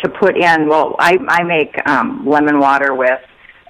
to 0.00 0.08
put 0.08 0.36
in, 0.36 0.68
well, 0.68 0.96
I, 0.98 1.18
I 1.28 1.42
make 1.44 1.76
um, 1.86 2.26
lemon 2.26 2.58
water 2.58 2.94
with 2.94 3.20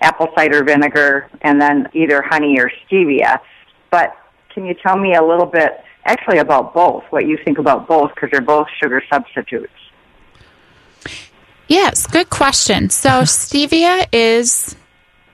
apple 0.01 0.29
cider 0.37 0.63
vinegar 0.65 1.29
and 1.43 1.61
then 1.61 1.89
either 1.93 2.23
honey 2.23 2.59
or 2.59 2.71
stevia. 2.91 3.39
But 3.91 4.17
can 4.55 4.65
you 4.65 4.75
tell 4.75 4.97
me 4.97 5.15
a 5.15 5.23
little 5.23 5.47
bit, 5.47 5.83
actually, 6.05 6.39
about 6.39 6.73
both, 6.73 7.05
what 7.11 7.27
you 7.27 7.37
think 7.45 7.59
about 7.59 7.87
both, 7.87 8.15
because 8.15 8.31
they're 8.31 8.41
both 8.41 8.69
sugar 8.81 9.03
substitutes? 9.13 9.73
Yes, 11.69 12.07
good 12.07 12.31
question. 12.31 12.89
So 12.91 13.09
stevia 13.23 14.07
is 14.13 14.77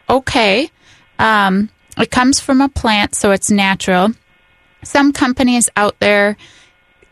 okay. 0.09 0.71
Um, 1.19 1.69
it 1.99 2.11
comes 2.11 2.41
from 2.41 2.61
a 2.61 2.69
plant, 2.69 3.15
so 3.15 3.31
it's 3.31 3.51
natural. 3.51 4.13
Some 4.83 5.13
companies 5.13 5.69
out 5.77 5.99
there 6.01 6.37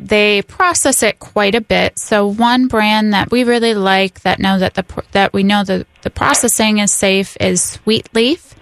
they 0.00 0.42
process 0.42 1.02
it 1.02 1.18
quite 1.18 1.54
a 1.54 1.60
bit. 1.60 1.98
So 1.98 2.26
one 2.26 2.68
brand 2.68 3.12
that 3.12 3.30
we 3.30 3.44
really 3.44 3.74
like 3.74 4.20
that 4.20 4.38
know 4.38 4.58
that 4.58 4.74
the 4.74 4.84
that 5.12 5.32
we 5.32 5.42
know 5.42 5.64
that 5.64 5.86
the 6.02 6.10
processing 6.10 6.78
is 6.78 6.92
safe 6.92 7.36
is 7.40 7.62
Sweet 7.62 8.08
Leaf. 8.14 8.54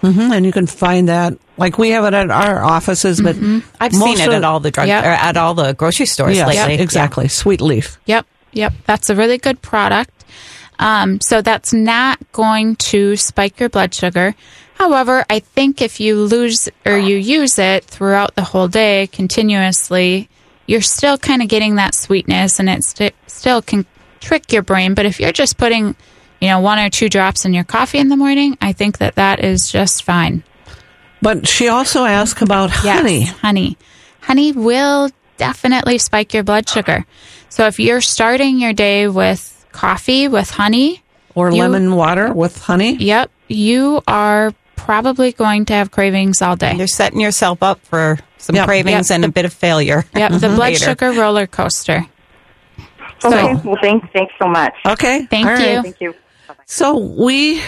Hmm 0.00 0.32
And 0.32 0.46
you 0.46 0.52
can 0.52 0.66
find 0.66 1.08
that, 1.08 1.34
like 1.56 1.76
we 1.78 1.90
have 1.90 2.04
it 2.04 2.14
at 2.14 2.30
our 2.30 2.62
offices, 2.62 3.20
but 3.20 3.36
I've 3.80 3.92
most 3.92 4.18
seen 4.18 4.20
it 4.20 4.32
at 4.32 4.44
all 4.44 4.60
the 4.60 4.70
drug 4.70 4.88
Yep. 4.88 5.04
or 5.04 5.08
at 5.08 5.36
all 5.36 5.54
the 5.54 5.72
grocery 5.74 6.06
stores 6.06 6.36
Yes, 6.36 6.48
lately. 6.48 6.82
exactly. 6.82 7.28
Sweet 7.28 7.60
leaf. 7.60 7.98
Yep, 8.06 8.26
yep, 8.52 8.72
that's 8.86 9.10
a 9.10 9.14
really 9.14 9.38
good 9.38 9.60
product. 9.60 10.12
Um, 10.78 11.20
so 11.20 11.42
that's 11.42 11.72
not 11.74 12.18
going 12.32 12.76
to 12.76 13.14
spike 13.16 13.60
your 13.60 13.68
blood 13.68 13.92
sugar. 13.94 14.34
However, 14.76 15.26
I 15.28 15.40
think 15.40 15.82
if 15.82 16.00
you 16.00 16.16
lose 16.24 16.70
or 16.86 16.96
you 16.96 17.16
use 17.16 17.58
it 17.58 17.84
throughout 17.84 18.34
the 18.34 18.44
whole 18.44 18.66
day 18.68 19.06
continuously, 19.08 20.30
you're 20.66 20.80
still 20.80 21.18
kind 21.18 21.42
of 21.42 21.48
getting 21.48 21.74
that 21.74 21.94
sweetness, 21.94 22.58
and 22.60 22.70
it 22.70 22.84
st- 22.84 23.14
still 23.26 23.60
can 23.60 23.84
trick 24.20 24.52
your 24.52 24.62
brain. 24.62 24.94
But 24.94 25.04
if 25.04 25.20
you're 25.20 25.32
just 25.32 25.58
putting, 25.58 25.96
you 26.40 26.48
know, 26.48 26.60
one 26.60 26.78
or 26.78 26.88
two 26.90 27.08
drops 27.08 27.44
in 27.44 27.54
your 27.54 27.64
coffee 27.64 27.98
in 27.98 28.08
the 28.08 28.16
morning, 28.16 28.56
I 28.60 28.72
think 28.72 28.98
that 28.98 29.16
that 29.16 29.44
is 29.44 29.68
just 29.70 30.02
fine. 30.04 30.42
But 31.22 31.46
she 31.46 31.68
also 31.68 32.04
asked 32.04 32.40
about 32.42 32.70
Yes, 32.82 32.98
honey. 33.00 33.24
honey. 33.24 33.76
Honey 34.22 34.52
will 34.52 35.10
definitely 35.36 35.98
spike 35.98 36.32
your 36.34 36.42
blood 36.42 36.68
sugar. 36.68 37.04
So 37.48 37.66
if 37.66 37.78
you're 37.78 38.00
starting 38.00 38.58
your 38.58 38.72
day 38.72 39.06
with 39.08 39.66
coffee 39.72 40.28
with 40.28 40.50
honey, 40.50 41.02
Or 41.34 41.50
You- 41.50 41.62
lemon 41.62 41.94
water 41.94 42.32
with 42.32 42.62
honey. 42.64 42.96
yep, 42.96 43.30
you 43.48 44.02
are 44.08 44.52
probably 44.76 45.32
going 45.32 45.64
to 45.66 45.74
have 45.74 45.90
cravings 45.90 46.40
all 46.42 46.56
day. 46.56 46.74
You're 46.74 46.86
setting 46.86 47.20
yourself 47.20 47.62
up 47.62 47.80
for 47.84 48.18
some 48.38 48.56
Yep. 48.56 48.66
cravings 48.66 49.10
Yep. 49.10 49.14
and 49.16 49.24
a 49.26 49.28
bit 49.28 49.44
of 49.44 49.52
failure. 49.52 50.04
Yep, 50.16 50.32
the 50.32 50.38
blood 50.48 50.58
later. 50.58 50.84
sugar 50.86 51.12
roller 51.12 51.46
coaster. 51.46 52.06
Okay, 53.22 53.54
well, 53.64 53.76
thanks, 53.82 54.06
thanks 54.14 54.32
so 54.40 54.48
much. 54.48 54.72
Okay. 54.86 55.26
Thank 55.30 55.46
All 55.46 55.58
you. 55.58 55.82
Thank 55.82 56.00
you. 56.00 56.14
So 56.66 56.98
we 56.98 57.62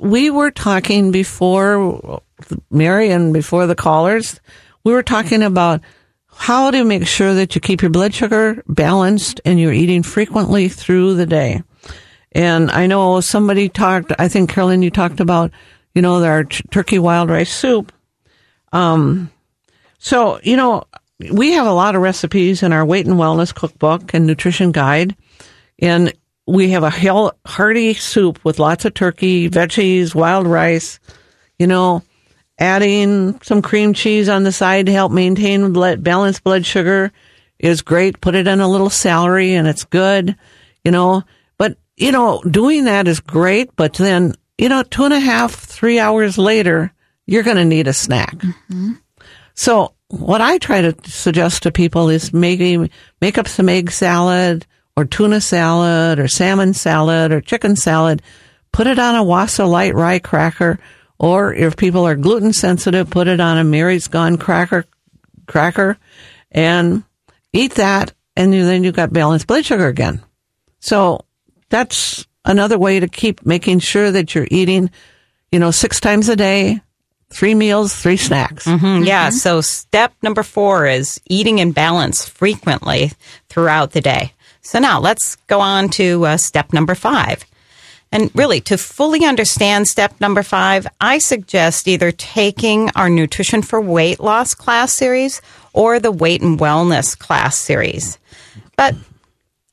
we 0.00 0.30
were 0.30 0.50
talking 0.50 1.12
before 1.12 2.22
Mary 2.70 3.10
and 3.10 3.32
before 3.32 3.66
the 3.66 3.74
callers. 3.74 4.40
We 4.84 4.92
were 4.92 5.02
talking 5.02 5.42
about 5.42 5.80
how 6.34 6.70
to 6.70 6.84
make 6.84 7.06
sure 7.06 7.34
that 7.34 7.54
you 7.54 7.60
keep 7.60 7.82
your 7.82 7.90
blood 7.90 8.14
sugar 8.14 8.62
balanced 8.66 9.40
and 9.44 9.60
you're 9.60 9.72
eating 9.72 10.02
frequently 10.02 10.68
through 10.68 11.14
the 11.14 11.26
day. 11.26 11.62
And 12.32 12.70
I 12.70 12.86
know 12.86 13.20
somebody 13.20 13.68
talked. 13.68 14.12
I 14.18 14.28
think 14.28 14.50
Carolyn, 14.50 14.82
you 14.82 14.90
talked 14.90 15.20
about 15.20 15.50
you 15.94 16.02
know 16.02 16.22
our 16.24 16.44
t- 16.44 16.64
turkey 16.70 16.98
wild 16.98 17.30
rice 17.30 17.52
soup. 17.52 17.92
Um, 18.72 19.30
so 19.98 20.40
you 20.42 20.56
know 20.56 20.84
we 21.30 21.52
have 21.52 21.66
a 21.66 21.72
lot 21.72 21.94
of 21.94 22.02
recipes 22.02 22.62
in 22.62 22.72
our 22.72 22.84
weight 22.84 23.06
and 23.06 23.16
wellness 23.16 23.54
cookbook 23.54 24.14
and 24.14 24.26
nutrition 24.26 24.72
guide, 24.72 25.14
and 25.78 26.12
we 26.46 26.70
have 26.70 26.82
a 26.82 27.32
hearty 27.46 27.94
soup 27.94 28.44
with 28.44 28.58
lots 28.58 28.84
of 28.84 28.94
turkey, 28.94 29.48
veggies, 29.48 30.14
wild 30.14 30.46
rice. 30.46 30.98
You 31.58 31.66
know, 31.66 32.02
adding 32.58 33.40
some 33.42 33.62
cream 33.62 33.94
cheese 33.94 34.28
on 34.28 34.42
the 34.42 34.52
side 34.52 34.86
to 34.86 34.92
help 34.92 35.12
maintain 35.12 35.72
blood, 35.72 36.02
balanced 36.02 36.42
blood 36.42 36.66
sugar 36.66 37.12
is 37.58 37.82
great. 37.82 38.20
Put 38.20 38.34
it 38.34 38.46
in 38.46 38.60
a 38.60 38.68
little 38.68 38.90
celery 38.90 39.54
and 39.54 39.68
it's 39.68 39.84
good. 39.84 40.36
You 40.84 40.90
know, 40.90 41.22
but 41.58 41.76
you 41.96 42.10
know, 42.10 42.42
doing 42.42 42.84
that 42.84 43.06
is 43.06 43.20
great. 43.20 43.74
But 43.76 43.94
then 43.94 44.34
you 44.58 44.68
know, 44.68 44.82
two 44.82 45.04
and 45.04 45.14
a 45.14 45.20
half, 45.20 45.54
three 45.54 45.98
hours 45.98 46.38
later, 46.38 46.92
you're 47.26 47.42
going 47.42 47.56
to 47.56 47.64
need 47.64 47.88
a 47.88 47.92
snack. 47.92 48.34
Mm-hmm. 48.36 48.92
So 49.54 49.94
what 50.08 50.40
I 50.40 50.58
try 50.58 50.82
to 50.82 50.94
suggest 51.04 51.62
to 51.62 51.72
people 51.72 52.08
is 52.08 52.32
maybe 52.32 52.90
make 53.20 53.38
up 53.38 53.48
some 53.48 53.68
egg 53.68 53.90
salad 53.90 54.66
or 54.96 55.04
tuna 55.04 55.40
salad 55.40 56.18
or 56.18 56.28
salmon 56.28 56.74
salad 56.74 57.32
or 57.32 57.40
chicken 57.40 57.76
salad. 57.76 58.22
Put 58.72 58.86
it 58.86 58.98
on 58.98 59.14
a 59.14 59.22
Wasa 59.24 59.64
light 59.66 59.94
rye 59.94 60.18
cracker, 60.18 60.78
or 61.18 61.52
if 61.52 61.76
people 61.76 62.06
are 62.06 62.14
gluten 62.16 62.52
sensitive, 62.52 63.10
put 63.10 63.28
it 63.28 63.40
on 63.40 63.58
a 63.58 63.64
Mary's 63.64 64.08
Gone 64.08 64.38
cracker 64.38 64.84
cracker, 65.46 65.98
and 66.50 67.02
eat 67.52 67.74
that, 67.74 68.12
and 68.36 68.52
then 68.52 68.84
you've 68.84 68.94
got 68.96 69.12
balanced 69.12 69.46
blood 69.46 69.64
sugar 69.64 69.88
again. 69.88 70.22
So 70.80 71.24
that's 71.68 72.26
another 72.44 72.78
way 72.78 73.00
to 73.00 73.08
keep 73.08 73.44
making 73.44 73.80
sure 73.80 74.10
that 74.10 74.34
you're 74.34 74.48
eating, 74.50 74.90
you 75.50 75.58
know, 75.58 75.70
six 75.70 76.00
times 76.00 76.28
a 76.30 76.36
day, 76.36 76.80
three 77.30 77.54
meals, 77.54 77.94
three 77.94 78.16
snacks. 78.16 78.66
Mm, 78.66 79.06
Yeah. 79.06 79.30
So 79.30 79.60
step 79.60 80.14
number 80.22 80.42
four 80.42 80.86
is 80.86 81.20
eating 81.28 81.58
in 81.58 81.72
balance 81.72 82.26
frequently 82.26 83.12
throughout 83.48 83.92
the 83.92 84.00
day. 84.00 84.32
So 84.62 84.78
now 84.78 85.00
let's 85.00 85.36
go 85.48 85.60
on 85.60 85.88
to 85.90 86.24
uh, 86.24 86.36
step 86.36 86.72
number 86.72 86.94
five. 86.94 87.44
And 88.12 88.30
really, 88.34 88.60
to 88.62 88.76
fully 88.76 89.24
understand 89.24 89.86
step 89.86 90.20
number 90.20 90.42
five, 90.42 90.86
I 91.00 91.18
suggest 91.18 91.88
either 91.88 92.12
taking 92.12 92.90
our 92.90 93.08
Nutrition 93.08 93.62
for 93.62 93.80
Weight 93.80 94.20
Loss 94.20 94.54
class 94.54 94.92
series 94.92 95.40
or 95.72 95.98
the 95.98 96.12
Weight 96.12 96.42
and 96.42 96.58
Wellness 96.58 97.18
class 97.18 97.56
series. 97.56 98.18
But 98.76 98.94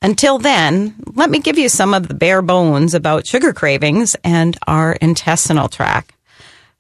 until 0.02 0.38
then, 0.38 0.96
let 1.16 1.30
me 1.30 1.40
give 1.40 1.58
you 1.58 1.68
some 1.68 1.94
of 1.94 2.08
the 2.08 2.14
bare 2.14 2.42
bones 2.42 2.94
about 2.94 3.28
sugar 3.28 3.52
cravings 3.52 4.16
and 4.24 4.58
our 4.66 4.94
intestinal 4.94 5.68
tract. 5.68 6.14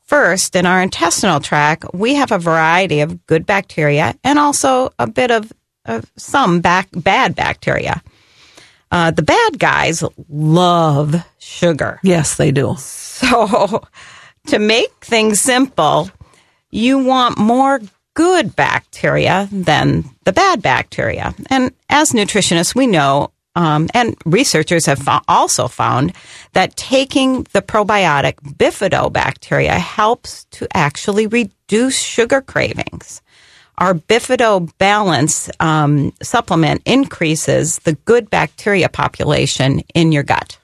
First, 0.05 0.55
in 0.55 0.65
our 0.65 0.81
intestinal 0.81 1.41
tract, 1.41 1.85
we 1.93 2.15
have 2.15 2.31
a 2.31 2.39
variety 2.39 3.01
of 3.01 3.27
good 3.27 3.45
bacteria 3.45 4.15
and 4.23 4.39
also 4.39 4.93
a 4.97 5.05
bit 5.05 5.29
of, 5.29 5.51
of 5.85 6.05
some 6.17 6.61
back, 6.61 6.89
bad 6.93 7.35
bacteria. 7.35 8.01
Uh, 8.91 9.11
the 9.11 9.21
bad 9.21 9.59
guys 9.59 10.03
love 10.29 11.15
sugar. 11.37 11.99
Yes, 12.03 12.35
they 12.35 12.51
do. 12.51 12.75
So, 13.19 13.83
to 14.47 14.59
make 14.59 14.91
things 15.03 15.41
simple, 15.41 16.09
you 16.71 16.99
want 16.99 17.37
more 17.37 17.81
good 18.13 18.55
bacteria 18.55 19.47
than 19.51 20.05
the 20.23 20.33
bad 20.33 20.61
bacteria. 20.61 21.35
And 21.49 21.73
as 21.89 22.11
nutritionists, 22.11 22.73
we 22.73 22.87
know, 22.87 23.31
um, 23.55 23.89
and 23.93 24.15
researchers 24.25 24.85
have 24.85 24.99
fo- 24.99 25.21
also 25.27 25.67
found 25.67 26.13
that 26.53 26.75
taking 26.75 27.43
the 27.51 27.61
probiotic 27.61 28.35
bifidobacteria 28.57 29.77
helps 29.77 30.45
to 30.51 30.67
actually 30.73 31.27
reduce 31.27 31.99
sugar 31.99 32.41
cravings. 32.41 33.21
Our 33.79 33.95
Bifido 33.95 34.69
Balance 34.77 35.49
um, 35.59 36.13
supplement 36.21 36.81
increases 36.85 37.79
the 37.79 37.93
good 37.93 38.29
bacteria 38.29 38.89
population 38.89 39.81
in 39.95 40.11
your 40.11 40.23
gut. 40.23 40.57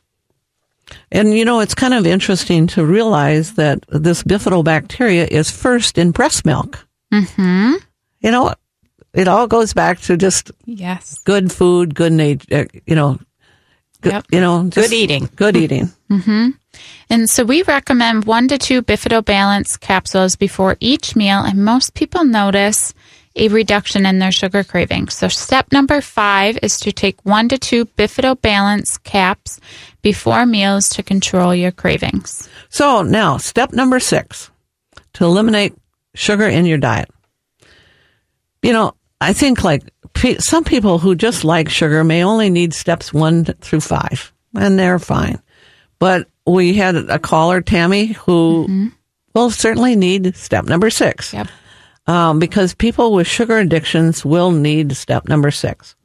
And 1.11 1.33
you 1.33 1.45
know, 1.45 1.61
it's 1.61 1.73
kind 1.73 1.93
of 1.93 2.05
interesting 2.05 2.67
to 2.67 2.85
realize 2.85 3.53
that 3.53 3.83
this 3.89 4.21
bifidobacteria 4.21 5.27
is 5.29 5.49
first 5.49 5.97
in 5.97 6.11
breast 6.11 6.45
milk. 6.45 6.85
Mm-hmm. 7.13 7.73
You 8.19 8.31
know, 8.31 8.53
it 9.13 9.27
all 9.27 9.47
goes 9.47 9.73
back 9.73 9.99
to 10.01 10.17
just 10.17 10.51
Yes. 10.65 11.19
good 11.23 11.51
food, 11.51 11.95
good 11.95 12.11
nature, 12.11 12.45
uh, 12.51 12.79
you 12.85 12.95
know, 12.95 13.17
good, 14.05 14.13
Yep. 14.13 14.25
you 14.31 14.39
know, 14.39 14.63
just 14.69 14.89
Good 14.89 14.93
eating. 14.95 15.29
Good 15.35 15.57
eating. 15.57 15.91
Mm-hmm. 16.05 16.49
And 17.09 17.27
so 17.29 17.43
we 17.43 17.63
recommend 17.63 18.25
one 18.25 18.47
to 18.49 18.59
two 18.59 18.83
Bifido 18.83 19.25
Balance 19.25 19.75
capsules 19.75 20.35
before 20.35 20.77
each 20.79 21.15
meal, 21.15 21.39
and 21.39 21.65
most 21.65 21.95
people 21.95 22.23
notice 22.23 22.93
a 23.35 23.47
reduction 23.47 24.05
in 24.05 24.19
their 24.19 24.31
sugar 24.31 24.63
cravings. 24.63 25.15
So 25.15 25.27
step 25.27 25.71
number 25.71 26.01
five 26.01 26.59
is 26.61 26.79
to 26.81 26.91
take 26.91 27.17
one 27.25 27.49
to 27.49 27.57
two 27.57 27.85
Bifido 27.85 28.39
Balance 28.39 28.99
caps 28.99 29.59
before 30.03 30.45
meals 30.45 30.89
to 30.89 31.01
control 31.03 31.55
your 31.55 31.71
cravings. 31.71 32.47
So 32.69 33.01
now, 33.01 33.37
step 33.37 33.73
number 33.73 33.99
six 33.99 34.51
to 35.13 35.25
eliminate 35.25 35.73
sugar 36.13 36.47
in 36.47 36.67
your 36.67 36.77
diet. 36.77 37.09
You 38.61 38.73
know, 38.73 38.93
I 39.19 39.33
think 39.33 39.63
like 39.63 39.81
some 40.39 40.63
people 40.63 40.99
who 40.99 41.15
just 41.15 41.43
like 41.43 41.69
sugar 41.69 42.03
may 42.03 42.23
only 42.23 42.49
need 42.49 42.73
steps 42.73 43.13
one 43.13 43.45
through 43.45 43.81
five, 43.81 44.33
and 44.55 44.79
they're 44.79 44.99
fine. 44.99 45.41
But 45.99 46.27
we 46.45 46.73
had 46.73 46.95
a 46.95 47.19
caller, 47.19 47.61
Tammy, 47.61 48.07
who 48.07 48.91
will 49.33 49.49
certainly 49.49 49.95
need 49.95 50.35
step 50.35 50.65
number 50.65 50.89
six. 50.89 51.33
Yep. 51.33 51.47
Um, 52.07 52.39
because 52.39 52.75
people 52.75 53.13
with 53.13 53.27
sugar 53.27 53.57
addictions 53.57 54.23
will 54.23 54.51
need 54.51 54.95
step 54.95 55.27
number 55.27 55.51
six. 55.51 55.95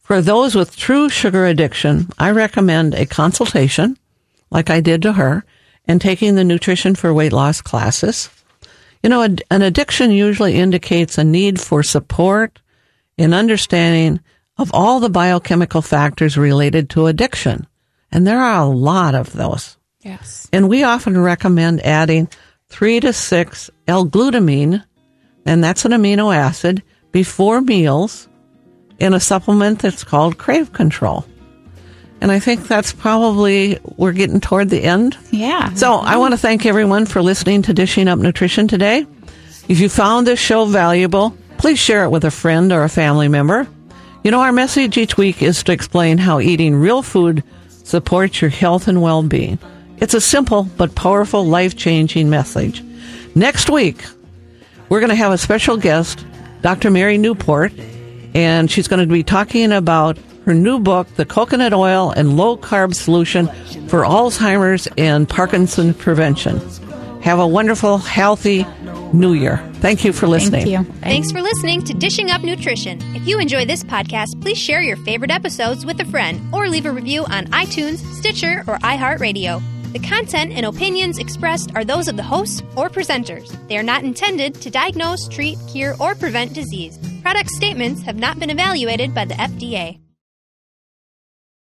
For 0.00 0.20
those 0.20 0.54
with 0.54 0.76
true 0.76 1.08
sugar 1.08 1.46
addiction, 1.46 2.08
I 2.18 2.30
recommend 2.30 2.94
a 2.94 3.06
consultation, 3.06 3.98
like 4.50 4.70
I 4.70 4.80
did 4.80 5.02
to 5.02 5.12
her, 5.14 5.44
and 5.86 6.00
taking 6.00 6.34
the 6.34 6.44
nutrition 6.44 6.94
for 6.94 7.12
weight 7.12 7.32
loss 7.32 7.60
classes. 7.60 8.30
You 9.02 9.10
know, 9.10 9.22
an 9.22 9.62
addiction 9.62 10.10
usually 10.10 10.54
indicates 10.54 11.18
a 11.18 11.24
need 11.24 11.60
for 11.60 11.82
support 11.82 12.58
in 13.16 13.34
understanding 13.34 14.20
of 14.56 14.70
all 14.72 15.00
the 15.00 15.10
biochemical 15.10 15.82
factors 15.82 16.36
related 16.36 16.90
to 16.90 17.06
addiction. 17.06 17.66
And 18.12 18.26
there 18.26 18.40
are 18.40 18.62
a 18.62 18.68
lot 18.68 19.14
of 19.14 19.32
those. 19.32 19.76
Yes. 20.00 20.48
And 20.52 20.68
we 20.68 20.84
often 20.84 21.20
recommend 21.20 21.84
adding 21.84 22.28
three 22.68 23.00
to 23.00 23.12
six 23.12 23.70
L-glutamine, 23.88 24.84
and 25.44 25.64
that's 25.64 25.84
an 25.84 25.92
amino 25.92 26.34
acid, 26.34 26.82
before 27.10 27.60
meals 27.60 28.28
in 28.98 29.14
a 29.14 29.20
supplement 29.20 29.80
that's 29.80 30.04
called 30.04 30.38
Crave 30.38 30.72
Control. 30.72 31.24
And 32.20 32.30
I 32.32 32.38
think 32.38 32.66
that's 32.66 32.92
probably, 32.92 33.78
we're 33.96 34.12
getting 34.12 34.40
toward 34.40 34.70
the 34.70 34.82
end. 34.82 35.16
Yeah. 35.30 35.74
So 35.74 35.94
I 35.94 36.16
want 36.16 36.32
to 36.32 36.38
thank 36.38 36.64
everyone 36.64 37.06
for 37.06 37.22
listening 37.22 37.62
to 37.62 37.74
Dishing 37.74 38.08
Up 38.08 38.18
Nutrition 38.18 38.66
today. 38.66 39.06
If 39.68 39.80
you 39.80 39.88
found 39.88 40.26
this 40.26 40.38
show 40.38 40.64
valuable, 40.64 41.36
please 41.58 41.78
share 41.78 42.04
it 42.04 42.10
with 42.10 42.24
a 42.24 42.30
friend 42.30 42.72
or 42.72 42.84
a 42.84 42.88
family 42.88 43.28
member. 43.28 43.66
You 44.22 44.30
know, 44.30 44.40
our 44.40 44.52
message 44.52 44.96
each 44.96 45.16
week 45.16 45.42
is 45.42 45.62
to 45.64 45.72
explain 45.72 46.18
how 46.18 46.40
eating 46.40 46.76
real 46.76 47.02
food 47.02 47.42
supports 47.68 48.40
your 48.40 48.50
health 48.50 48.88
and 48.88 49.02
well-being. 49.02 49.58
It's 49.98 50.14
a 50.14 50.20
simple 50.20 50.64
but 50.64 50.94
powerful, 50.94 51.44
life-changing 51.44 52.30
message. 52.30 52.82
Next 53.34 53.68
week, 53.70 54.04
we're 54.88 55.00
going 55.00 55.10
to 55.10 55.16
have 55.16 55.32
a 55.32 55.38
special 55.38 55.76
guest, 55.76 56.24
Dr. 56.62 56.90
Mary 56.90 57.18
Newport, 57.18 57.72
and 58.34 58.70
she's 58.70 58.88
going 58.88 59.06
to 59.06 59.12
be 59.12 59.22
talking 59.22 59.72
about 59.72 60.18
her 60.44 60.54
new 60.54 60.78
book, 60.78 61.08
The 61.16 61.24
Coconut 61.24 61.72
Oil 61.72 62.10
and 62.10 62.36
Low 62.36 62.56
Carb 62.56 62.94
Solution 62.94 63.46
for 63.88 64.02
Alzheimer's 64.02 64.88
and 64.98 65.28
Parkinson 65.28 65.94
Prevention. 65.94 66.60
Have 67.24 67.38
a 67.38 67.46
wonderful, 67.46 67.96
healthy 67.96 68.66
new 69.14 69.32
year. 69.32 69.56
Thank 69.76 70.04
you 70.04 70.12
for 70.12 70.26
listening. 70.26 70.66
Thank 70.66 70.86
you. 70.86 70.92
Thanks 71.00 71.32
for 71.32 71.40
listening 71.40 71.82
to 71.84 71.94
Dishing 71.94 72.30
Up 72.30 72.42
Nutrition. 72.42 73.00
If 73.16 73.26
you 73.26 73.38
enjoy 73.38 73.64
this 73.64 73.82
podcast, 73.82 74.38
please 74.42 74.58
share 74.58 74.82
your 74.82 74.98
favorite 74.98 75.30
episodes 75.30 75.86
with 75.86 75.98
a 76.00 76.04
friend 76.04 76.38
or 76.52 76.68
leave 76.68 76.84
a 76.84 76.92
review 76.92 77.24
on 77.24 77.46
iTunes, 77.46 78.00
Stitcher, 78.18 78.62
or 78.66 78.76
iHeartRadio. 78.80 79.62
The 79.94 80.00
content 80.00 80.52
and 80.52 80.66
opinions 80.66 81.16
expressed 81.16 81.74
are 81.74 81.82
those 81.82 82.08
of 82.08 82.18
the 82.18 82.22
hosts 82.22 82.62
or 82.76 82.90
presenters. 82.90 83.56
They 83.68 83.78
are 83.78 83.82
not 83.82 84.04
intended 84.04 84.56
to 84.56 84.68
diagnose, 84.70 85.26
treat, 85.26 85.56
cure, 85.72 85.94
or 85.98 86.14
prevent 86.14 86.52
disease. 86.52 86.98
Product 87.22 87.48
statements 87.48 88.02
have 88.02 88.16
not 88.16 88.38
been 88.38 88.50
evaluated 88.50 89.14
by 89.14 89.24
the 89.24 89.34
FDA. 89.34 90.03